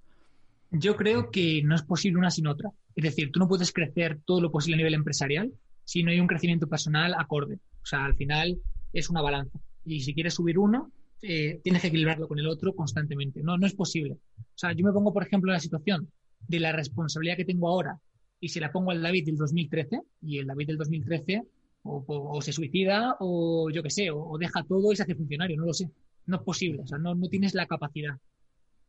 Yo 0.71 0.97
creo 0.97 1.31
que 1.31 1.63
no 1.63 1.75
es 1.75 1.83
posible 1.83 2.19
una 2.19 2.31
sin 2.31 2.47
otra. 2.47 2.71
Es 2.97 3.05
decir, 3.05 3.31
tú 3.31 3.39
no 3.39 3.49
puedes 3.49 3.73
crecer 3.73 4.21
todo 4.25 4.41
lo 4.41 4.51
posible 4.51 4.75
a 4.75 4.79
nivel 4.79 4.95
empresarial 4.95 5.53
si 5.85 6.03
no 6.03 6.11
hay 6.11 6.21
un 6.21 6.27
crecimiento 6.27 6.67
personal 6.67 7.15
acorde. 7.19 7.59
O 7.83 7.87
sea, 7.87 8.05
al 8.05 8.17
final 8.17 8.59
es 8.93 9.11
una 9.11 9.23
balanza. 9.23 9.59
Y 9.85 10.01
si 10.01 10.15
quieres 10.15 10.35
subir 10.35 10.59
uno, 10.59 10.91
eh, 11.23 11.61
tienes 11.63 11.83
que 11.83 11.89
equilibrarlo 11.89 12.29
con 12.29 12.39
el 12.39 12.49
otro 12.49 12.75
constantemente. 12.75 13.43
No, 13.43 13.59
no 13.59 13.67
es 13.67 13.75
posible. 13.75 14.19
O 14.39 14.57
sea, 14.57 14.73
yo 14.73 14.85
me 14.85 14.93
pongo, 14.93 15.13
por 15.13 15.25
ejemplo, 15.25 15.51
en 15.51 15.55
la 15.55 15.61
situación 15.61 16.11
de 16.41 16.61
la 16.61 16.73
responsabilidad 16.73 17.37
que 17.37 17.45
tengo 17.45 17.69
ahora 17.69 17.99
y 18.41 18.49
si 18.49 18.61
la 18.61 18.71
pongo 18.71 18.91
al 18.91 19.01
David 19.01 19.25
del 19.27 19.37
2013 19.37 20.01
y 20.23 20.39
el 20.39 20.47
David 20.47 20.67
del 20.67 20.77
2013 20.77 21.43
o, 21.85 22.41
se 22.43 22.53
suicida 22.53 23.17
o 23.21 23.71
yo 23.71 23.83
qué 23.83 23.91
sé, 23.91 24.11
o, 24.11 24.37
deja 24.39 24.65
todo 24.65 24.93
y 24.93 24.97
se 24.97 25.03
hace 25.03 25.15
funcionario, 25.15 25.57
no 25.57 25.67
lo 25.67 25.75
sé. 25.75 25.91
No 26.27 26.37
es 26.37 26.43
posible, 26.43 26.83
o 26.83 26.87
sea, 26.87 26.99
no, 26.99 27.15
no 27.15 27.29
tienes 27.29 27.55
la 27.55 27.67
capacidad. 27.67 28.19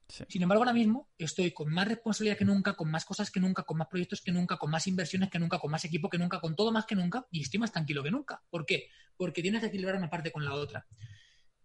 Sin 0.07 0.43
embargo, 0.43 0.63
ahora 0.63 0.73
mismo 0.73 1.09
estoy 1.17 1.51
con 1.51 1.73
más 1.73 1.87
responsabilidad 1.87 2.37
que 2.37 2.45
nunca, 2.45 2.73
con 2.73 2.89
más 2.91 3.05
cosas 3.05 3.31
que 3.31 3.39
nunca, 3.39 3.63
con 3.63 3.77
más 3.77 3.87
proyectos 3.87 4.21
que 4.21 4.31
nunca, 4.31 4.57
con 4.57 4.69
más 4.69 4.85
inversiones 4.87 5.29
que 5.29 5.39
nunca, 5.39 5.57
con 5.57 5.71
más 5.71 5.83
equipo 5.83 6.09
que 6.09 6.17
nunca, 6.17 6.39
con 6.39 6.55
todo 6.55 6.71
más 6.71 6.85
que 6.85 6.95
nunca 6.95 7.25
y 7.31 7.41
estoy 7.41 7.59
más 7.59 7.71
tranquilo 7.71 8.03
que 8.03 8.11
nunca. 8.11 8.41
¿Por 8.49 8.65
qué? 8.65 8.87
Porque 9.17 9.41
tienes 9.41 9.61
que 9.61 9.67
equilibrar 9.67 9.97
una 9.97 10.09
parte 10.09 10.31
con 10.31 10.45
la 10.45 10.53
otra. 10.53 10.85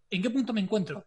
¿En 0.09 0.23
qué 0.23 0.31
punto 0.31 0.53
me 0.53 0.61
encuentro? 0.61 1.05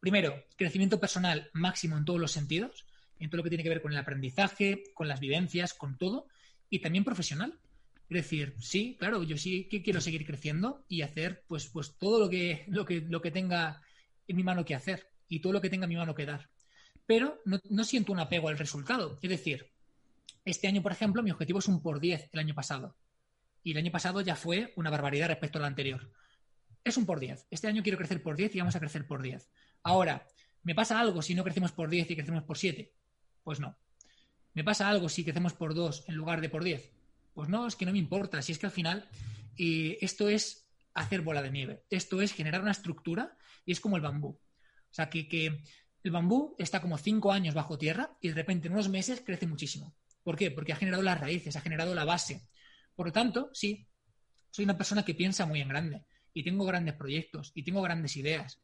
Primero, 0.00 0.44
crecimiento 0.56 1.00
personal 1.00 1.50
máximo 1.54 1.96
en 1.96 2.04
todos 2.04 2.20
los 2.20 2.30
sentidos, 2.30 2.86
en 3.18 3.30
todo 3.30 3.38
lo 3.38 3.42
que 3.44 3.50
tiene 3.50 3.64
que 3.64 3.70
ver 3.70 3.82
con 3.82 3.92
el 3.92 3.98
aprendizaje, 3.98 4.84
con 4.94 5.08
las 5.08 5.18
vivencias, 5.18 5.74
con 5.74 5.96
todo, 5.96 6.26
y 6.68 6.80
también 6.80 7.04
profesional. 7.04 7.58
Es 8.10 8.14
decir, 8.14 8.54
sí, 8.60 8.96
claro, 8.98 9.22
yo 9.22 9.38
sí 9.38 9.68
que 9.70 9.82
quiero 9.82 10.00
seguir 10.00 10.26
creciendo 10.26 10.84
y 10.88 11.02
hacer 11.02 11.44
pues, 11.48 11.68
pues 11.68 11.96
todo 11.96 12.18
lo 12.18 12.28
que, 12.28 12.64
lo, 12.68 12.84
que, 12.84 13.00
lo 13.00 13.22
que 13.22 13.30
tenga 13.30 13.80
en 14.28 14.36
mi 14.36 14.42
mano 14.42 14.64
que 14.64 14.74
hacer 14.74 15.06
y 15.28 15.40
todo 15.40 15.54
lo 15.54 15.60
que 15.60 15.70
tenga 15.70 15.84
en 15.84 15.90
mi 15.90 15.96
mano 15.96 16.14
que 16.14 16.26
dar. 16.26 16.50
Pero 17.06 17.40
no, 17.44 17.60
no 17.70 17.84
siento 17.84 18.12
un 18.12 18.18
apego 18.18 18.48
al 18.48 18.58
resultado. 18.58 19.18
Es 19.22 19.30
decir, 19.30 19.70
este 20.44 20.68
año, 20.68 20.82
por 20.82 20.92
ejemplo, 20.92 21.22
mi 21.22 21.30
objetivo 21.30 21.60
es 21.60 21.68
un 21.68 21.80
por 21.80 22.00
10 22.00 22.28
el 22.32 22.40
año 22.40 22.54
pasado. 22.54 22.96
Y 23.62 23.72
el 23.72 23.78
año 23.78 23.90
pasado 23.90 24.20
ya 24.20 24.36
fue 24.36 24.72
una 24.76 24.90
barbaridad 24.90 25.28
respecto 25.28 25.58
al 25.58 25.64
anterior 25.64 26.10
es 26.84 26.96
un 26.96 27.06
por 27.06 27.20
10. 27.20 27.46
Este 27.50 27.68
año 27.68 27.82
quiero 27.82 27.98
crecer 27.98 28.22
por 28.22 28.36
10 28.36 28.54
y 28.54 28.58
vamos 28.58 28.76
a 28.76 28.80
crecer 28.80 29.06
por 29.06 29.22
10. 29.22 29.48
Ahora, 29.82 30.26
¿me 30.62 30.74
pasa 30.74 30.98
algo 30.98 31.22
si 31.22 31.34
no 31.34 31.44
crecemos 31.44 31.72
por 31.72 31.90
10 31.90 32.10
y 32.10 32.14
crecemos 32.16 32.42
por 32.44 32.58
7? 32.58 32.92
Pues 33.44 33.60
no. 33.60 33.76
¿Me 34.54 34.64
pasa 34.64 34.88
algo 34.88 35.08
si 35.08 35.24
crecemos 35.24 35.52
por 35.52 35.74
2 35.74 36.04
en 36.08 36.14
lugar 36.14 36.40
de 36.40 36.48
por 36.48 36.64
10? 36.64 36.90
Pues 37.34 37.48
no, 37.48 37.66
es 37.66 37.76
que 37.76 37.86
no 37.86 37.92
me 37.92 37.98
importa. 37.98 38.42
Si 38.42 38.52
es 38.52 38.58
que 38.58 38.66
al 38.66 38.72
final 38.72 39.08
eh, 39.56 39.98
esto 40.00 40.28
es 40.28 40.68
hacer 40.94 41.22
bola 41.22 41.42
de 41.42 41.50
nieve. 41.50 41.84
Esto 41.90 42.20
es 42.20 42.32
generar 42.32 42.62
una 42.62 42.72
estructura 42.72 43.36
y 43.64 43.72
es 43.72 43.80
como 43.80 43.96
el 43.96 44.02
bambú. 44.02 44.28
O 44.28 44.92
sea, 44.92 45.08
que, 45.08 45.28
que 45.28 45.62
el 46.02 46.10
bambú 46.10 46.54
está 46.58 46.80
como 46.80 46.98
cinco 46.98 47.32
años 47.32 47.54
bajo 47.54 47.78
tierra 47.78 48.16
y 48.20 48.28
de 48.28 48.34
repente 48.34 48.68
en 48.68 48.74
unos 48.74 48.88
meses 48.88 49.22
crece 49.24 49.46
muchísimo. 49.46 49.94
¿Por 50.22 50.36
qué? 50.36 50.50
Porque 50.50 50.72
ha 50.72 50.76
generado 50.76 51.02
las 51.02 51.20
raíces, 51.20 51.56
ha 51.56 51.60
generado 51.60 51.94
la 51.94 52.04
base. 52.04 52.48
Por 52.94 53.06
lo 53.06 53.12
tanto, 53.12 53.50
sí, 53.52 53.88
soy 54.50 54.64
una 54.64 54.76
persona 54.76 55.04
que 55.04 55.14
piensa 55.14 55.46
muy 55.46 55.60
en 55.60 55.68
grande 55.68 56.04
y 56.34 56.42
tengo 56.42 56.64
grandes 56.64 56.94
proyectos 56.94 57.52
y 57.54 57.62
tengo 57.62 57.82
grandes 57.82 58.16
ideas, 58.16 58.60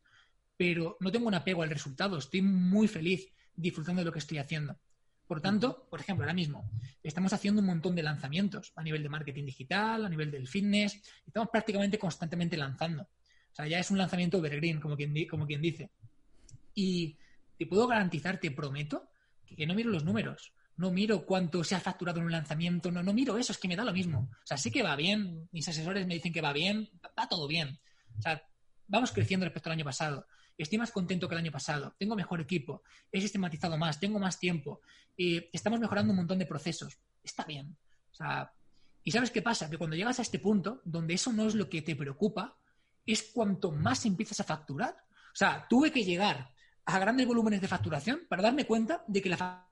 pero 0.57 0.97
no 1.01 1.11
tengo 1.11 1.29
un 1.29 1.35
apego 1.35 1.63
al 1.63 1.71
resultado. 1.71 2.19
Estoy 2.19 2.43
muy 2.43 2.89
feliz 2.89 3.33
disfrutando 3.55 4.01
de 4.01 4.07
lo 4.07 4.13
que 4.13 4.19
estoy 4.19 4.39
haciendo. 4.39 4.79
Por 5.27 5.41
tanto, 5.41 5.87
por 5.91 6.01
ejemplo, 6.01 6.25
ahora 6.25 6.35
mismo 6.35 6.71
estamos 7.03 7.33
haciendo 7.33 7.61
un 7.61 7.67
montón 7.67 7.95
de 7.95 8.03
lanzamientos 8.03 8.73
a 8.77 8.83
nivel 8.83 9.03
de 9.03 9.09
marketing 9.09 9.45
digital, 9.45 10.05
a 10.05 10.09
nivel 10.09 10.31
del 10.31 10.47
fitness, 10.47 11.01
estamos 11.27 11.49
prácticamente 11.51 11.99
constantemente 11.99 12.57
lanzando. 12.57 13.03
O 13.03 13.55
sea, 13.55 13.67
ya 13.67 13.79
es 13.79 13.91
un 13.91 13.99
lanzamiento 13.99 14.39
evergreen, 14.39 14.81
como 14.81 14.97
quien, 14.97 15.27
como 15.29 15.47
quien 15.47 15.63
dice. 15.63 15.91
Y 16.75 17.17
te 17.59 17.67
puedo 17.67 17.87
garantizar, 17.87 18.39
te 18.39 18.51
prometo, 18.51 19.09
que 19.45 19.67
no 19.67 19.75
miro 19.75 19.91
los 19.91 20.05
números, 20.05 20.53
no 20.77 20.91
miro 20.91 21.25
cuánto 21.25 21.65
se 21.65 21.75
ha 21.75 21.81
facturado 21.81 22.19
en 22.19 22.27
un 22.27 22.33
lanzamiento, 22.33 22.91
no, 22.91 23.03
no 23.03 23.13
miro 23.13 23.39
eso, 23.39 23.53
es 23.53 23.59
que 23.59 23.69
me 23.69 23.77
da 23.77 23.85
lo 23.85 23.93
mismo. 23.93 24.29
O 24.31 24.47
sea, 24.47 24.57
sé 24.57 24.71
que 24.71 24.83
va 24.83 24.95
bien, 24.95 25.49
mis 25.53 25.67
asesores 25.69 26.07
me 26.07 26.15
dicen 26.15 26.33
que 26.33 26.41
va 26.41 26.53
bien, 26.53 26.89
va 27.19 27.29
todo 27.29 27.49
bien. 27.49 27.79
O 28.19 28.23
sea, 28.23 28.43
vamos 28.87 29.13
creciendo 29.13 29.47
respecto 29.47 29.71
al 29.71 29.75
año 29.75 29.85
pasado. 29.85 30.27
Estoy 30.59 30.79
más 30.79 30.91
contento 30.91 31.29
que 31.29 31.35
el 31.35 31.41
año 31.41 31.53
pasado, 31.53 31.95
tengo 31.99 32.17
mejor 32.17 32.41
equipo, 32.41 32.83
he 33.13 33.21
sistematizado 33.21 33.77
más, 33.77 34.01
tengo 34.01 34.19
más 34.19 34.39
tiempo, 34.39 34.81
estamos 35.17 35.81
mejorando 35.81 36.13
un 36.13 36.19
montón 36.19 36.39
de 36.39 36.47
procesos. 36.47 36.99
Está 37.23 37.45
bien. 37.45 37.77
O 38.13 38.15
sea, 38.15 38.53
¿y 39.05 39.11
sabes 39.11 39.31
qué 39.31 39.43
pasa? 39.43 39.69
Que 39.69 39.79
cuando 39.79 39.97
llegas 39.97 40.19
a 40.19 40.23
este 40.23 40.39
punto, 40.39 40.81
donde 40.85 41.15
eso 41.15 41.33
no 41.33 41.47
es 41.47 41.55
lo 41.55 41.69
que 41.69 41.83
te 41.83 41.97
preocupa, 41.97 42.57
es 43.05 43.23
cuanto 43.35 43.71
más 43.71 44.05
empiezas 44.07 44.41
a 44.41 44.45
facturar. 44.45 44.97
O 45.11 45.37
sea, 45.37 45.67
tuve 45.69 45.93
que 45.93 46.05
llegar 46.05 46.51
a 46.87 46.99
grandes 46.99 47.27
volúmenes 47.27 47.61
de 47.61 47.69
facturación 47.69 48.23
para 48.29 48.43
darme 48.43 48.65
cuenta 48.65 49.05
de 49.07 49.21
que 49.21 49.29
la 49.29 49.67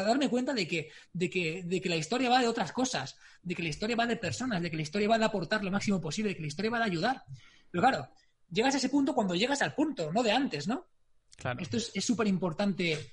para 0.00 0.08
darme 0.12 0.30
cuenta 0.30 0.54
de 0.54 0.66
que, 0.66 0.90
de, 1.12 1.28
que, 1.28 1.62
de 1.62 1.78
que 1.78 1.88
la 1.90 1.96
historia 1.96 2.30
va 2.30 2.40
de 2.40 2.48
otras 2.48 2.72
cosas, 2.72 3.18
de 3.42 3.54
que 3.54 3.62
la 3.62 3.68
historia 3.68 3.96
va 3.96 4.06
de 4.06 4.16
personas, 4.16 4.62
de 4.62 4.70
que 4.70 4.76
la 4.76 4.82
historia 4.82 5.08
va 5.08 5.18
de 5.18 5.26
aportar 5.26 5.62
lo 5.62 5.70
máximo 5.70 6.00
posible, 6.00 6.30
de 6.30 6.36
que 6.36 6.40
la 6.40 6.46
historia 6.46 6.70
va 6.70 6.78
de 6.78 6.84
ayudar. 6.84 7.22
Pero 7.70 7.82
claro, 7.82 8.08
llegas 8.50 8.74
a 8.74 8.78
ese 8.78 8.88
punto 8.88 9.14
cuando 9.14 9.34
llegas 9.34 9.62
al 9.62 9.74
punto, 9.74 10.12
no 10.12 10.22
de 10.22 10.32
antes, 10.32 10.68
¿no? 10.68 10.86
Claro. 11.36 11.60
Esto 11.60 11.76
es 11.76 12.04
súper 12.04 12.26
importante 12.26 13.12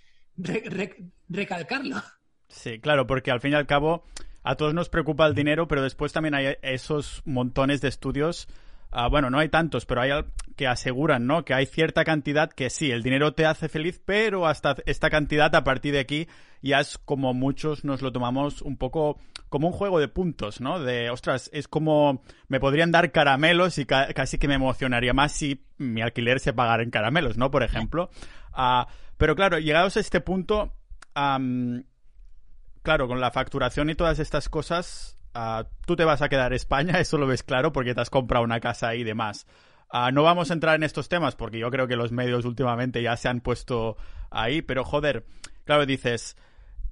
recalcarlo. 1.29 2.01
Sí, 2.49 2.79
claro, 2.79 3.07
porque 3.07 3.31
al 3.31 3.41
fin 3.41 3.53
y 3.53 3.55
al 3.55 3.67
cabo 3.67 4.05
a 4.43 4.55
todos 4.55 4.73
nos 4.73 4.89
preocupa 4.89 5.25
el 5.27 5.35
dinero, 5.35 5.67
pero 5.67 5.81
después 5.81 6.13
también 6.13 6.35
hay 6.35 6.55
esos 6.61 7.21
montones 7.25 7.81
de 7.81 7.89
estudios 7.89 8.47
Ah, 8.89 9.09
bueno, 9.09 9.29
no 9.29 9.39
hay 9.39 9.49
tantos, 9.49 9.85
pero 9.85 10.01
hay 10.01 10.11
que 10.55 10.67
aseguran, 10.67 11.27
¿no? 11.27 11.43
Que 11.43 11.53
hay 11.53 11.65
cierta 11.65 12.05
cantidad 12.05 12.49
que 12.51 12.69
sí, 12.69 12.89
el 12.91 13.03
dinero 13.03 13.33
te 13.33 13.45
hace 13.45 13.67
feliz, 13.67 14.01
pero 14.03 14.47
hasta 14.47 14.77
esta 14.85 15.09
cantidad 15.09 15.53
a 15.55 15.63
partir 15.63 15.93
de 15.93 15.99
aquí 15.99 16.27
ya 16.61 16.79
es 16.79 16.97
como 16.97 17.33
muchos 17.33 17.83
nos 17.83 18.01
lo 18.01 18.11
tomamos 18.11 18.61
un 18.61 18.77
poco 18.77 19.19
como 19.49 19.67
un 19.67 19.73
juego 19.73 19.99
de 19.99 20.07
puntos, 20.07 20.61
¿no? 20.61 20.79
De, 20.79 21.09
ostras, 21.09 21.49
es 21.53 21.67
como 21.67 22.23
me 22.47 22.59
podrían 22.59 22.91
dar 22.91 23.11
caramelos 23.11 23.77
y 23.77 23.85
casi 23.85 24.37
que 24.37 24.47
me 24.47 24.55
emocionaría 24.55 25.13
más 25.13 25.31
si 25.31 25.65
mi 25.77 26.01
alquiler 26.01 26.39
se 26.39 26.53
pagara 26.53 26.83
en 26.83 26.91
caramelos, 26.91 27.37
¿no? 27.37 27.51
Por 27.51 27.63
ejemplo. 27.63 28.09
Uh, 28.57 28.85
pero 29.17 29.35
claro, 29.35 29.59
llegados 29.59 29.97
a 29.97 29.99
este 29.99 30.21
punto, 30.21 30.73
claro, 31.13 33.07
con 33.07 33.19
la 33.19 33.31
facturación 33.31 33.89
y 33.89 33.95
todas 33.95 34.19
estas 34.19 34.49
cosas, 34.49 35.17
Ah, 35.39 35.67
tú 35.85 35.95
te 35.95 36.03
vas 36.03 36.23
a 36.23 36.29
quedar 36.29 36.51
en 36.51 36.55
España, 36.55 36.93
eso 36.99 37.19
lo 37.19 37.27
ves 37.27 37.43
claro 37.43 37.71
porque 37.71 37.93
te 37.93 38.01
has 38.01 38.09
comprado 38.09 38.43
una 38.43 38.59
casa 38.59 38.95
y 38.95 39.03
demás. 39.03 39.45
Uh, 39.93 40.11
no 40.11 40.23
vamos 40.23 40.49
a 40.49 40.53
entrar 40.55 40.75
en 40.75 40.81
estos 40.81 41.09
temas 41.09 41.35
porque 41.35 41.59
yo 41.59 41.69
creo 41.69 41.87
que 41.87 41.95
los 41.95 42.11
medios 42.11 42.43
últimamente 42.43 43.03
ya 43.03 43.15
se 43.17 43.29
han 43.29 43.41
puesto 43.41 43.97
ahí, 44.31 44.63
pero 44.63 44.83
joder, 44.83 45.27
claro, 45.63 45.85
dices, 45.85 46.37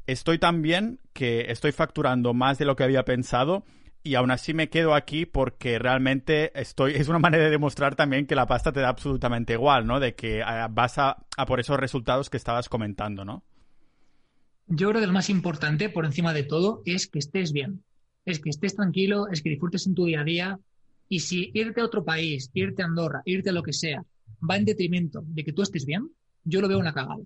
estoy 0.05 0.37
tan 0.37 0.61
bien 0.61 0.99
que 1.16 1.49
estoy 1.49 1.72
facturando 1.72 2.36
más 2.36 2.59
de 2.59 2.66
lo 2.66 2.76
que 2.76 2.84
había 2.84 3.05
pensado 3.05 3.63
y 4.03 4.13
aún 4.13 4.30
así 4.30 4.53
me 4.53 4.70
quedo 4.70 4.93
aquí 4.93 5.26
porque 5.26 5.80
realmente 5.80 6.51
estoy 6.53 6.93
es 6.95 7.07
una 7.07 7.18
manera 7.18 7.45
de 7.45 7.49
demostrar 7.49 7.95
también 7.95 8.28
que 8.28 8.36
la 8.36 8.45
pasta 8.45 8.72
te 8.72 8.82
da 8.82 8.89
absolutamente 8.89 9.53
igual, 9.53 9.88
¿no? 9.88 9.99
De 9.99 10.13
que 10.13 10.41
uh, 10.41 10.72
vas 10.72 10.99
a, 10.99 11.26
a 11.38 11.45
por 11.47 11.59
esos 11.59 11.80
resultados 11.80 12.30
que 12.30 12.38
estabas 12.38 12.70
comentando, 12.70 13.26
¿no? 13.26 13.43
Yo 14.68 14.89
creo 14.89 15.01
que 15.01 15.07
lo 15.07 15.13
más 15.13 15.32
importante, 15.32 15.89
por 15.89 16.05
encima 16.05 16.34
de 16.34 16.43
todo, 16.43 16.84
es 16.86 17.07
que 17.07 17.20
estés 17.20 17.51
bien 17.51 17.84
es 18.26 18.39
que 18.39 18.49
estés 18.49 18.76
tranquilo, 18.76 19.28
es 19.32 19.41
que 19.41 19.51
disfrutes 19.51 19.86
en 19.88 19.95
tu 19.95 20.05
día 20.05 20.22
a 20.22 20.24
día. 20.24 20.59
Y 21.07 21.20
si 21.20 21.51
irte 21.53 21.82
a 21.82 21.86
otro 21.86 22.03
país, 22.03 22.49
irte 22.53 22.82
a 22.82 22.86
Andorra, 22.86 23.22
irte 23.26 23.51
a 23.51 23.53
lo 23.53 23.61
que 23.61 23.74
sea, 23.74 24.03
va 24.47 24.57
en 24.57 24.66
detrimento 24.66 25.24
de 25.28 25.43
que 25.43 25.53
tú 25.53 25.61
estés 25.61 25.86
bien, 25.86 26.09
yo 26.43 26.61
lo 26.61 26.68
veo 26.68 26.80
una 26.80 26.93
cagada. 26.93 27.24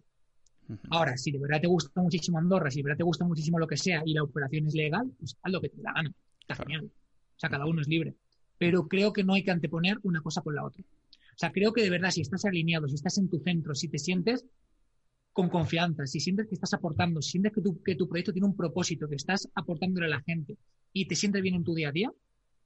Ahora, 0.90 1.18
si 1.18 1.32
de 1.32 1.40
verdad 1.40 1.62
te 1.62 1.68
gusta 1.68 2.02
muchísimo 2.02 2.38
Andorra, 2.38 2.70
si 2.70 2.80
de 2.80 2.84
verdad 2.84 2.98
te 2.98 3.04
gusta 3.04 3.26
muchísimo 3.26 3.60
lo 3.60 3.68
que 3.68 3.78
sea 3.78 4.04
y 4.06 4.14
la 4.14 4.24
operación 4.24 4.68
es 4.68 4.76
legal, 4.76 5.12
pues 5.18 5.36
haz 5.42 5.52
lo 5.52 5.62
que 5.62 5.70
te 5.70 5.82
da 5.82 5.94
gana. 5.94 6.14
Está 6.42 6.56
genial. 6.56 6.86
O 6.86 7.40
sea, 7.40 7.50
cada 7.50 7.66
uno 7.66 7.82
es 7.82 7.88
libre. 7.88 8.16
Pero 8.58 8.88
creo 8.88 9.14
que 9.14 9.24
no 9.24 9.34
hay 9.34 9.44
que 9.44 9.52
anteponer 9.52 9.98
una 10.04 10.22
cosa 10.22 10.42
con 10.42 10.56
la 10.56 10.66
otra. 10.66 10.84
O 10.84 11.38
sea, 11.38 11.52
creo 11.52 11.74
que 11.74 11.82
de 11.82 11.90
verdad, 11.90 12.12
si 12.12 12.22
estás 12.22 12.46
alineado, 12.46 12.88
si 12.88 12.96
estás 12.96 13.18
en 13.18 13.30
tu 13.30 13.40
centro, 13.40 13.74
si 13.74 13.88
te 13.88 13.98
sientes 13.98 14.46
con 15.32 15.50
confianza, 15.50 16.06
si 16.06 16.20
sientes 16.20 16.48
que 16.48 16.56
estás 16.56 16.74
aportando, 16.74 17.22
si 17.22 17.32
sientes 17.32 17.54
que 17.54 17.62
tu, 17.62 17.82
que 17.82 17.96
tu 17.96 18.10
proyecto 18.10 18.34
tiene 18.34 18.48
un 18.48 18.56
propósito, 18.56 19.08
que 19.08 19.16
estás 19.16 19.48
aportándole 19.56 20.08
a 20.08 20.10
la 20.10 20.22
gente 20.22 20.58
y 20.92 21.06
te 21.06 21.16
sientes 21.16 21.42
bien 21.42 21.56
en 21.56 21.64
tu 21.64 21.74
día 21.74 21.90
a 21.90 21.92
día, 21.94 22.12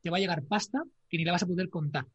te 0.02 0.10
va 0.10 0.18
a 0.18 0.20
llegar 0.20 0.44
pasta 0.44 0.82
que 1.08 1.18
ni 1.18 1.24
la 1.24 1.34
vas 1.34 1.44
a 1.44 1.48
poder 1.48 1.70
contar. 1.70 2.08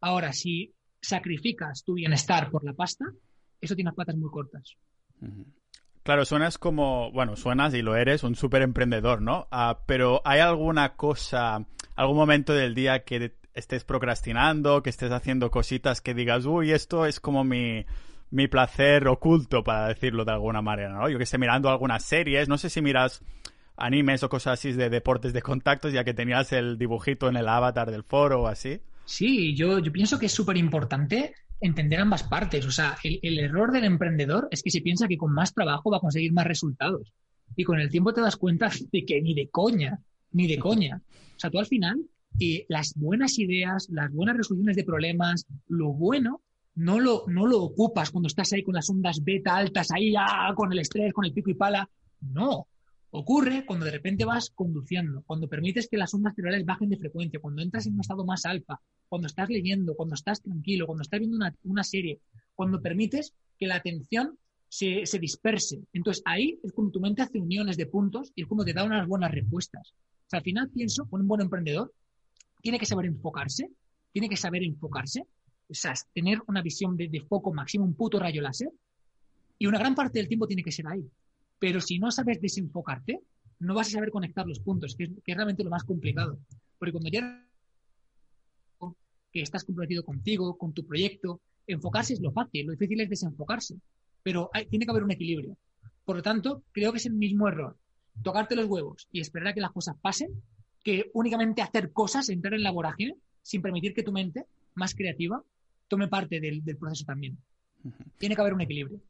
Ahora, 0.00 0.32
si 0.32 0.72
sacrificas 1.00 1.84
tu 1.84 1.94
bienestar 1.94 2.50
por 2.50 2.64
la 2.64 2.72
pasta, 2.72 3.04
eso 3.60 3.76
tiene 3.76 3.88
las 3.88 3.94
patas 3.94 4.16
muy 4.16 4.30
cortas. 4.30 4.76
Claro, 6.02 6.24
suenas 6.24 6.58
como, 6.58 7.12
bueno, 7.12 7.36
suenas 7.36 7.74
y 7.74 7.82
lo 7.82 7.94
eres, 7.94 8.24
un 8.24 8.34
súper 8.34 8.62
emprendedor, 8.62 9.22
¿no? 9.22 9.46
Ah, 9.52 9.80
pero 9.86 10.20
¿hay 10.24 10.40
alguna 10.40 10.96
cosa, 10.96 11.64
algún 11.94 12.16
momento 12.16 12.52
del 12.52 12.74
día 12.74 13.04
que 13.04 13.36
estés 13.54 13.84
procrastinando, 13.84 14.82
que 14.82 14.90
estés 14.90 15.12
haciendo 15.12 15.50
cositas 15.50 16.00
que 16.00 16.14
digas, 16.14 16.44
uy, 16.44 16.72
esto 16.72 17.06
es 17.06 17.20
como 17.20 17.44
mi, 17.44 17.86
mi 18.30 18.48
placer 18.48 19.06
oculto, 19.06 19.62
para 19.62 19.88
decirlo 19.88 20.24
de 20.24 20.32
alguna 20.32 20.60
manera, 20.60 20.92
¿no? 20.92 21.08
Yo 21.08 21.18
que 21.18 21.24
esté 21.24 21.38
mirando 21.38 21.68
algunas 21.70 22.02
series, 22.02 22.48
no 22.48 22.58
sé 22.58 22.68
si 22.68 22.82
miras 22.82 23.22
animes 23.76 24.22
o 24.22 24.28
cosas 24.28 24.54
así 24.54 24.72
de 24.72 24.90
deportes 24.90 25.32
de 25.32 25.42
contactos, 25.42 25.92
ya 25.92 26.02
que 26.02 26.14
tenías 26.14 26.52
el 26.52 26.78
dibujito 26.78 27.28
en 27.28 27.36
el 27.36 27.48
avatar 27.48 27.90
del 27.90 28.02
foro 28.02 28.42
o 28.42 28.46
así. 28.48 28.80
Sí, 29.04 29.54
yo, 29.54 29.78
yo 29.78 29.92
pienso 29.92 30.18
que 30.18 30.26
es 30.26 30.32
súper 30.32 30.56
importante 30.56 31.34
entender 31.62 32.00
ambas 32.00 32.22
partes. 32.24 32.66
O 32.66 32.70
sea, 32.70 32.96
el, 33.02 33.38
error 33.38 33.72
del 33.72 33.84
emprendedor 33.84 34.48
es 34.50 34.62
que 34.62 34.70
se 34.70 34.82
piensa 34.82 35.08
que 35.08 35.16
con 35.16 35.32
más 35.32 35.54
trabajo 35.54 35.90
va 35.90 35.96
a 35.96 36.00
conseguir 36.00 36.32
más 36.32 36.46
resultados. 36.46 37.12
Y 37.56 37.64
con 37.64 37.80
el 37.80 37.90
tiempo 37.90 38.12
te 38.12 38.20
das 38.20 38.36
cuenta 38.36 38.70
de 38.92 39.04
que 39.04 39.22
ni 39.22 39.34
de 39.34 39.48
coña, 39.48 40.00
ni 40.32 40.46
de 40.46 40.58
coña. 40.58 41.02
O 41.36 41.38
sea, 41.38 41.50
tú 41.50 41.58
al 41.58 41.66
final, 41.66 42.00
eh, 42.40 42.66
las 42.68 42.94
buenas 42.96 43.38
ideas, 43.38 43.88
las 43.90 44.10
buenas 44.12 44.36
resoluciones 44.36 44.76
de 44.76 44.84
problemas, 44.84 45.46
lo 45.68 45.92
bueno 45.92 46.40
no 46.74 47.00
lo, 47.00 47.24
no 47.26 47.46
lo 47.46 47.62
ocupas 47.62 48.10
cuando 48.10 48.28
estás 48.28 48.52
ahí 48.52 48.62
con 48.62 48.74
las 48.74 48.88
ondas 48.88 49.22
beta 49.22 49.56
altas, 49.56 49.90
ahí 49.90 50.12
ya 50.12 50.26
con 50.54 50.72
el 50.72 50.78
estrés, 50.78 51.12
con 51.12 51.24
el 51.24 51.32
pico 51.32 51.50
y 51.50 51.54
pala. 51.54 51.88
No. 52.20 52.66
Ocurre 53.14 53.66
cuando 53.66 53.84
de 53.84 53.92
repente 53.92 54.24
vas 54.24 54.50
conduciendo, 54.54 55.22
cuando 55.26 55.46
permites 55.46 55.86
que 55.86 55.98
las 55.98 56.14
ondas 56.14 56.34
cerebrales 56.34 56.64
bajen 56.64 56.88
de 56.88 56.96
frecuencia, 56.96 57.40
cuando 57.40 57.60
entras 57.60 57.86
en 57.86 57.94
un 57.94 58.00
estado 58.00 58.24
más 58.24 58.46
alfa, 58.46 58.80
cuando 59.08 59.26
estás 59.26 59.50
leyendo, 59.50 59.94
cuando 59.94 60.14
estás 60.14 60.40
tranquilo, 60.40 60.86
cuando 60.86 61.02
estás 61.02 61.20
viendo 61.20 61.36
una, 61.36 61.54
una 61.64 61.84
serie, 61.84 62.20
cuando 62.54 62.80
permites 62.80 63.34
que 63.58 63.66
la 63.66 63.76
atención 63.76 64.38
se, 64.66 65.04
se, 65.04 65.18
disperse. 65.18 65.82
Entonces 65.92 66.22
ahí 66.24 66.58
es 66.62 66.72
cuando 66.72 66.92
tu 66.92 67.00
mente 67.00 67.20
hace 67.20 67.38
uniones 67.38 67.76
de 67.76 67.84
puntos 67.84 68.32
y 68.34 68.42
es 68.42 68.48
como 68.48 68.64
te 68.64 68.72
da 68.72 68.82
unas 68.82 69.06
buenas 69.06 69.30
respuestas. 69.30 69.92
O 69.92 70.30
sea, 70.30 70.38
al 70.38 70.44
final 70.44 70.70
pienso, 70.70 71.06
un 71.10 71.28
buen 71.28 71.42
emprendedor 71.42 71.92
tiene 72.62 72.78
que 72.78 72.86
saber 72.86 73.04
enfocarse, 73.04 73.68
tiene 74.12 74.30
que 74.30 74.38
saber 74.38 74.62
enfocarse 74.62 75.26
o 75.72 75.74
sea, 75.74 75.94
tener 76.12 76.38
una 76.46 76.60
visión 76.60 76.96
de, 76.96 77.08
de, 77.08 77.20
foco 77.20 77.52
máximo, 77.52 77.84
un 77.84 77.94
puto 77.94 78.18
rayo 78.18 78.42
láser, 78.42 78.70
y 79.58 79.66
una 79.66 79.78
gran 79.78 79.94
parte 79.94 80.18
del 80.18 80.28
tiempo 80.28 80.46
tiene 80.46 80.62
que 80.62 80.72
ser 80.72 80.86
ahí. 80.86 81.02
Pero 81.62 81.80
si 81.80 82.00
no 82.00 82.10
sabes 82.10 82.40
desenfocarte, 82.40 83.20
no 83.60 83.72
vas 83.72 83.86
a 83.86 83.90
saber 83.92 84.10
conectar 84.10 84.44
los 84.44 84.58
puntos, 84.58 84.96
que 84.96 85.04
es, 85.04 85.10
que 85.24 85.30
es 85.30 85.36
realmente 85.36 85.62
lo 85.62 85.70
más 85.70 85.84
complicado. 85.84 86.40
Porque 86.76 86.90
cuando 86.90 87.08
ya 87.08 87.46
que 89.30 89.40
estás 89.40 89.62
comprometido 89.62 90.04
contigo, 90.04 90.58
con 90.58 90.72
tu 90.72 90.84
proyecto, 90.84 91.40
enfocarse 91.68 92.14
es 92.14 92.20
lo 92.20 92.32
fácil, 92.32 92.66
lo 92.66 92.72
difícil 92.72 93.00
es 93.00 93.08
desenfocarse. 93.08 93.76
Pero 94.24 94.50
hay, 94.52 94.66
tiene 94.66 94.84
que 94.84 94.90
haber 94.90 95.04
un 95.04 95.12
equilibrio. 95.12 95.56
Por 96.04 96.16
lo 96.16 96.22
tanto, 96.22 96.64
creo 96.72 96.90
que 96.90 96.98
es 96.98 97.06
el 97.06 97.12
mismo 97.12 97.46
error. 97.46 97.76
Tocarte 98.24 98.56
los 98.56 98.66
huevos 98.66 99.06
y 99.12 99.20
esperar 99.20 99.46
a 99.46 99.54
que 99.54 99.60
las 99.60 99.70
cosas 99.70 99.94
pasen, 100.02 100.30
que 100.82 101.12
únicamente 101.14 101.62
hacer 101.62 101.92
cosas, 101.92 102.28
entrar 102.28 102.54
en 102.54 102.64
la 102.64 102.72
vorágine, 102.72 103.14
sin 103.40 103.62
permitir 103.62 103.94
que 103.94 104.02
tu 104.02 104.10
mente, 104.10 104.46
más 104.74 104.96
creativa, 104.96 105.40
tome 105.86 106.08
parte 106.08 106.40
del, 106.40 106.64
del 106.64 106.76
proceso 106.76 107.04
también. 107.04 107.38
Tiene 108.18 108.34
que 108.34 108.40
haber 108.40 108.54
un 108.54 108.62
equilibrio. 108.62 109.00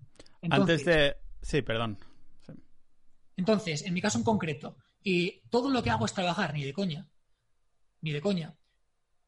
Entonces, 0.43 0.81
Antes 0.81 0.85
de... 0.85 1.17
Sí, 1.41 1.63
perdón. 1.63 1.97
Entonces, 3.37 3.83
en 3.83 3.95
mi 3.95 4.01
caso 4.01 4.19
en 4.19 4.25
concreto, 4.25 4.77
y 5.03 5.41
todo 5.51 5.71
lo 5.71 5.83
que 5.83 5.91
hago 5.91 6.07
es 6.07 6.15
trabajar, 6.15 6.55
ni 6.55 6.65
de 6.65 6.73
coña. 6.73 7.09
Ni 8.01 8.13
de 8.13 8.21
coña. 8.21 8.57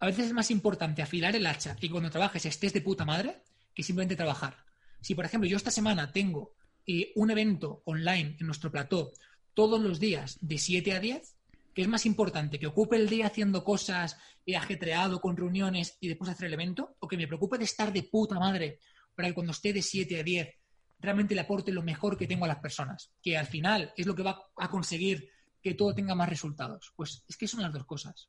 A 0.01 0.07
veces 0.07 0.27
es 0.27 0.33
más 0.33 0.51
importante 0.51 1.03
afilar 1.03 1.35
el 1.35 1.47
hacha 1.47 1.77
y 1.81 1.89
cuando 1.89 2.11
trabajes 2.11 2.45
estés 2.45 2.73
de 2.73 2.83
puta 2.83 3.05
madre 3.05 3.43
que 3.75 3.83
simplemente 3.83 4.17
trabajar. 4.17 4.65
Si, 5.01 5.15
por 5.15 5.25
ejemplo, 5.25 5.49
yo 5.49 5.57
esta 5.57 5.71
semana 5.71 6.13
tengo 6.13 6.55
eh, 6.87 7.13
un 7.17 7.31
evento 7.31 7.83
online 7.87 8.37
en 8.39 8.47
nuestro 8.47 8.71
plató 8.71 9.13
todos 9.55 9.81
los 9.81 10.01
días 10.01 10.37
de 10.41 10.59
7 10.59 10.93
a 10.93 11.01
10, 11.01 11.37
que 11.73 11.83
es 11.83 11.89
más 11.89 12.07
importante 12.07 12.59
que 12.59 12.67
ocupe 12.67 12.97
el 12.97 13.09
día 13.09 13.27
haciendo 13.27 13.65
cosas 13.65 14.17
y 14.45 14.55
ajetreado 14.55 15.21
con 15.21 15.37
reuniones 15.37 15.97
y 16.01 16.09
después 16.09 16.31
hacer 16.31 16.47
el 16.47 16.55
evento, 16.55 16.97
o 17.01 17.09
que 17.09 17.17
me 17.17 17.27
preocupe 17.27 17.59
de 17.59 17.65
estar 17.65 17.93
de 17.93 18.03
puta 18.03 18.39
madre 18.39 18.79
para 19.15 19.29
que 19.29 19.35
cuando 19.35 19.53
esté 19.53 19.73
de 19.73 19.83
7 19.83 20.21
a 20.21 20.23
10 20.23 20.55
realmente 21.05 21.35
le 21.35 21.43
aporte 21.43 21.73
lo 21.73 21.83
mejor 21.83 22.17
que 22.17 22.27
tengo 22.27 22.45
a 22.45 22.49
las 22.49 22.59
personas, 22.59 23.13
que 23.23 23.37
al 23.37 23.47
final 23.47 23.93
es 23.97 24.07
lo 24.07 24.15
que 24.15 24.23
va 24.23 24.41
a 24.57 24.69
conseguir 24.69 25.31
que 25.63 25.75
todo 25.75 25.95
tenga 25.95 26.15
más 26.15 26.29
resultados. 26.29 26.93
Pues 26.97 27.25
es 27.29 27.37
que 27.37 27.49
son 27.49 27.63
las 27.63 27.73
dos 27.73 27.87
cosas. 27.87 28.29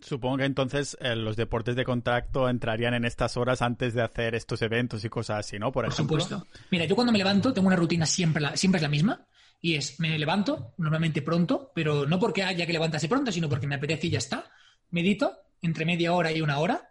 Supongo 0.00 0.38
que 0.38 0.44
entonces 0.44 0.96
eh, 1.00 1.16
los 1.16 1.36
deportes 1.36 1.74
de 1.74 1.84
contacto 1.84 2.48
entrarían 2.48 2.94
en 2.94 3.04
estas 3.04 3.36
horas 3.36 3.60
antes 3.60 3.92
de 3.92 4.02
hacer 4.02 4.36
estos 4.36 4.62
eventos 4.62 5.04
y 5.04 5.08
cosas 5.08 5.40
así, 5.40 5.58
¿no? 5.58 5.72
Por, 5.72 5.92
supuesto. 5.92 6.46
Mira, 6.70 6.84
yo 6.84 6.94
cuando 6.94 7.12
me 7.12 7.18
levanto 7.18 7.52
tengo 7.52 7.66
una 7.66 7.76
rutina 7.76 8.06
siempre, 8.06 8.56
siempre 8.56 8.78
es 8.78 8.82
la 8.82 8.88
misma 8.88 9.26
y 9.60 9.74
es, 9.74 9.98
me 9.98 10.16
levanto 10.16 10.74
normalmente 10.78 11.22
pronto, 11.22 11.72
pero 11.74 12.06
no 12.06 12.20
porque 12.20 12.44
haya 12.44 12.66
que 12.66 12.72
levantarse 12.72 13.08
pronto, 13.08 13.32
sino 13.32 13.48
porque 13.48 13.66
me 13.66 13.74
apetece 13.74 14.06
y 14.06 14.10
ya 14.10 14.18
está. 14.18 14.44
Medito 14.90 15.32
entre 15.60 15.84
media 15.84 16.12
hora 16.12 16.30
y 16.30 16.40
una 16.40 16.58
hora. 16.60 16.90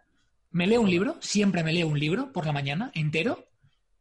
Me 0.50 0.66
leo 0.66 0.82
un 0.82 0.90
libro, 0.90 1.16
siempre 1.20 1.64
me 1.64 1.72
leo 1.72 1.88
un 1.88 1.98
libro 1.98 2.32
por 2.32 2.44
la 2.44 2.52
mañana 2.52 2.90
entero 2.94 3.47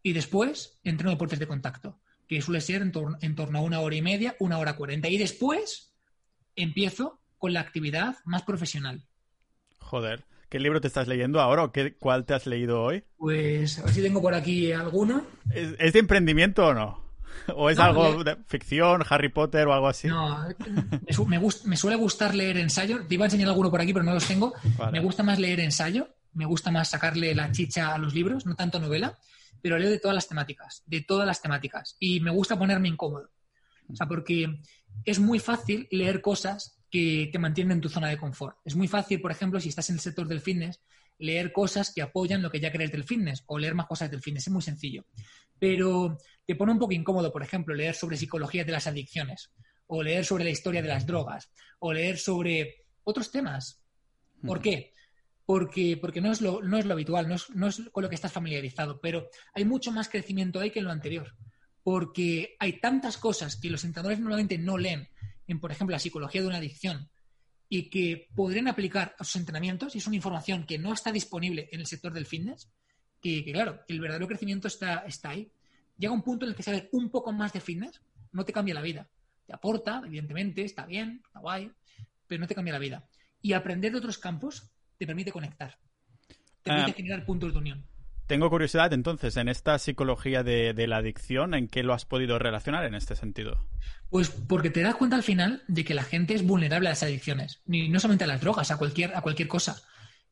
y 0.08 0.14
después 0.14 0.80
entreno 0.86 1.12
deportes 1.12 1.38
de 1.38 1.48
contacto, 1.48 2.00
que 2.30 2.42
suele 2.42 2.62
ser 2.62 2.82
en, 2.82 2.94
en 3.20 3.36
torno 3.36 3.60
a 3.60 3.62
una 3.62 3.82
hora 3.82 3.94
y 3.94 4.02
media, 4.02 4.38
una 4.40 4.58
hora 4.58 4.78
cuarenta. 4.78 5.10
Y 5.10 5.18
después 5.18 5.94
empiezo 6.56 7.20
con 7.38 7.52
la 7.52 7.60
actividad 7.60 8.16
más 8.24 8.44
profesional. 8.44 9.04
Joder. 9.80 10.24
¿Qué 10.48 10.62
libro 10.62 10.80
te 10.80 10.88
estás 10.88 11.10
leyendo 11.10 11.42
ahora 11.42 11.66
o 11.66 11.74
qué, 11.74 11.98
cuál 11.98 12.24
te 12.24 12.34
has 12.34 12.48
leído 12.48 12.82
hoy? 12.82 13.04
Pues 13.18 13.80
a 13.80 13.84
ver 13.84 13.94
si 13.94 14.02
tengo 14.02 14.22
por 14.22 14.34
aquí 14.34 14.72
alguno. 14.72 15.24
¿Es, 15.54 15.92
de 15.92 16.00
emprendimiento 16.00 16.68
o 16.68 16.74
no? 16.74 17.04
¿O 17.54 17.70
es 17.70 17.78
algo 17.80 18.24
de 18.24 18.38
ficción, 18.48 19.04
Harry 19.10 19.28
Potter 19.28 19.68
o 19.68 19.74
algo 19.74 19.90
así? 19.90 20.08
No, 20.08 20.48
me, 21.28 21.40
me, 21.66 21.76
suele 21.76 21.98
gustar 21.98 22.34
leer 22.34 22.60
ensayo. 22.60 23.06
Te 23.06 23.16
iba 23.16 23.26
a 23.26 23.28
enseñar 23.28 23.50
alguno 23.50 23.70
por 23.70 23.82
aquí, 23.82 23.92
pero 23.92 24.06
no 24.06 24.14
los 24.14 24.26
tengo. 24.26 24.54
Me 24.90 25.02
gusta 25.02 25.22
más 25.22 25.38
leer 25.38 25.60
ensayo. 25.60 26.08
Me 26.34 26.46
gusta 26.46 26.72
más 26.72 26.90
sacarle 26.90 27.36
la 27.36 27.52
chicha 27.52 27.94
a 27.94 27.98
los 27.98 28.14
libros, 28.14 28.46
no 28.46 28.56
tanto 28.56 28.80
novela. 28.80 29.18
Pero 29.62 29.78
leo 29.78 29.90
de 29.90 30.00
todas 30.00 30.16
las 30.16 30.28
temáticas, 30.28 30.84
de 30.86 31.02
todas 31.02 31.26
las 31.28 31.42
temáticas. 31.42 31.96
Y 32.00 32.20
me 32.20 32.32
gusta 32.32 32.58
ponerme 32.58 32.88
incómodo. 32.88 33.30
O 33.90 33.96
sea, 33.96 34.08
porque 34.08 34.60
es 35.06 35.20
muy 35.20 35.40
fácil 35.40 35.88
leer 35.92 36.22
cosas 36.22 36.80
que 36.90 37.30
te 37.32 37.40
mantienen 37.40 37.78
en 37.78 37.82
tu 37.82 37.90
zona 37.90 38.08
de 38.08 38.18
confort. 38.18 38.58
Es 38.66 38.76
muy 38.76 38.88
fácil, 38.88 39.22
por 39.22 39.32
ejemplo, 39.32 39.60
si 39.60 39.70
estás 39.70 39.90
en 39.90 39.96
el 39.96 40.02
sector 40.02 40.28
del 40.28 40.42
fitness, 40.42 40.82
leer 41.20 41.52
cosas 41.52 41.92
que 41.94 42.02
apoyan 42.02 42.42
lo 42.42 42.52
que 42.52 42.60
ya 42.60 42.72
crees 42.72 42.92
del 42.92 43.04
fitness 43.04 43.44
o 43.48 43.58
leer 43.58 43.76
más 43.76 43.88
cosas 43.88 44.12
del 44.12 44.22
fitness. 44.22 44.48
Es 44.48 44.54
muy 44.54 44.62
sencillo. 44.62 45.06
Pero 45.60 46.18
te 46.46 46.56
pone 46.56 46.72
un 46.72 46.80
poco 46.80 46.94
incómodo, 46.94 47.32
por 47.32 47.44
ejemplo, 47.44 47.74
leer 47.74 47.96
sobre 47.96 48.18
psicología 48.18 48.64
de 48.64 48.72
las 48.72 48.88
adicciones 48.88 49.52
o 49.88 50.04
leer 50.04 50.26
sobre 50.26 50.44
la 50.44 50.50
historia 50.50 50.82
de 50.82 50.90
las 50.90 51.06
drogas 51.06 51.50
o 51.80 51.94
leer 51.94 52.18
sobre 52.18 52.86
otros 53.04 53.32
temas. 53.32 53.82
¿Por 54.46 54.62
qué? 54.62 54.94
Porque, 55.48 55.98
porque 55.98 56.22
no, 56.22 56.32
es 56.32 56.42
lo, 56.42 56.62
no 56.62 56.78
es 56.78 56.86
lo 56.86 56.94
habitual, 56.94 57.28
no 57.28 57.36
es, 57.36 57.50
no 57.52 57.68
es 57.68 57.82
con 57.92 58.04
lo 58.04 58.10
que 58.10 58.16
estás 58.16 58.34
familiarizado, 58.34 59.00
pero 59.02 59.30
hay 59.54 59.66
mucho 59.66 59.92
más 59.92 60.10
crecimiento 60.10 60.60
ahí 60.60 60.70
que 60.70 60.80
en 60.80 60.86
lo 60.86 60.92
anterior. 60.92 61.36
Porque 61.84 62.56
hay 62.60 62.82
tantas 62.82 63.18
cosas 63.18 63.56
que 63.56 63.72
los 63.72 63.84
entrenadores 63.86 64.20
normalmente 64.20 64.60
no 64.60 64.78
leen 64.78 65.08
en, 65.48 65.60
por 65.60 65.72
ejemplo, 65.72 65.96
la 65.96 66.00
psicología 66.00 66.42
de 66.42 66.48
una 66.48 66.58
adicción 66.58 67.10
y 67.70 67.90
que 67.90 68.28
podrían 68.36 68.68
aplicar 68.68 69.16
a 69.18 69.24
sus 69.24 69.38
entrenamientos, 69.38 69.96
y 69.96 69.98
es 69.98 70.08
una 70.08 70.18
información 70.18 70.66
que 70.66 70.78
no 70.78 70.94
está 70.94 71.12
disponible 71.12 71.70
en 71.72 71.80
el 71.80 71.88
sector 71.88 72.14
del 72.14 72.26
fitness, 72.26 72.70
que, 73.22 73.44
claro, 73.52 73.80
el 73.88 74.00
verdadero 74.00 74.28
crecimiento 74.28 74.68
está, 74.68 75.00
está 75.00 75.30
ahí. 75.30 75.52
Llega 75.98 76.14
un 76.14 76.24
punto 76.24 76.46
en 76.46 76.52
el 76.52 76.56
que 76.56 76.64
saber 76.64 76.90
un 76.92 77.10
poco 77.10 77.32
más 77.32 77.54
de 77.54 77.62
fitness 77.62 78.02
no 78.32 78.46
te 78.46 78.54
cambia 78.54 78.74
la 78.74 78.82
vida. 78.82 79.10
Te 79.46 79.54
aporta, 79.54 80.02
evidentemente, 80.06 80.64
está 80.64 80.86
bien, 80.86 81.22
está 81.26 81.40
guay, 81.40 81.72
pero 82.28 82.42
no 82.42 82.48
te 82.48 82.56
cambia 82.56 82.74
la 82.74 82.80
vida. 82.80 83.08
Y 83.42 83.54
aprender 83.54 83.92
de 83.92 83.98
otros 84.00 84.18
campos 84.18 84.70
te 84.98 85.06
permite 85.06 85.32
conectar, 85.32 85.78
te 86.64 86.72
permite 86.72 86.92
ah. 86.92 86.96
generar 86.96 87.26
puntos 87.26 87.54
de 87.54 87.60
unión. 87.60 87.88
Tengo 88.28 88.50
curiosidad 88.50 88.92
entonces, 88.92 89.38
en 89.38 89.48
esta 89.48 89.80
psicología 89.80 90.44
de, 90.44 90.74
la 90.86 90.98
adicción, 90.98 91.54
¿en 91.54 91.70
qué 91.70 91.82
lo 91.82 91.94
has 91.94 92.06
podido 92.06 92.38
relacionar 92.38 92.84
en 92.84 92.94
este 92.94 93.16
sentido? 93.16 93.66
Pues 94.10 94.30
porque 94.30 94.70
te 94.70 94.82
das 94.82 94.96
cuenta 94.96 95.16
al 95.16 95.24
final 95.24 95.64
de 95.70 95.86
que 95.86 95.94
la 95.94 96.04
gente 96.04 96.34
es 96.34 96.46
vulnerable 96.46 96.90
a 96.90 96.92
las 96.92 97.04
adicciones, 97.04 97.62
ni 97.66 97.88
no 97.88 98.02
solamente 98.02 98.26
a 98.26 98.28
las 98.28 98.42
drogas, 98.42 98.70
a 98.70 98.78
cualquier, 98.78 99.16
a 99.16 99.22
cualquier 99.22 99.48
cosa. 99.48 99.82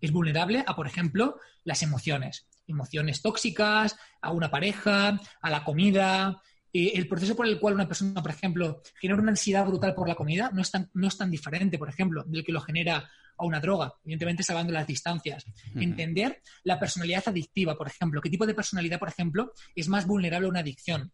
Es 0.01 0.11
vulnerable 0.11 0.65
a, 0.67 0.75
por 0.75 0.87
ejemplo, 0.87 1.39
las 1.63 1.83
emociones, 1.83 2.49
emociones 2.67 3.21
tóxicas, 3.21 3.95
a 4.21 4.31
una 4.31 4.51
pareja, 4.51 5.21
a 5.39 5.49
la 5.49 5.63
comida. 5.63 6.41
Eh, 6.77 6.91
el 6.95 7.07
proceso 7.07 7.37
por 7.37 7.47
el 7.47 7.57
cual 7.57 7.75
una 7.75 7.87
persona, 7.87 8.21
por 8.21 8.31
ejemplo, 8.31 8.81
genera 8.99 9.21
una 9.21 9.31
ansiedad 9.31 9.65
brutal 9.65 9.95
por 9.95 10.09
la 10.09 10.15
comida 10.15 10.51
no 10.53 10.61
es 10.61 10.69
tan, 10.71 10.89
no 10.93 11.07
es 11.07 11.15
tan 11.15 11.31
diferente, 11.31 11.77
por 11.77 11.87
ejemplo, 11.87 12.25
del 12.27 12.43
que 12.43 12.51
lo 12.51 12.59
genera 12.59 13.09
a 13.37 13.45
una 13.45 13.61
droga, 13.61 13.93
evidentemente 14.03 14.43
salvando 14.43 14.73
las 14.73 14.85
distancias. 14.85 15.45
Entender 15.73 16.41
la 16.65 16.77
personalidad 16.77 17.23
adictiva, 17.27 17.77
por 17.77 17.87
ejemplo, 17.87 18.19
qué 18.19 18.29
tipo 18.29 18.45
de 18.45 18.53
personalidad, 18.53 18.99
por 18.99 19.07
ejemplo, 19.07 19.53
es 19.73 19.87
más 19.87 20.05
vulnerable 20.05 20.47
a 20.47 20.49
una 20.49 20.59
adicción. 20.59 21.13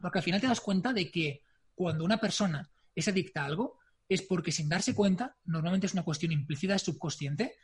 Porque 0.00 0.18
al 0.18 0.24
final 0.24 0.40
te 0.40 0.48
das 0.48 0.60
cuenta 0.60 0.92
de 0.92 1.08
que 1.12 1.42
cuando 1.76 2.04
una 2.04 2.18
persona 2.18 2.68
es 2.92 3.06
adicta 3.06 3.42
a 3.42 3.44
algo, 3.44 3.78
es 4.08 4.22
porque 4.22 4.50
sin 4.50 4.68
darse 4.68 4.96
cuenta, 4.96 5.36
normalmente 5.44 5.86
es 5.86 5.92
una 5.92 6.02
cuestión 6.02 6.32
implícita, 6.32 6.76
subconsciente, 6.76 7.54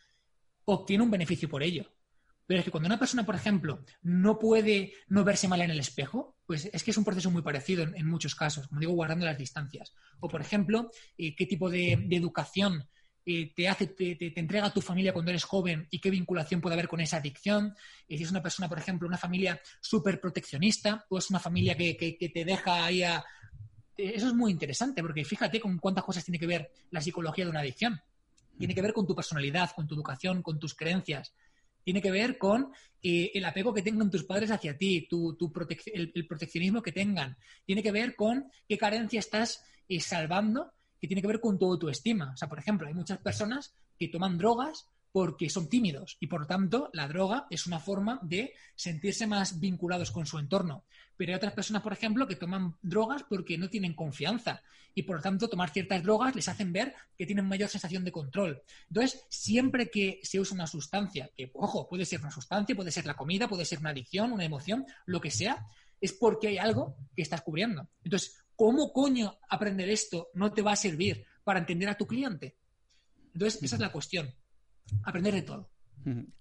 obtiene 0.67 1.03
un 1.03 1.11
beneficio 1.11 1.49
por 1.49 1.65
ello. 1.65 1.93
Pero 2.47 2.61
es 2.61 2.65
que 2.65 2.71
cuando 2.71 2.87
una 2.87 2.99
persona, 2.99 3.25
por 3.25 3.35
ejemplo, 3.35 3.85
no 4.03 4.39
puede 4.39 4.93
no 5.09 5.25
verse 5.25 5.49
mal 5.49 5.63
en 5.63 5.71
el 5.71 5.81
espejo, 5.81 6.37
pues 6.47 6.69
es 6.73 6.83
que 6.83 6.91
es 6.91 6.97
un 6.97 7.05
proceso 7.05 7.31
muy 7.31 7.43
parecido 7.43 7.83
en, 7.83 8.07
muchos 8.07 8.35
casos, 8.35 8.69
como 8.69 8.81
digo, 8.81 8.93
guardando 8.93 9.25
las 9.25 9.39
distancias. 9.39 9.95
O, 10.21 10.29
por 10.29 10.41
ejemplo, 10.41 10.91
eh, 11.17 11.35
qué 11.35 11.47
tipo 11.47 11.71
de, 11.71 11.93
educación 12.11 12.87
eh, 13.25 13.53
te 13.55 13.69
hace, 13.69 13.87
te, 13.87 14.17
te, 14.17 14.39
entrega 14.39 14.67
a 14.67 14.73
tu 14.73 14.83
familia 14.83 15.15
cuando 15.15 15.31
eres 15.31 15.45
joven 15.45 15.89
y 15.91 16.01
qué 16.01 16.11
vinculación 16.11 16.61
puede 16.61 16.75
haber 16.75 16.89
con 16.89 17.01
esa 17.01 17.17
adicción. 17.17 17.75
Y 18.07 18.19
si 18.19 18.25
es 18.25 18.31
una 18.31 18.43
persona, 18.43 18.69
por 18.69 18.79
ejemplo, 18.79 19.09
una 19.09 19.17
familia 19.17 19.61
súper 19.81 20.21
proteccionista, 20.21 21.07
o 21.09 21.17
es 21.17 21.31
una 21.31 21.41
familia 21.41 21.77
que, 21.77 21.97
que, 21.97 22.29
te 22.29 22.45
deja 22.45 22.85
ahí 22.85 23.03
a. 23.03 23.25
Eh, 23.97 24.13
eso 24.17 24.29
es 24.29 24.35
muy 24.35 24.53
interesante, 24.53 25.01
porque 25.01 25.25
fíjate 25.25 25.61
con 25.61 25.79
cuántas 25.79 26.05
cosas 26.05 26.25
tiene 26.25 26.39
que 26.39 26.47
ver 26.47 26.71
la 26.91 27.01
psicología 27.01 27.45
de 27.45 27.51
una 27.51 27.61
adicción. 27.61 28.03
Tiene 28.59 28.75
que 28.75 28.83
ver 28.83 28.93
con 28.93 29.07
tu 29.07 29.15
personalidad, 29.17 29.71
con 29.75 29.87
tu 29.87 29.95
educación, 29.95 30.43
con 30.43 30.59
tus 30.59 30.75
creencias. 30.75 31.35
Tiene 31.85 32.03
que 32.03 32.11
ver 32.11 32.39
con 32.39 32.73
eh, 33.03 33.31
el 33.35 33.45
apego 33.45 33.73
que 33.73 33.83
tengan 33.83 34.11
tus 34.11 34.25
padres 34.25 34.51
hacia 34.51 34.77
ti, 34.77 35.07
tu, 35.09 35.37
tu 35.37 35.53
el, 35.93 36.13
el, 36.15 36.27
proteccionismo 36.27 36.83
que 36.83 36.93
tengan. 36.93 37.37
Tiene 37.65 37.83
que 37.83 37.93
ver 37.93 38.17
con 38.17 38.51
qué 38.67 38.79
carencia 38.79 39.21
estás 39.21 39.63
salvando 40.01 40.73
que 41.01 41.07
tiene 41.07 41.21
que 41.21 41.29
ver 41.29 41.41
con 41.41 41.59
tu 41.59 41.67
autoestima. 41.67 42.33
O 42.33 42.37
sea, 42.37 42.49
por 42.49 42.59
ejemplo, 42.59 42.87
hay 42.89 42.95
muchas 42.95 43.19
personas 43.19 43.75
que 43.99 44.09
toman 44.09 44.39
drogas 44.39 44.89
porque 45.15 45.49
son 45.49 45.69
tímidos 45.69 46.17
y 46.19 46.27
por 46.27 46.41
lo 46.41 46.47
tanto 46.49 46.91
la 46.93 47.07
droga 47.07 47.47
es 47.49 47.69
una 47.69 47.79
forma 47.79 48.19
de 48.25 48.53
sentirse 48.75 49.29
más 49.29 49.61
vinculados 49.61 50.11
con 50.11 50.27
su 50.27 50.41
entorno. 50.41 50.87
Pero 51.17 51.31
hay 51.31 51.37
otras 51.37 51.53
personas, 51.53 51.83
por 51.83 51.93
ejemplo, 51.93 52.27
que 52.27 52.35
toman 52.35 52.75
drogas 52.83 53.23
porque 53.23 53.57
no 53.57 53.71
tienen 53.71 53.95
confianza 53.95 54.61
y 54.93 55.05
por 55.05 55.19
lo 55.19 55.23
tanto 55.23 55.49
tomar 55.49 55.71
ciertas 55.71 56.03
drogas 56.03 56.35
les 56.35 56.49
hacen 56.49 56.73
ver 56.73 56.97
que 57.17 57.27
tienen 57.27 57.47
mayor 57.47 57.69
sensación 57.69 58.05
de 58.05 58.11
control. 58.11 58.61
Entonces, 58.89 59.25
siempre 59.29 59.89
que 59.89 60.19
se 60.25 60.41
usa 60.41 60.57
una 60.57 60.67
sustancia, 60.67 61.31
que 61.37 61.49
ojo, 61.55 61.89
puede 61.89 62.07
ser 62.07 62.21
una 62.21 62.33
sustancia, 62.33 62.75
puede 62.75 62.91
ser 62.91 63.07
la 63.07 63.15
comida, 63.15 63.47
puede 63.47 63.65
ser 63.65 63.79
una 63.79 63.91
adicción, 63.91 64.33
una 64.33 64.45
emoción, 64.45 64.85
lo 65.07 65.21
que 65.21 65.31
sea, 65.31 65.65
es 66.01 66.13
porque 66.13 66.49
hay 66.49 66.59
algo 66.59 66.97
que 67.15 67.23
estás 67.23 67.43
cubriendo. 67.43 67.89
Entonces, 68.03 68.37
¿cómo 68.57 68.93
coño 68.93 69.39
aprender 69.49 69.89
esto 69.91 70.31
no 70.35 70.53
te 70.53 70.63
va 70.63 70.73
a 70.73 70.77
servir 70.77 71.25
para 71.45 71.61
entender 71.61 71.89
a 71.89 71.97
tu 71.97 72.05
cliente? 72.05 72.57
Entonces, 73.33 73.63
esa 73.63 73.77
es 73.77 73.81
la 73.81 73.93
cuestión. 73.93 74.35
Aprender 75.05 75.35
de 75.35 75.43
todo. 75.43 75.69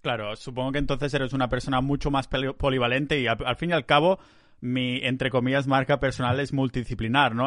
Claro, 0.02 0.36
supongo 0.36 0.72
que 0.72 0.78
entonces 0.78 1.12
eres 1.14 1.32
una 1.32 1.48
persona 1.48 1.80
mucho 1.80 2.10
más 2.10 2.28
polivalente 2.58 3.20
y 3.20 3.26
al, 3.26 3.56
fin 3.56 3.70
y 3.70 3.72
al 3.72 3.86
cabo 3.86 4.18
mi, 4.60 4.98
entre 5.02 5.30
comillas, 5.30 5.66
marca 5.66 6.00
personal 6.00 6.38
es 6.40 6.52
multidisciplinar, 6.52 7.34
¿no? 7.34 7.46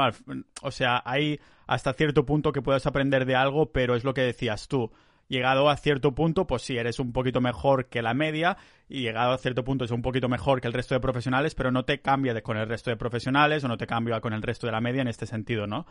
o 0.64 0.72
sea, 0.72 1.04
hay 1.06 1.40
hasta 1.68 1.94
cierto 1.94 2.26
punto 2.26 2.52
que 2.52 2.62
puedes 2.62 2.88
aprender 2.88 3.26
de 3.26 3.36
algo, 3.36 3.72
pero 3.72 3.96
es 3.96 4.04
lo 4.04 4.16
que 4.16 4.22
decías 4.22 4.68
tú 4.68 4.92
llegado 5.28 5.70
a 5.70 5.78
cierto 5.78 6.14
punto, 6.16 6.48
pues 6.48 6.62
sí, 6.62 6.78
eres 6.78 7.00
un 7.00 7.12
poquito 7.12 7.42
mejor 7.42 7.88
que 7.88 8.02
la 8.02 8.14
media 8.14 8.58
y 8.90 9.02
llegado 9.02 9.34
a 9.34 9.38
cierto 9.38 9.64
punto 9.64 9.86
es 9.86 9.92
un 9.92 10.02
poquito 10.02 10.30
mejor 10.30 10.62
que 10.62 10.68
el 10.68 10.74
resto 10.74 10.96
de 10.96 11.02
profesionales, 11.02 11.56
pero 11.56 11.72
no 11.72 11.84
te 11.84 12.00
cambia 12.00 12.42
con 12.42 12.58
el 12.58 12.68
resto 12.68 12.90
de 12.90 12.96
profesionales 12.96 13.64
o 13.64 13.68
no 13.68 13.78
te 13.78 13.88
cambia 13.88 14.22
con 14.22 14.34
el 14.34 14.42
resto 14.42 14.66
de 14.66 14.72
la 14.72 14.82
media 14.82 15.02
en 15.02 15.08
este 15.08 15.26
sentido, 15.26 15.68
¿no? 15.68 15.86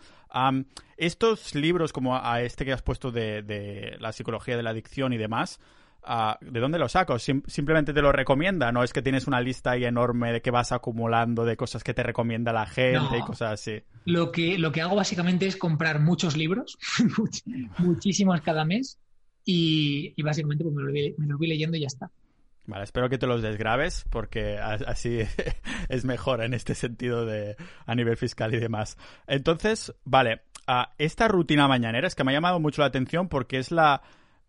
estos 0.97 1.55
libros 1.55 1.93
como 1.93 2.17
a 2.17 2.41
este 2.43 2.65
que 2.65 2.73
has 2.73 2.83
puesto 2.83 3.11
de, 3.11 3.97
la 4.01 4.13
psicología 4.13 4.57
de 4.57 4.63
la 4.63 4.71
adicción 4.71 5.13
y 5.13 5.19
demás, 5.19 5.61
ah, 6.05 6.39
¿de 6.41 6.61
dónde 6.61 6.79
los 6.79 6.93
saco? 6.93 7.19
simplemente 7.19 7.93
te 7.93 8.01
lo 8.01 8.13
recomienda, 8.13 8.73
¿no? 8.73 8.83
Es 8.83 8.93
que 8.93 9.03
tienes 9.03 9.27
una 9.27 9.41
lista 9.41 9.73
ahí 9.73 9.85
enorme 9.85 10.33
de 10.33 10.41
que 10.41 10.51
vas 10.51 10.73
acumulando 10.73 11.45
de 11.45 11.57
cosas 11.57 11.85
que 11.85 11.95
te 11.95 12.03
recomienda 12.03 12.53
la 12.53 12.67
gente 12.67 13.19
y 13.19 13.23
cosas 13.23 13.53
así. 13.53 13.83
Lo 14.05 14.33
que, 14.33 14.59
lo 14.59 14.73
que 14.73 14.81
hago 14.81 14.97
básicamente 14.97 15.47
es 15.47 15.57
comprar 15.57 16.01
muchos 16.01 16.37
libros, 16.37 16.79
muchísimos 17.79 18.41
cada 18.41 18.65
mes, 18.65 18.99
y, 19.47 20.21
básicamente 20.23 20.65
pues 20.65 20.75
me 20.75 20.83
lo, 20.83 20.93
me 20.93 21.27
lo 21.27 21.39
voy 21.39 21.47
leyendo 21.47 21.77
y 21.77 21.81
ya 21.81 21.87
está. 21.87 22.11
Vale, 22.67 22.83
espero 22.83 23.09
que 23.09 23.17
te 23.17 23.29
los 23.29 23.43
desgrabes 23.43 24.05
porque 24.11 24.59
así 24.59 25.21
es 25.89 26.05
mejor 26.05 26.43
en 26.43 26.53
este 26.53 26.75
sentido 26.75 27.25
de 27.25 27.57
a 27.87 27.95
nivel 27.95 28.17
fiscal 28.17 28.53
y 28.55 28.59
demás. 28.59 28.99
Entonces, 29.29 29.95
vale, 30.05 30.43
esta 30.99 31.29
rutina 31.29 31.69
mañanera 31.69 32.09
es 32.09 32.17
que 32.17 32.25
me 32.25 32.33
ha 32.33 32.35
llamado 32.35 32.59
mucho 32.59 32.83
la 32.83 32.89
atención 32.89 33.29
porque 33.29 33.59
es 33.59 33.71
la, 33.71 34.03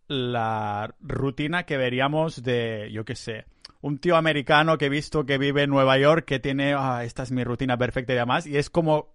la 0.08 0.96
rutina 1.00 1.64
que 1.64 1.78
veríamos 1.78 2.42
de, 2.42 2.90
yo 2.92 3.06
qué 3.06 3.16
sé, 3.16 3.46
un 3.82 4.00
tío 4.00 4.16
americano 4.16 4.80
que 4.80 4.88
he 4.88 4.90
visto 4.90 5.28
que 5.28 5.38
vive 5.38 5.64
en 5.64 5.70
Nueva 5.70 6.00
York 6.00 6.26
que 6.26 6.40
tiene, 6.40 6.74
ah, 6.76 7.04
esta 7.04 7.22
es 7.22 7.32
mi 7.32 7.44
rutina 7.44 7.78
perfecta 7.78 8.14
y 8.14 8.16
demás, 8.16 8.48
y 8.48 8.58
es 8.58 8.72
como, 8.72 9.14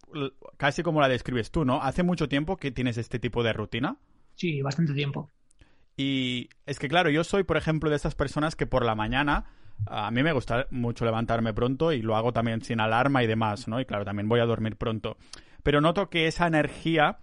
casi 0.56 0.84
como 0.84 1.00
la 1.00 1.08
describes 1.08 1.50
tú, 1.50 1.64
¿no? 1.64 1.82
¿Hace 1.82 2.04
mucho 2.04 2.28
tiempo 2.28 2.56
que 2.56 2.70
tienes 2.70 2.98
este 2.98 3.18
tipo 3.18 3.42
de 3.42 3.52
rutina? 3.52 3.96
Sí, 4.36 4.62
bastante 4.62 4.94
tiempo. 4.94 5.28
Y 5.96 6.48
es 6.66 6.78
que, 6.78 6.88
claro, 6.88 7.10
yo 7.10 7.24
soy, 7.24 7.44
por 7.44 7.56
ejemplo, 7.56 7.90
de 7.90 7.96
estas 7.96 8.14
personas 8.14 8.56
que 8.56 8.66
por 8.66 8.84
la 8.84 8.94
mañana 8.94 9.44
a 9.86 10.10
mí 10.10 10.22
me 10.22 10.32
gusta 10.32 10.66
mucho 10.70 11.04
levantarme 11.04 11.52
pronto 11.52 11.92
y 11.92 12.02
lo 12.02 12.16
hago 12.16 12.32
también 12.32 12.62
sin 12.62 12.80
alarma 12.80 13.22
y 13.22 13.26
demás, 13.26 13.68
¿no? 13.68 13.80
Y 13.80 13.84
claro, 13.84 14.04
también 14.04 14.28
voy 14.28 14.40
a 14.40 14.46
dormir 14.46 14.76
pronto. 14.76 15.16
Pero 15.62 15.80
noto 15.80 16.08
que 16.08 16.26
esa 16.26 16.46
energía, 16.46 17.18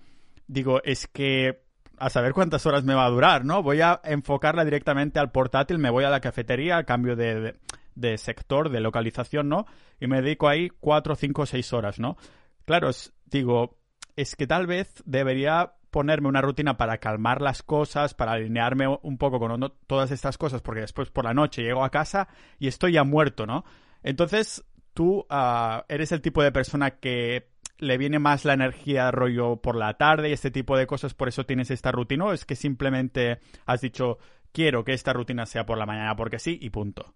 digo, 0.47 0.82
es 0.84 1.07
que 1.07 1.63
a 1.97 2.09
saber 2.09 2.34
cuántas 2.34 2.65
horas 2.65 2.84
me 2.84 2.93
va 2.93 3.05
a 3.05 3.09
durar, 3.09 3.45
¿no? 3.45 3.61
Voy 3.61 3.82
a 3.82 3.99
enfocarla 4.03 4.63
directamente 4.63 5.20
al 5.20 5.32
portátil, 5.32 5.78
me 5.78 5.89
voy 5.89 6.05
a 6.05 6.09
la 6.09 6.22
cafetería 6.22 6.84
cambio 6.84 7.15
de, 7.15 7.55
de, 7.95 8.17
sector, 8.17 8.70
de 8.70 8.80
localización, 8.80 9.49
¿no? 9.49 9.65
Y 9.99 10.07
me 10.07 10.22
dedico 10.22 10.47
ahí 10.47 10.70
cuatro, 10.70 11.15
cinco, 11.15 11.45
seis 11.45 11.74
horas, 11.74 11.99
¿no? 11.99 12.17
Claro, 12.65 12.89
digo, 13.26 13.78
es 14.15 14.36
que 14.36 14.47
tal 14.47 14.65
vez 14.65 14.93
debería 15.05 15.74
ponerme 15.91 16.27
una 16.27 16.41
rutina 16.41 16.77
para 16.77 16.97
calmar 16.97 17.41
las 17.41 17.63
cosas, 17.63 18.13
para 18.13 18.33
alinearme 18.33 18.87
un 19.01 19.17
poco 19.17 19.39
con 19.39 19.73
todas 19.87 20.11
estas 20.11 20.37
cosas, 20.37 20.61
porque 20.61 20.81
después 20.81 21.09
por 21.09 21.25
la 21.25 21.33
noche 21.33 21.63
llego 21.63 21.83
a 21.83 21.89
casa 21.89 22.27
y 22.59 22.67
estoy 22.67 22.93
ya 22.93 23.03
muerto, 23.03 23.45
¿no? 23.45 23.63
Entonces, 24.03 24.63
tú 24.93 25.25
uh, 25.29 25.83
eres 25.87 26.11
el 26.11 26.21
tipo 26.21 26.43
de 26.43 26.51
persona 26.51 26.91
que 26.91 27.49
le 27.79 27.97
viene 27.97 28.19
más 28.19 28.45
la 28.45 28.53
energía 28.53 29.09
rollo 29.11 29.57
por 29.57 29.75
la 29.75 29.95
tarde 29.95 30.29
y 30.29 30.33
este 30.33 30.51
tipo 30.51 30.77
de 30.77 30.87
cosas, 30.87 31.13
por 31.13 31.27
eso 31.27 31.45
tienes 31.45 31.71
esta 31.71 31.91
rutina, 31.91 32.25
o 32.25 32.33
es 32.33 32.45
que 32.45 32.55
simplemente 32.55 33.39
has 33.65 33.81
dicho, 33.81 34.19
quiero 34.51 34.83
que 34.83 34.93
esta 34.93 35.13
rutina 35.13 35.45
sea 35.45 35.65
por 35.65 35.77
la 35.77 35.85
mañana 35.85 36.15
porque 36.15 36.39
sí 36.39 36.57
y 36.61 36.69
punto. 36.69 37.13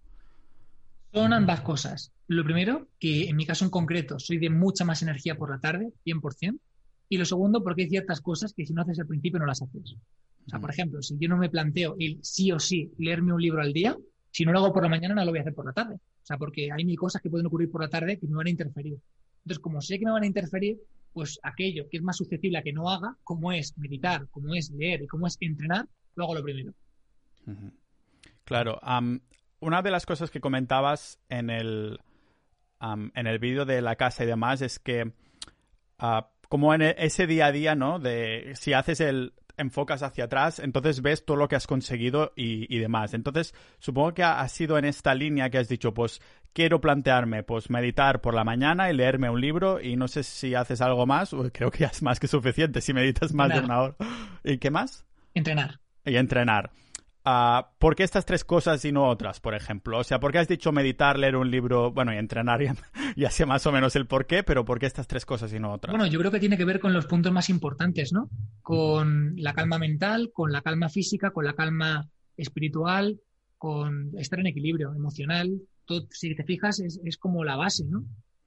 Son 1.13 1.31
ambas 1.31 1.61
cosas. 1.61 2.11
Lo 2.27 2.43
primero, 2.43 2.87
que 2.99 3.29
en 3.29 3.35
mi 3.35 3.45
caso 3.45 3.65
en 3.65 3.71
concreto 3.71 4.17
soy 4.17 4.39
de 4.39 4.49
mucha 4.49 4.83
más 4.83 5.03
energía 5.03 5.35
por 5.35 5.51
la 5.51 5.59
tarde, 5.59 5.93
100%. 6.05 6.59
Y 7.13 7.17
lo 7.19 7.25
segundo, 7.25 7.61
porque 7.63 7.83
hay 7.83 7.89
ciertas 7.89 8.21
cosas 8.21 8.55
que 8.55 8.65
si 8.65 8.73
no 8.73 8.81
haces 8.81 8.99
al 8.99 9.05
principio 9.05 9.39
no 9.39 9.45
las 9.45 9.61
haces. 9.61 9.97
O 10.47 10.49
sea, 10.49 10.59
por 10.59 10.71
ejemplo, 10.71 10.99
si 11.03 11.15
yo 11.19 11.29
no 11.29 11.37
me 11.37 11.47
planteo 11.47 11.95
el 11.99 12.17
sí 12.23 12.51
o 12.51 12.57
sí 12.57 12.91
leerme 12.97 13.33
un 13.33 13.39
libro 13.39 13.61
al 13.61 13.71
día, 13.71 13.95
si 14.31 14.45
no 14.45 14.51
lo 14.51 14.57
hago 14.57 14.73
por 14.73 14.81
la 14.81 14.89
mañana 14.89 15.13
no 15.13 15.23
lo 15.23 15.29
voy 15.29 15.37
a 15.37 15.41
hacer 15.41 15.53
por 15.53 15.67
la 15.67 15.73
tarde. 15.73 15.93
O 15.93 16.25
sea, 16.25 16.39
porque 16.39 16.71
hay 16.71 16.83
mil 16.85 16.97
cosas 16.97 17.21
que 17.21 17.29
pueden 17.29 17.45
ocurrir 17.45 17.69
por 17.69 17.81
la 17.81 17.87
tarde 17.87 18.17
que 18.17 18.27
me 18.27 18.35
van 18.35 18.47
a 18.47 18.49
interferir. 18.49 18.97
Entonces, 19.43 19.59
como 19.59 19.79
sé 19.79 19.99
que 19.99 20.05
me 20.05 20.11
van 20.11 20.23
a 20.23 20.25
interferir, 20.25 20.79
pues 21.13 21.39
aquello 21.43 21.87
que 21.87 21.97
es 21.97 22.03
más 22.03 22.17
susceptible 22.17 22.57
a 22.57 22.63
que 22.63 22.73
no 22.73 22.89
haga, 22.89 23.15
como 23.23 23.51
es 23.51 23.77
meditar, 23.77 24.27
como 24.31 24.55
es 24.55 24.71
leer 24.71 25.03
y 25.03 25.07
como 25.07 25.27
es 25.27 25.37
entrenar, 25.39 25.87
lo 26.15 26.23
hago 26.23 26.33
lo 26.33 26.41
primero. 26.41 26.73
Claro. 28.43 28.79
una 29.59 29.83
de 29.83 29.91
las 29.91 30.07
cosas 30.07 30.31
que 30.31 30.41
comentabas 30.41 31.19
en 31.29 31.51
el, 31.51 31.99
en 32.81 33.27
el 33.27 33.37
vídeo 33.37 33.65
de 33.65 33.83
la 33.83 33.97
casa 33.97 34.23
y 34.23 34.25
demás 34.25 34.63
es 34.63 34.79
que 34.79 35.13
ah, 35.99 36.32
como 36.53 36.71
en 36.75 36.83
e, 36.83 36.95
ese 36.99 37.25
día 37.25 37.47
a 37.47 37.51
día, 37.51 37.73
¿no? 37.73 37.97
De 37.97 38.51
si 38.53 38.73
haces 38.73 38.99
el 38.99 39.33
enfocas 39.57 40.03
hacia 40.03 40.25
atrás, 40.25 40.59
entonces 40.59 41.01
ves 41.01 41.25
todo 41.25 41.35
lo 41.35 41.47
que 41.47 41.55
has 41.55 41.65
conseguido 41.65 42.31
y, 42.35 42.77
demás. 42.77 43.15
Entonces, 43.15 43.55
supongo 43.79 44.13
que 44.13 44.21
ha, 44.21 44.47
sido 44.49 44.77
en 44.77 44.85
esta 44.85 45.15
línea 45.15 45.49
que 45.49 45.57
has 45.57 45.67
dicho, 45.67 45.95
pues 45.95 46.21
quiero 46.53 46.79
plantearme, 46.79 47.41
pues 47.41 47.71
meditar 47.71 48.21
por 48.21 48.35
la 48.35 48.43
mañana 48.43 48.91
y 48.91 48.93
leerme 48.93 49.31
un 49.31 49.41
libro 49.41 49.81
y 49.81 49.95
no 49.95 50.07
sé 50.07 50.21
si 50.21 50.53
haces 50.53 50.79
algo 50.81 51.07
más, 51.07 51.35
creo 51.53 51.71
que 51.71 51.79
ya 51.79 51.87
es 51.87 52.03
más 52.03 52.19
que 52.19 52.27
suficiente 52.27 52.81
si 52.81 52.93
meditas 52.93 53.33
más 53.33 53.49
de 53.49 53.59
una 53.59 53.81
hora. 53.81 53.95
¿Y 54.43 54.59
qué 54.59 54.69
más? 54.69 55.07
Entrenar. 55.33 55.79
Y 56.05 56.17
entrenar. 56.17 56.69
Uh, 57.25 57.63
¿Por 57.79 57.95
qué 57.95 58.03
estas 58.03 58.25
tres 58.25 58.43
cosas 58.43 58.83
y 58.83 58.91
no 58.91 59.07
otras, 59.07 59.39
por 59.39 59.55
ejemplo? 59.55 59.99
O 59.99 60.03
sea, 60.03 60.19
¿por 60.19 60.33
qué 60.33 60.39
has 60.39 60.47
dicho 60.49 60.73
meditar, 60.73 61.17
leer 61.17 61.37
un 61.37 61.49
libro, 61.49 61.91
bueno, 61.91 62.13
y 62.13 62.17
entrenar? 62.17 62.61
Ya, 62.61 62.75
ya 63.15 63.31
sé 63.31 63.45
más 63.45 63.65
o 63.65 63.71
menos 63.71 63.95
el 63.95 64.07
por 64.07 64.25
qué, 64.25 64.43
pero 64.43 64.65
¿por 64.65 64.77
qué 64.77 64.87
estas 64.87 65.07
tres 65.07 65.25
cosas 65.25 65.53
y 65.53 65.59
no 65.59 65.71
otras? 65.71 65.91
Bueno, 65.91 66.05
yo 66.07 66.19
creo 66.19 66.31
que 66.31 66.41
tiene 66.41 66.57
que 66.57 66.65
ver 66.65 66.81
con 66.81 66.91
los 66.91 67.05
puntos 67.05 67.31
más 67.31 67.49
importantes, 67.49 68.11
¿no? 68.11 68.29
Con 68.61 69.35
la 69.37 69.53
calma 69.53 69.79
mental, 69.79 70.31
con 70.33 70.51
la 70.51 70.61
calma 70.61 70.89
física, 70.89 71.31
con 71.31 71.45
la 71.45 71.53
calma 71.53 72.09
espiritual, 72.35 73.21
con 73.57 74.11
estar 74.17 74.39
en 74.39 74.47
equilibrio 74.47 74.93
emocional. 74.93 75.61
Todo, 75.85 76.07
si 76.09 76.35
te 76.35 76.43
fijas, 76.43 76.81
es, 76.81 76.99
es 77.05 77.17
como 77.17 77.45
la 77.45 77.55
base, 77.55 77.85
¿no? 77.85 78.03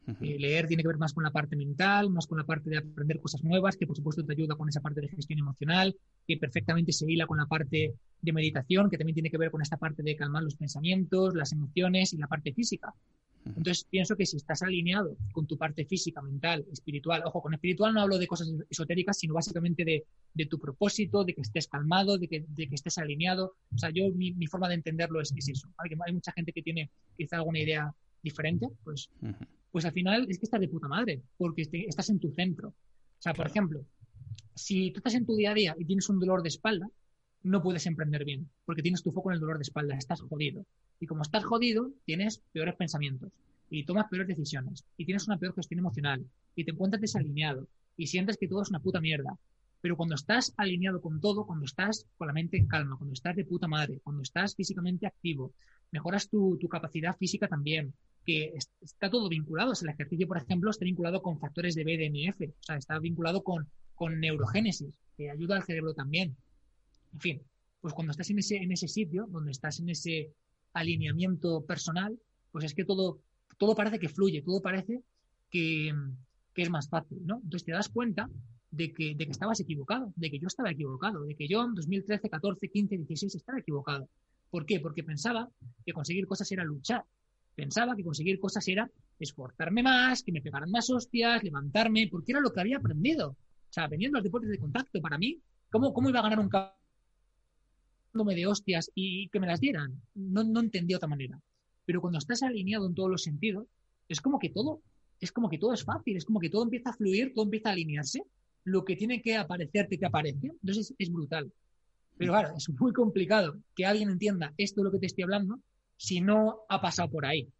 Eh, 0.06 0.38
leer 0.38 0.68
tiene 0.68 0.82
que 0.84 0.88
ver 0.88 0.98
más 0.98 1.12
con 1.12 1.24
la 1.24 1.32
parte 1.32 1.56
mental, 1.56 2.10
más 2.10 2.26
con 2.26 2.38
la 2.38 2.44
parte 2.44 2.70
de 2.70 2.78
aprender 2.78 3.20
cosas 3.20 3.42
nuevas, 3.42 3.76
que 3.76 3.86
por 3.86 3.96
supuesto 3.96 4.24
te 4.24 4.32
ayuda 4.32 4.54
con 4.54 4.68
esa 4.68 4.80
parte 4.80 5.00
de 5.00 5.08
gestión 5.08 5.40
emocional, 5.40 5.96
que 6.26 6.36
perfectamente 6.36 6.92
se 6.92 7.10
hila 7.10 7.26
con 7.26 7.38
la 7.38 7.46
parte 7.46 7.94
de 8.22 8.32
meditación, 8.32 8.88
que 8.88 8.98
también 8.98 9.14
tiene 9.14 9.30
que 9.30 9.38
ver 9.38 9.50
con 9.50 9.62
esta 9.62 9.76
parte 9.76 10.02
de 10.02 10.14
calmar 10.14 10.44
los 10.44 10.54
pensamientos, 10.54 11.34
las 11.34 11.52
emociones 11.52 12.12
y 12.12 12.18
la 12.18 12.28
parte 12.28 12.52
física. 12.52 12.94
Entonces 13.44 13.84
pienso 13.88 14.16
que 14.16 14.26
si 14.26 14.36
estás 14.36 14.62
alineado 14.62 15.16
con 15.32 15.46
tu 15.46 15.56
parte 15.56 15.84
física, 15.84 16.20
mental, 16.20 16.64
espiritual, 16.72 17.22
ojo, 17.24 17.42
con 17.42 17.54
espiritual 17.54 17.94
no 17.94 18.00
hablo 18.00 18.18
de 18.18 18.26
cosas 18.26 18.52
esotéricas, 18.68 19.18
sino 19.18 19.34
básicamente 19.34 19.84
de, 19.84 20.46
tu 20.46 20.58
propósito, 20.58 21.24
de 21.24 21.34
que 21.34 21.42
estés 21.42 21.68
calmado, 21.68 22.18
de 22.18 22.28
que, 22.28 22.44
estés 22.72 22.98
alineado. 22.98 23.54
O 23.72 23.78
sea, 23.78 23.90
yo 23.90 24.10
mi, 24.12 24.46
forma 24.46 24.68
de 24.68 24.74
entenderlo 24.74 25.20
es, 25.20 25.32
eso. 25.36 25.68
Hay, 25.78 25.90
hay 26.06 26.12
mucha 26.12 26.32
gente 26.32 26.52
que 26.52 26.62
tiene 26.62 26.90
quizá 27.16 27.36
alguna 27.36 27.60
idea 27.60 27.94
diferente, 28.22 28.68
pues 28.82 29.10
pues 29.70 29.84
al 29.84 29.92
final 29.92 30.26
es 30.28 30.38
que 30.38 30.46
estás 30.46 30.60
de 30.60 30.68
puta 30.68 30.88
madre, 30.88 31.22
porque 31.36 31.62
estás 31.62 32.10
en 32.10 32.18
tu 32.18 32.30
centro. 32.32 32.68
O 32.68 33.22
sea, 33.22 33.34
por 33.34 33.46
ejemplo, 33.46 33.84
si 34.54 34.90
tú 34.90 34.98
estás 34.98 35.14
en 35.14 35.26
tu 35.26 35.36
día 35.36 35.50
a 35.50 35.54
día 35.54 35.76
y 35.78 35.84
tienes 35.84 36.08
un 36.08 36.18
dolor 36.18 36.42
de 36.42 36.48
espalda, 36.48 36.88
no 37.42 37.62
puedes 37.62 37.86
emprender 37.86 38.24
bien, 38.24 38.48
porque 38.64 38.82
tienes 38.82 39.02
tu 39.02 39.12
foco 39.12 39.30
en 39.30 39.34
el 39.34 39.40
dolor 39.40 39.58
de 39.58 39.62
espalda, 39.62 39.96
estás 39.96 40.20
jodido. 40.20 40.66
Y 40.98 41.06
como 41.06 41.22
estás 41.22 41.44
jodido, 41.44 41.92
tienes 42.04 42.42
peores 42.52 42.74
pensamientos 42.74 43.32
y 43.70 43.84
tomas 43.84 44.08
peores 44.08 44.28
decisiones 44.28 44.84
y 44.96 45.04
tienes 45.04 45.26
una 45.26 45.38
peor 45.38 45.54
gestión 45.54 45.80
emocional 45.80 46.24
y 46.54 46.64
te 46.64 46.70
encuentras 46.70 47.00
desalineado 47.00 47.68
y 47.96 48.06
sientes 48.06 48.36
que 48.36 48.48
todo 48.48 48.62
es 48.62 48.70
una 48.70 48.80
puta 48.80 49.00
mierda. 49.00 49.38
Pero 49.80 49.96
cuando 49.96 50.14
estás 50.14 50.54
alineado 50.56 51.00
con 51.00 51.20
todo, 51.20 51.46
cuando 51.46 51.66
estás 51.66 52.06
con 52.16 52.26
la 52.26 52.32
mente 52.32 52.56
en 52.56 52.66
calma, 52.66 52.96
cuando 52.96 53.12
estás 53.12 53.36
de 53.36 53.44
puta 53.44 53.68
madre, 53.68 54.00
cuando 54.02 54.22
estás 54.22 54.54
físicamente 54.54 55.06
activo, 55.06 55.52
mejoras 55.92 56.28
tu, 56.28 56.56
tu 56.58 56.68
capacidad 56.68 57.16
física 57.16 57.46
también, 57.46 57.92
que 58.26 58.54
está 58.80 59.08
todo 59.08 59.28
vinculado. 59.28 59.72
el 59.80 59.88
ejercicio, 59.88 60.26
por 60.26 60.38
ejemplo, 60.38 60.70
está 60.70 60.84
vinculado 60.84 61.22
con 61.22 61.38
factores 61.38 61.76
de 61.76 61.84
BDNF, 61.84 62.40
o 62.42 62.62
sea, 62.62 62.76
está 62.76 62.98
vinculado 62.98 63.42
con, 63.42 63.68
con 63.94 64.18
neurogénesis, 64.18 64.98
que 65.16 65.30
ayuda 65.30 65.56
al 65.56 65.62
cerebro 65.62 65.94
también. 65.94 66.36
En 67.14 67.20
fin, 67.20 67.42
pues 67.80 67.94
cuando 67.94 68.10
estás 68.10 68.28
en 68.30 68.40
ese, 68.40 68.56
en 68.56 68.72
ese 68.72 68.88
sitio, 68.88 69.28
donde 69.30 69.52
estás 69.52 69.78
en 69.78 69.88
ese 69.90 70.32
alineamiento 70.72 71.64
personal, 71.64 72.18
pues 72.50 72.64
es 72.64 72.74
que 72.74 72.84
todo, 72.84 73.20
todo 73.58 73.76
parece 73.76 74.00
que 74.00 74.08
fluye, 74.08 74.42
todo 74.42 74.60
parece 74.60 75.02
que, 75.48 75.94
que 76.52 76.62
es 76.62 76.70
más 76.70 76.88
fácil, 76.88 77.24
¿no? 77.24 77.36
Entonces 77.36 77.64
te 77.64 77.72
das 77.72 77.88
cuenta 77.88 78.28
de 78.72 78.92
que, 78.92 79.14
de 79.14 79.24
que 79.24 79.30
estabas 79.30 79.60
equivocado, 79.60 80.12
de 80.16 80.30
que 80.30 80.40
yo 80.40 80.48
estaba 80.48 80.70
equivocado, 80.72 81.24
de 81.24 81.36
que 81.36 81.46
yo 81.46 81.64
en 81.64 81.74
2013, 81.74 82.28
14, 82.28 82.68
15, 82.68 82.96
16 82.96 83.34
estaba 83.36 83.60
equivocado. 83.60 84.08
¿Por 84.50 84.66
qué? 84.66 84.80
Porque 84.80 85.04
pensaba 85.04 85.48
que 85.84 85.92
conseguir 85.92 86.26
cosas 86.26 86.50
era 86.50 86.64
luchar, 86.64 87.04
Pensaba 87.56 87.96
que 87.96 88.04
conseguir 88.04 88.38
cosas 88.38 88.68
era 88.68 88.88
esforzarme 89.18 89.82
más, 89.82 90.22
que 90.22 90.30
me 90.30 90.42
pegaran 90.42 90.70
más 90.70 90.90
hostias, 90.90 91.42
levantarme, 91.42 92.06
porque 92.10 92.32
era 92.32 92.40
lo 92.40 92.52
que 92.52 92.60
había 92.60 92.76
aprendido. 92.76 93.30
O 93.30 93.72
sea, 93.72 93.88
veniendo 93.88 94.18
los 94.18 94.24
deportes 94.24 94.50
de 94.50 94.58
contacto, 94.58 95.00
para 95.00 95.16
mí, 95.16 95.40
¿cómo, 95.70 95.94
cómo 95.94 96.10
iba 96.10 96.20
a 96.20 96.22
ganar 96.22 96.38
un 96.38 96.50
me 98.24 98.34
de 98.34 98.46
hostias 98.46 98.90
y 98.94 99.28
que 99.28 99.40
me 99.40 99.46
las 99.46 99.60
dieran? 99.60 100.00
No, 100.14 100.44
no 100.44 100.60
entendía 100.60 100.98
otra 100.98 101.08
manera. 101.08 101.40
Pero 101.86 102.00
cuando 102.00 102.18
estás 102.18 102.42
alineado 102.42 102.86
en 102.86 102.94
todos 102.94 103.10
los 103.10 103.22
sentidos, 103.22 103.66
es 104.08 104.20
como 104.20 104.38
que 104.38 104.50
todo, 104.50 104.82
es 105.20 105.32
como 105.32 105.48
que 105.48 105.58
todo 105.58 105.72
es 105.72 105.84
fácil, 105.84 106.16
es 106.16 106.24
como 106.24 106.40
que 106.40 106.50
todo 106.50 106.62
empieza 106.62 106.90
a 106.90 106.94
fluir, 106.94 107.32
todo 107.34 107.44
empieza 107.44 107.70
a 107.70 107.72
alinearse. 107.72 108.22
Lo 108.64 108.84
que 108.84 108.96
tiene 108.96 109.22
que 109.22 109.36
aparecerte 109.36 109.96
te 109.96 110.06
aparece. 110.06 110.48
Entonces 110.60 110.90
es, 110.90 110.94
es 110.98 111.12
brutal. 111.12 111.50
Pero 112.18 112.32
claro, 112.32 112.54
es 112.56 112.68
muy 112.70 112.92
complicado 112.92 113.56
que 113.74 113.86
alguien 113.86 114.10
entienda 114.10 114.52
esto 114.56 114.80
de 114.80 114.84
lo 114.84 114.90
que 114.90 114.98
te 114.98 115.06
estoy 115.06 115.24
hablando 115.24 115.60
si 115.96 116.20
no 116.20 116.60
ha 116.68 116.80
pasado 116.80 117.10
por 117.10 117.26
ahí. 117.26 117.52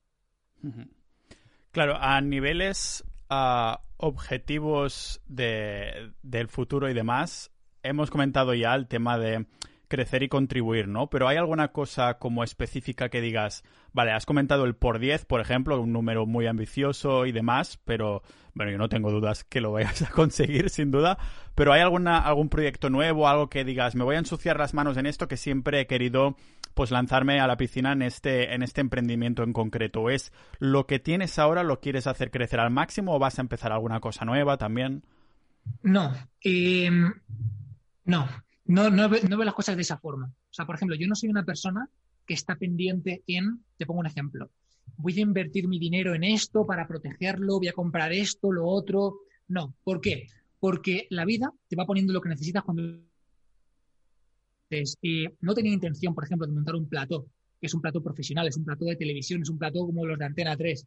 Claro, 1.70 1.97
a 2.01 2.20
niveles 2.20 3.05
objetivos 3.97 5.20
de, 5.26 6.12
del 6.22 6.49
futuro 6.49 6.89
y 6.89 6.95
demás, 6.95 7.51
hemos 7.82 8.11
comentado 8.11 8.55
ya 8.55 8.74
el 8.74 8.87
tema 8.87 9.18
de 9.18 9.47
crecer 9.89 10.22
y 10.22 10.28
contribuir, 10.28 10.89
¿no? 10.89 11.09
Pero 11.09 11.28
¿hay 11.28 11.37
alguna 11.37 11.68
cosa 11.68 12.18
como 12.18 12.43
específica 12.43 13.09
que 13.09 13.20
digas, 13.20 13.62
vale, 13.93 14.12
has 14.12 14.26
comentado 14.26 14.64
el 14.64 14.74
por 14.74 14.99
10, 14.99 15.24
por 15.24 15.41
ejemplo, 15.41 15.80
un 15.80 15.93
número 15.93 16.26
muy 16.26 16.47
ambicioso 16.47 17.26
y 17.26 17.32
demás, 17.32 17.78
pero 17.84 18.22
bueno, 18.55 18.72
yo 18.72 18.78
no 18.78 18.89
tengo 18.89 19.11
dudas 19.11 19.45
que 19.45 19.61
lo 19.61 19.72
vayas 19.72 20.03
a 20.03 20.11
conseguir, 20.11 20.70
sin 20.70 20.91
duda, 20.91 21.18
pero 21.55 21.72
¿hay 21.72 21.80
alguna, 21.80 22.18
algún 22.18 22.49
proyecto 22.49 22.91
nuevo, 22.91 23.28
algo 23.28 23.49
que 23.49 23.64
digas, 23.64 23.95
me 23.95 24.05
voy 24.05 24.16
a 24.16 24.20
ensuciar 24.20 24.59
las 24.59 24.74
manos 24.74 24.97
en 24.97 25.07
esto 25.07 25.28
que 25.28 25.37
siempre 25.37 25.80
he 25.80 25.87
querido 25.87 26.37
pues 26.76 26.90
lanzarme 26.90 27.40
a 27.40 27.46
la 27.46 27.56
piscina 27.56 27.92
en 27.92 28.02
este, 28.02 28.54
en 28.54 28.62
este 28.62 28.82
emprendimiento 28.82 29.42
en 29.42 29.54
concreto? 29.54 30.10
¿Es 30.10 30.30
lo 30.58 30.86
que 30.86 30.98
tienes 30.98 31.38
ahora, 31.38 31.64
lo 31.64 31.80
quieres 31.80 32.06
hacer 32.06 32.30
crecer 32.30 32.60
al 32.60 32.70
máximo 32.70 33.14
o 33.14 33.18
vas 33.18 33.38
a 33.38 33.40
empezar 33.42 33.72
alguna 33.72 33.98
cosa 33.98 34.26
nueva 34.26 34.58
también? 34.58 35.02
No, 35.82 36.12
eh, 36.44 36.90
no, 38.04 38.28
no, 38.66 38.90
no, 38.90 39.08
veo 39.08 39.44
las 39.44 39.54
cosas 39.54 39.74
de 39.74 39.82
esa 39.82 39.96
forma. 39.96 40.26
O 40.26 40.52
sea, 40.52 40.66
por 40.66 40.76
ejemplo, 40.76 40.96
yo 40.96 41.08
no 41.08 41.14
soy 41.14 41.30
una 41.30 41.44
persona 41.44 41.88
que 42.26 42.34
está 42.34 42.56
pendiente 42.56 43.22
en, 43.26 43.64
te 43.78 43.86
pongo 43.86 44.00
un 44.00 44.06
ejemplo, 44.06 44.50
voy 44.98 45.18
a 45.18 45.22
invertir 45.22 45.68
mi 45.68 45.78
dinero 45.78 46.14
en 46.14 46.24
esto 46.24 46.66
para 46.66 46.86
protegerlo, 46.86 47.56
voy 47.56 47.68
a 47.68 47.72
comprar 47.72 48.12
esto, 48.12 48.52
lo 48.52 48.66
otro. 48.66 49.20
No, 49.48 49.74
¿por 49.82 50.02
qué? 50.02 50.26
Porque 50.60 51.06
la 51.08 51.24
vida 51.24 51.54
te 51.68 51.76
va 51.76 51.86
poniendo 51.86 52.12
lo 52.12 52.20
que 52.20 52.28
necesitas 52.28 52.64
cuando... 52.64 52.82
Eh, 54.70 55.28
no 55.40 55.54
tenía 55.54 55.72
intención, 55.72 56.14
por 56.14 56.24
ejemplo, 56.24 56.46
de 56.46 56.52
montar 56.52 56.74
un 56.74 56.88
plató, 56.88 57.26
que 57.60 57.66
es 57.66 57.74
un 57.74 57.80
plató 57.80 58.02
profesional, 58.02 58.48
es 58.48 58.56
un 58.56 58.64
plató 58.64 58.84
de 58.84 58.96
televisión, 58.96 59.42
es 59.42 59.48
un 59.48 59.58
plató 59.58 59.86
como 59.86 60.04
los 60.04 60.18
de 60.18 60.24
Antena 60.24 60.56
3, 60.56 60.86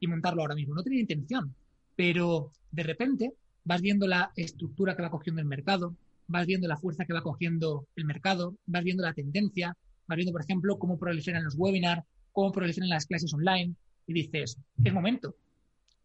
y 0.00 0.06
montarlo 0.06 0.42
ahora 0.42 0.54
mismo. 0.54 0.74
No 0.74 0.82
tenía 0.82 1.00
intención, 1.00 1.54
pero 1.96 2.52
de 2.70 2.82
repente 2.82 3.34
vas 3.64 3.80
viendo 3.80 4.06
la 4.06 4.32
estructura 4.36 4.96
que 4.96 5.02
va 5.02 5.10
cogiendo 5.10 5.40
el 5.40 5.46
mercado, 5.46 5.94
vas 6.26 6.46
viendo 6.46 6.68
la 6.68 6.76
fuerza 6.76 7.04
que 7.04 7.12
va 7.12 7.22
cogiendo 7.22 7.86
el 7.96 8.04
mercado, 8.04 8.56
vas 8.66 8.84
viendo 8.84 9.02
la 9.02 9.12
tendencia, 9.12 9.76
vas 10.06 10.16
viendo, 10.16 10.32
por 10.32 10.42
ejemplo, 10.42 10.78
cómo 10.78 10.98
proliferan 10.98 11.44
los 11.44 11.54
webinars, 11.56 12.02
cómo 12.32 12.52
proliferan 12.52 12.88
las 12.88 13.06
clases 13.06 13.32
online, 13.34 13.74
y 14.06 14.12
dices, 14.14 14.56
es 14.82 14.92
momento. 14.92 15.36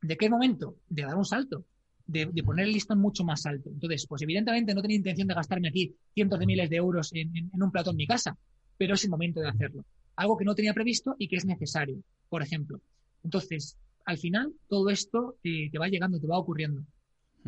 ¿De 0.01 0.17
qué 0.17 0.29
momento? 0.29 0.75
De 0.89 1.03
dar 1.03 1.15
un 1.15 1.23
salto, 1.23 1.63
de, 2.05 2.27
poner 2.43 2.65
el 2.65 2.73
listón 2.73 2.99
mucho 2.99 3.23
más 3.23 3.45
alto. 3.45 3.69
Entonces, 3.69 4.05
pues 4.07 4.21
evidentemente 4.21 4.73
no 4.73 4.81
tenía 4.81 4.97
intención 4.97 5.27
de 5.27 5.33
gastarme 5.33 5.69
aquí 5.69 5.95
cientos 6.13 6.39
de 6.39 6.45
miles 6.45 6.69
de 6.69 6.75
euros 6.75 7.11
en, 7.13 7.49
un 7.53 7.71
plato 7.71 7.91
en 7.91 7.97
mi 7.97 8.07
casa, 8.07 8.37
pero 8.77 8.95
es 8.95 9.03
el 9.03 9.09
momento 9.09 9.39
de 9.39 9.49
hacerlo. 9.49 9.85
Algo 10.15 10.37
que 10.37 10.45
no 10.45 10.55
tenía 10.55 10.73
previsto 10.73 11.15
y 11.17 11.27
que 11.27 11.37
es 11.37 11.45
necesario, 11.45 11.97
por 12.29 12.41
ejemplo. 12.43 12.81
Entonces, 13.23 13.77
al 14.05 14.17
final, 14.17 14.53
todo 14.67 14.89
esto 14.89 15.37
te 15.41 15.77
va 15.79 15.87
llegando, 15.87 16.19
te 16.19 16.27
va 16.27 16.37
ocurriendo. 16.37 16.83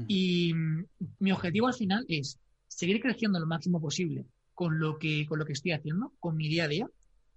Y 0.08 0.54
mm, 0.54 0.86
mi 1.20 1.32
objetivo 1.32 1.68
al 1.68 1.74
final 1.74 2.06
es 2.08 2.40
seguir 2.68 3.02
creciendo 3.02 3.40
lo 3.40 3.46
máximo 3.46 3.82
posible 3.82 4.26
con 4.54 4.80
lo 4.80 4.98
que, 4.98 5.26
con 5.26 5.40
lo 5.40 5.46
que 5.46 5.54
estoy 5.54 5.72
haciendo, 5.72 6.14
con 6.20 6.36
mi 6.36 6.48
día 6.48 6.66
a 6.66 6.68
día, 6.68 6.90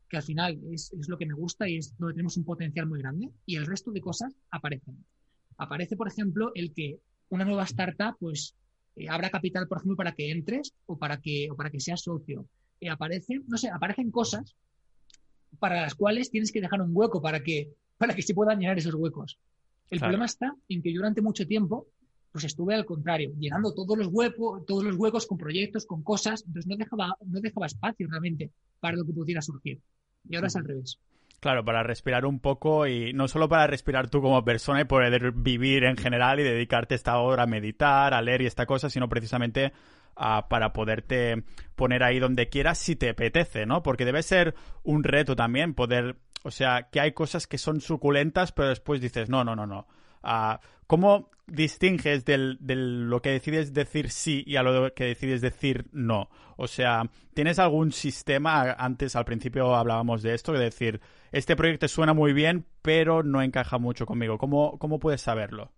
que 0.08 0.16
al 0.16 0.22
final 0.22 0.58
es, 0.72 0.92
es, 0.92 1.08
lo 1.08 1.18
que 1.18 1.26
me 1.26 1.34
gusta 1.34 1.68
y 1.68 1.76
es 1.76 1.96
donde 1.98 2.14
tenemos 2.14 2.36
un 2.36 2.44
potencial 2.44 2.86
muy 2.86 3.00
grande, 3.00 3.30
y 3.44 3.56
el 3.56 3.66
resto 3.66 3.90
de 3.90 4.00
cosas 4.00 4.34
aparecen. 4.50 5.04
Aparece, 5.58 5.96
por 5.96 6.08
ejemplo, 6.08 6.52
el 6.54 6.72
que 6.72 7.00
una 7.30 7.44
nueva 7.44 7.64
startup, 7.64 8.16
pues, 8.18 8.54
eh, 8.96 9.08
abra 9.08 9.30
capital, 9.30 9.68
por 9.68 9.78
ejemplo, 9.78 9.96
para 9.96 10.12
que 10.12 10.30
entres 10.30 10.74
o 10.86 10.96
para 10.96 11.20
que, 11.20 11.48
o 11.50 11.56
para 11.56 11.70
que 11.70 11.80
seas 11.80 12.02
socio. 12.02 12.46
Eh, 12.80 12.88
aparecen, 12.88 13.44
no 13.48 13.56
sé, 13.56 13.68
aparecen 13.70 14.10
cosas 14.10 14.54
para 15.58 15.80
las 15.82 15.94
cuales 15.94 16.30
tienes 16.30 16.52
que 16.52 16.60
dejar 16.60 16.80
un 16.82 16.90
hueco 16.92 17.20
para 17.20 17.42
que, 17.42 17.70
para 17.96 18.14
que 18.14 18.22
se 18.22 18.34
puedan 18.34 18.58
llenar 18.58 18.78
esos 18.78 18.94
huecos. 18.94 19.38
El 19.90 20.00
problema 20.00 20.26
está 20.26 20.54
en 20.68 20.82
que 20.82 20.92
durante 20.92 21.22
mucho 21.22 21.46
tiempo 21.46 21.86
pues 22.30 22.44
estuve 22.44 22.74
al 22.74 22.84
contrario, 22.84 23.32
llenando 23.38 23.72
todos 23.72 23.96
los 23.96 24.08
huecos, 24.08 24.64
todos 24.66 24.84
los 24.84 24.96
huecos 24.96 25.26
con 25.26 25.38
proyectos, 25.38 25.86
con 25.86 26.02
cosas, 26.02 26.44
entonces 26.46 26.68
no 26.68 26.76
dejaba, 26.76 27.16
no 27.24 27.40
dejaba 27.40 27.66
espacio 27.66 28.06
realmente 28.08 28.50
para 28.80 28.96
lo 28.96 29.04
que 29.04 29.12
pudiera 29.12 29.40
surgir. 29.40 29.80
Y 30.28 30.36
ahora 30.36 30.48
es 30.48 30.56
al 30.56 30.64
revés. 30.64 30.98
Claro, 31.40 31.64
para 31.64 31.84
respirar 31.84 32.26
un 32.26 32.40
poco 32.40 32.88
y 32.88 33.12
no 33.12 33.28
solo 33.28 33.48
para 33.48 33.68
respirar 33.68 34.10
tú 34.10 34.20
como 34.20 34.44
persona 34.44 34.80
y 34.80 34.84
poder 34.84 35.30
vivir 35.32 35.84
en 35.84 35.96
general 35.96 36.40
y 36.40 36.42
dedicarte 36.42 36.96
esta 36.96 37.18
hora 37.18 37.44
a 37.44 37.46
meditar, 37.46 38.12
a 38.12 38.22
leer 38.22 38.42
y 38.42 38.46
esta 38.46 38.66
cosa, 38.66 38.90
sino 38.90 39.08
precisamente 39.08 39.72
para 40.48 40.72
poderte 40.72 41.44
poner 41.76 42.02
ahí 42.02 42.18
donde 42.18 42.48
quieras 42.48 42.78
si 42.78 42.96
te 42.96 43.10
apetece, 43.10 43.66
¿no? 43.66 43.84
Porque 43.84 44.04
debe 44.04 44.24
ser 44.24 44.56
un 44.82 45.04
reto 45.04 45.36
también 45.36 45.74
poder, 45.74 46.16
o 46.42 46.50
sea, 46.50 46.88
que 46.90 47.00
hay 47.00 47.12
cosas 47.12 47.46
que 47.46 47.56
son 47.56 47.80
suculentas, 47.80 48.50
pero 48.50 48.68
después 48.68 49.00
dices, 49.00 49.28
no, 49.28 49.44
no, 49.44 49.54
no, 49.54 49.66
no. 49.66 49.86
Uh, 50.24 50.58
¿Cómo 50.88 51.30
distingues 51.46 52.24
de 52.24 52.36
lo 52.38 53.22
que 53.22 53.30
decides 53.30 53.72
decir 53.72 54.10
sí 54.10 54.42
y 54.44 54.56
a 54.56 54.62
lo 54.62 54.92
que 54.94 55.04
decides 55.04 55.40
decir 55.40 55.86
no? 55.92 56.30
O 56.56 56.66
sea, 56.66 57.02
¿tienes 57.34 57.58
algún 57.58 57.92
sistema? 57.92 58.72
Antes, 58.72 59.14
al 59.14 59.24
principio 59.24 59.76
hablábamos 59.76 60.22
de 60.22 60.34
esto, 60.34 60.52
de 60.52 60.60
decir, 60.60 61.00
este 61.32 61.56
proyecto 61.56 61.88
suena 61.88 62.14
muy 62.14 62.32
bien, 62.32 62.64
pero 62.82 63.22
no 63.22 63.42
encaja 63.42 63.78
mucho 63.78 64.06
conmigo. 64.06 64.38
¿Cómo, 64.38 64.78
cómo 64.78 64.98
puedes 64.98 65.20
saberlo? 65.20 65.72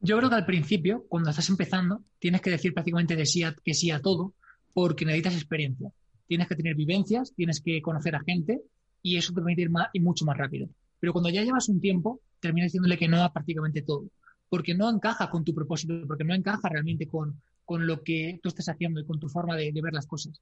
Yo 0.00 0.18
creo 0.18 0.28
que 0.28 0.36
al 0.36 0.46
principio, 0.46 1.04
cuando 1.08 1.30
estás 1.30 1.48
empezando, 1.48 2.02
tienes 2.18 2.40
que 2.40 2.50
decir 2.50 2.74
prácticamente 2.74 3.16
de 3.16 3.24
sí 3.24 3.42
que 3.64 3.74
sí 3.74 3.90
a 3.90 4.00
todo, 4.00 4.34
porque 4.74 5.04
necesitas 5.04 5.34
experiencia. 5.34 5.90
Tienes 6.26 6.48
que 6.48 6.56
tener 6.56 6.74
vivencias, 6.74 7.32
tienes 7.34 7.60
que 7.60 7.80
conocer 7.80 8.14
a 8.16 8.22
gente 8.22 8.60
y 9.02 9.16
eso 9.16 9.32
te 9.32 9.36
permite 9.36 9.62
ir 9.62 9.70
más, 9.70 9.88
y 9.92 10.00
mucho 10.00 10.24
más 10.24 10.36
rápido. 10.36 10.68
Pero 11.00 11.12
cuando 11.12 11.30
ya 11.30 11.42
llevas 11.42 11.68
un 11.68 11.80
tiempo, 11.80 12.20
termina 12.40 12.64
diciéndole 12.64 12.98
que 12.98 13.08
no 13.08 13.22
a 13.22 13.32
prácticamente 13.32 13.82
todo, 13.82 14.06
porque 14.48 14.74
no 14.74 14.90
encaja 14.90 15.30
con 15.30 15.44
tu 15.44 15.54
propósito, 15.54 15.94
porque 16.06 16.24
no 16.24 16.34
encaja 16.34 16.68
realmente 16.68 17.06
con, 17.06 17.40
con 17.64 17.86
lo 17.86 18.02
que 18.02 18.40
tú 18.42 18.48
estás 18.48 18.68
haciendo 18.68 19.00
y 19.00 19.04
con 19.04 19.20
tu 19.20 19.28
forma 19.28 19.56
de, 19.56 19.72
ver 19.72 19.92
las 19.92 20.06
cosas. 20.06 20.40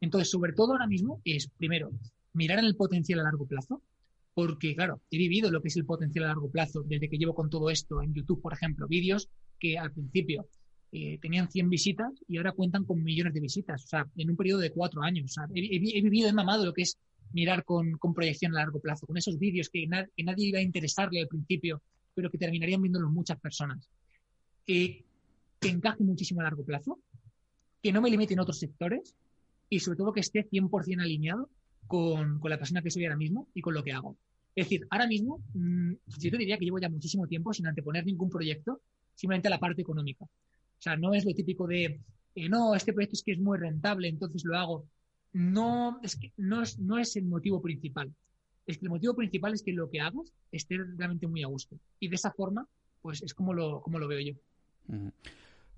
Entonces, 0.00 0.30
sobre 0.30 0.52
todo 0.52 0.72
ahora 0.72 0.86
mismo 0.86 1.20
es, 1.24 1.48
primero, 1.56 1.90
mirar 2.36 2.58
en 2.58 2.66
el 2.66 2.76
potencial 2.76 3.20
a 3.20 3.24
largo 3.24 3.46
plazo, 3.46 3.82
porque, 4.34 4.74
claro, 4.74 5.00
he 5.10 5.16
vivido 5.16 5.50
lo 5.50 5.62
que 5.62 5.68
es 5.68 5.76
el 5.76 5.86
potencial 5.86 6.26
a 6.26 6.28
largo 6.28 6.50
plazo 6.50 6.82
desde 6.86 7.08
que 7.08 7.16
llevo 7.16 7.34
con 7.34 7.48
todo 7.48 7.70
esto 7.70 8.02
en 8.02 8.12
YouTube, 8.12 8.42
por 8.42 8.52
ejemplo, 8.52 8.86
vídeos 8.86 9.28
que 9.58 9.78
al 9.78 9.92
principio 9.92 10.46
eh, 10.92 11.18
tenían 11.20 11.50
100 11.50 11.70
visitas 11.70 12.12
y 12.28 12.36
ahora 12.36 12.52
cuentan 12.52 12.84
con 12.84 13.02
millones 13.02 13.32
de 13.32 13.40
visitas, 13.40 13.84
o 13.84 13.88
sea, 13.88 14.06
en 14.16 14.30
un 14.30 14.36
periodo 14.36 14.60
de 14.60 14.72
cuatro 14.72 15.02
años. 15.02 15.34
He, 15.54 15.78
vivido, 15.78 16.28
he 16.28 16.32
mamado 16.32 16.66
lo 16.66 16.74
que 16.74 16.82
es 16.82 16.98
mirar 17.32 17.64
con, 17.64 17.98
proyección 18.14 18.54
a 18.54 18.60
largo 18.60 18.78
plazo, 18.78 19.06
con 19.06 19.16
esos 19.16 19.38
vídeos 19.38 19.70
que, 19.70 19.86
nadie 19.86 20.46
iba 20.46 20.58
a 20.58 20.62
interesarle 20.62 21.22
al 21.22 21.28
principio, 21.28 21.80
pero 22.14 22.30
que 22.30 22.38
terminarían 22.38 22.82
viéndolo 22.82 23.08
muchas 23.08 23.40
personas. 23.40 23.88
Eh, 24.66 25.02
que 25.58 25.68
encaje 25.68 26.04
muchísimo 26.04 26.40
a 26.40 26.44
largo 26.44 26.64
plazo, 26.64 26.98
que 27.82 27.92
no 27.92 28.02
me 28.02 28.10
limite 28.10 28.34
en 28.34 28.40
otros 28.40 28.58
sectores 28.58 29.14
y 29.70 29.80
sobre 29.80 29.96
todo 29.96 30.12
que 30.12 30.20
esté 30.20 30.46
100% 30.48 31.00
alineado 31.00 31.48
con, 31.86 32.40
la 32.44 32.58
persona 32.58 32.82
que 32.82 32.90
soy 32.90 33.04
ahora 33.04 33.16
mismo 33.16 33.48
y 33.54 33.60
con 33.60 33.74
lo 33.74 33.82
que 33.82 33.92
hago. 33.92 34.16
Es 34.54 34.66
decir, 34.66 34.86
ahora 34.90 35.06
mismo, 35.06 35.40
mm, 35.54 35.92
yo 36.18 36.30
te 36.30 36.38
diría 36.38 36.58
que 36.58 36.64
llevo 36.64 36.78
ya 36.78 36.88
muchísimo 36.88 37.26
tiempo 37.26 37.52
sin 37.52 37.66
anteponer 37.66 38.06
ningún 38.06 38.30
proyecto, 38.30 38.80
simplemente 39.14 39.48
a 39.48 39.50
la 39.50 39.60
parte 39.60 39.82
económica. 39.82 40.24
O 40.24 40.80
sea, 40.82 40.96
no 40.96 41.14
es 41.14 41.24
lo 41.24 41.34
típico 41.34 41.66
de, 41.66 42.00
eh, 42.34 42.48
no, 42.48 42.74
este 42.74 42.92
proyecto 42.92 43.14
es 43.14 43.22
que 43.22 43.32
es 43.32 43.38
muy 43.38 43.58
rentable, 43.58 44.08
entonces 44.08 44.44
lo 44.44 44.56
hago 44.56 44.86
no 45.36 46.00
es, 46.02 46.16
que, 46.16 46.32
no, 46.38 46.62
es, 46.62 46.78
no 46.78 46.98
es 46.98 47.14
el 47.16 47.26
motivo 47.26 47.60
principal. 47.60 48.10
Es 48.66 48.82
el 48.82 48.88
motivo 48.88 49.14
principal 49.14 49.52
es 49.52 49.62
que 49.62 49.72
lo 49.72 49.90
que 49.90 50.00
hagas 50.00 50.32
esté 50.50 50.78
realmente 50.96 51.26
muy 51.26 51.42
a 51.42 51.46
gusto. 51.46 51.78
Y 52.00 52.08
de 52.08 52.16
esa 52.16 52.32
forma, 52.32 52.66
pues 53.02 53.22
es 53.22 53.34
como 53.34 53.52
lo, 53.52 53.82
como 53.82 53.98
lo 53.98 54.08
veo 54.08 54.20
yo. 54.20 54.32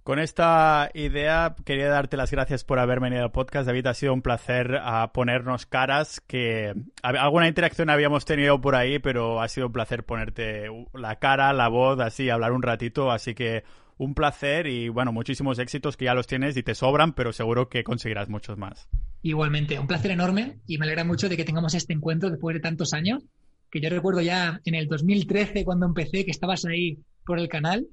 Con 0.09 0.21
esta 0.21 0.91
idea 0.95 1.55
quería 1.67 1.91
darte 1.91 2.17
las 2.17 2.31
gracias 2.31 2.65
por 2.65 2.79
haber 2.79 2.99
venido 2.99 3.25
al 3.25 3.31
podcast. 3.31 3.67
David, 3.67 3.89
ha 3.89 3.93
sido 3.93 4.15
un 4.15 4.23
placer 4.23 4.81
a 4.83 5.13
ponernos 5.13 5.67
caras, 5.67 6.23
que 6.27 6.73
alguna 7.03 7.47
interacción 7.47 7.91
habíamos 7.91 8.25
tenido 8.25 8.59
por 8.59 8.75
ahí, 8.75 9.01
pero 9.01 9.43
ha 9.43 9.49
sido 9.49 9.67
un 9.67 9.75
placer 9.75 10.05
ponerte 10.05 10.71
la 10.95 11.17
cara, 11.17 11.53
la 11.53 11.69
voz, 11.69 12.01
así, 12.01 12.31
hablar 12.31 12.53
un 12.53 12.63
ratito. 12.63 13.11
Así 13.11 13.35
que 13.35 13.65
un 13.99 14.15
placer 14.15 14.67
y 14.67 14.89
bueno, 14.89 15.13
muchísimos 15.13 15.59
éxitos 15.59 15.99
que 15.99 16.07
ya 16.07 16.15
los 16.15 16.27
tienes 16.27 16.57
y 16.57 16.63
te 16.63 16.75
sobran, 16.75 17.13
pero 17.13 17.35
seguro 17.35 17.69
que 17.69 17.85
conseguirás 17.85 18.31
muchos 18.31 18.57
más. 18.57 18.89
Igualmente, 19.21 19.79
un 19.79 19.89
placer 19.89 20.13
enorme 20.13 20.61
y 20.67 20.79
me 20.79 20.87
alegra 20.87 21.05
mucho 21.05 21.29
de 21.29 21.37
que 21.37 21.45
tengamos 21.45 21.75
este 21.75 21.93
encuentro 21.93 22.31
después 22.31 22.55
de 22.55 22.61
tantos 22.61 22.95
años, 22.95 23.25
que 23.71 23.81
yo 23.81 23.91
recuerdo 23.91 24.21
ya 24.21 24.61
en 24.65 24.75
el 24.75 24.89
2013 24.89 25.65
cuando 25.65 25.87
empecé, 25.87 26.25
que 26.25 26.31
estabas 26.31 26.65
ahí 26.65 26.99
por 27.25 27.39
el 27.39 27.49
canal. 27.49 27.87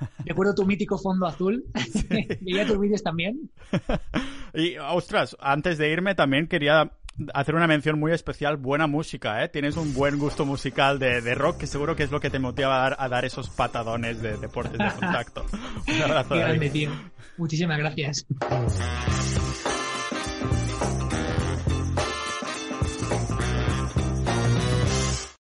Recuerdo 0.24 0.54
tu 0.54 0.66
mítico 0.66 0.98
fondo 0.98 1.26
azul. 1.26 1.64
Veía 2.40 2.66
tus 2.66 2.78
vídeos 2.78 3.02
también. 3.02 3.50
y, 4.54 4.76
ostras, 4.76 5.36
antes 5.40 5.78
de 5.78 5.90
irme 5.90 6.14
también 6.14 6.46
quería 6.46 6.92
hacer 7.34 7.54
una 7.54 7.66
mención 7.66 7.98
muy 7.98 8.12
especial, 8.12 8.56
buena 8.56 8.86
música, 8.86 9.44
¿eh? 9.44 9.48
Tienes 9.48 9.76
un 9.76 9.92
buen 9.92 10.18
gusto 10.18 10.46
musical 10.46 10.98
de, 10.98 11.34
rock 11.34 11.58
que 11.58 11.66
seguro 11.66 11.94
que 11.94 12.04
es 12.04 12.10
lo 12.10 12.20
que 12.20 12.30
te 12.30 12.38
motiva 12.38 12.76
a 12.76 12.90
dar, 12.90 12.96
a 12.98 13.08
dar 13.08 13.24
esos 13.24 13.50
patadones 13.50 14.22
de 14.22 14.36
deportes 14.38 14.78
de 14.78 14.90
contacto. 14.98 15.44
Un 15.86 16.02
abrazo. 16.02 16.34
Qué 16.34 16.40
grande, 16.40 16.70
tío. 16.70 16.90
Muchísimas 17.36 17.78
gracias. 17.78 18.26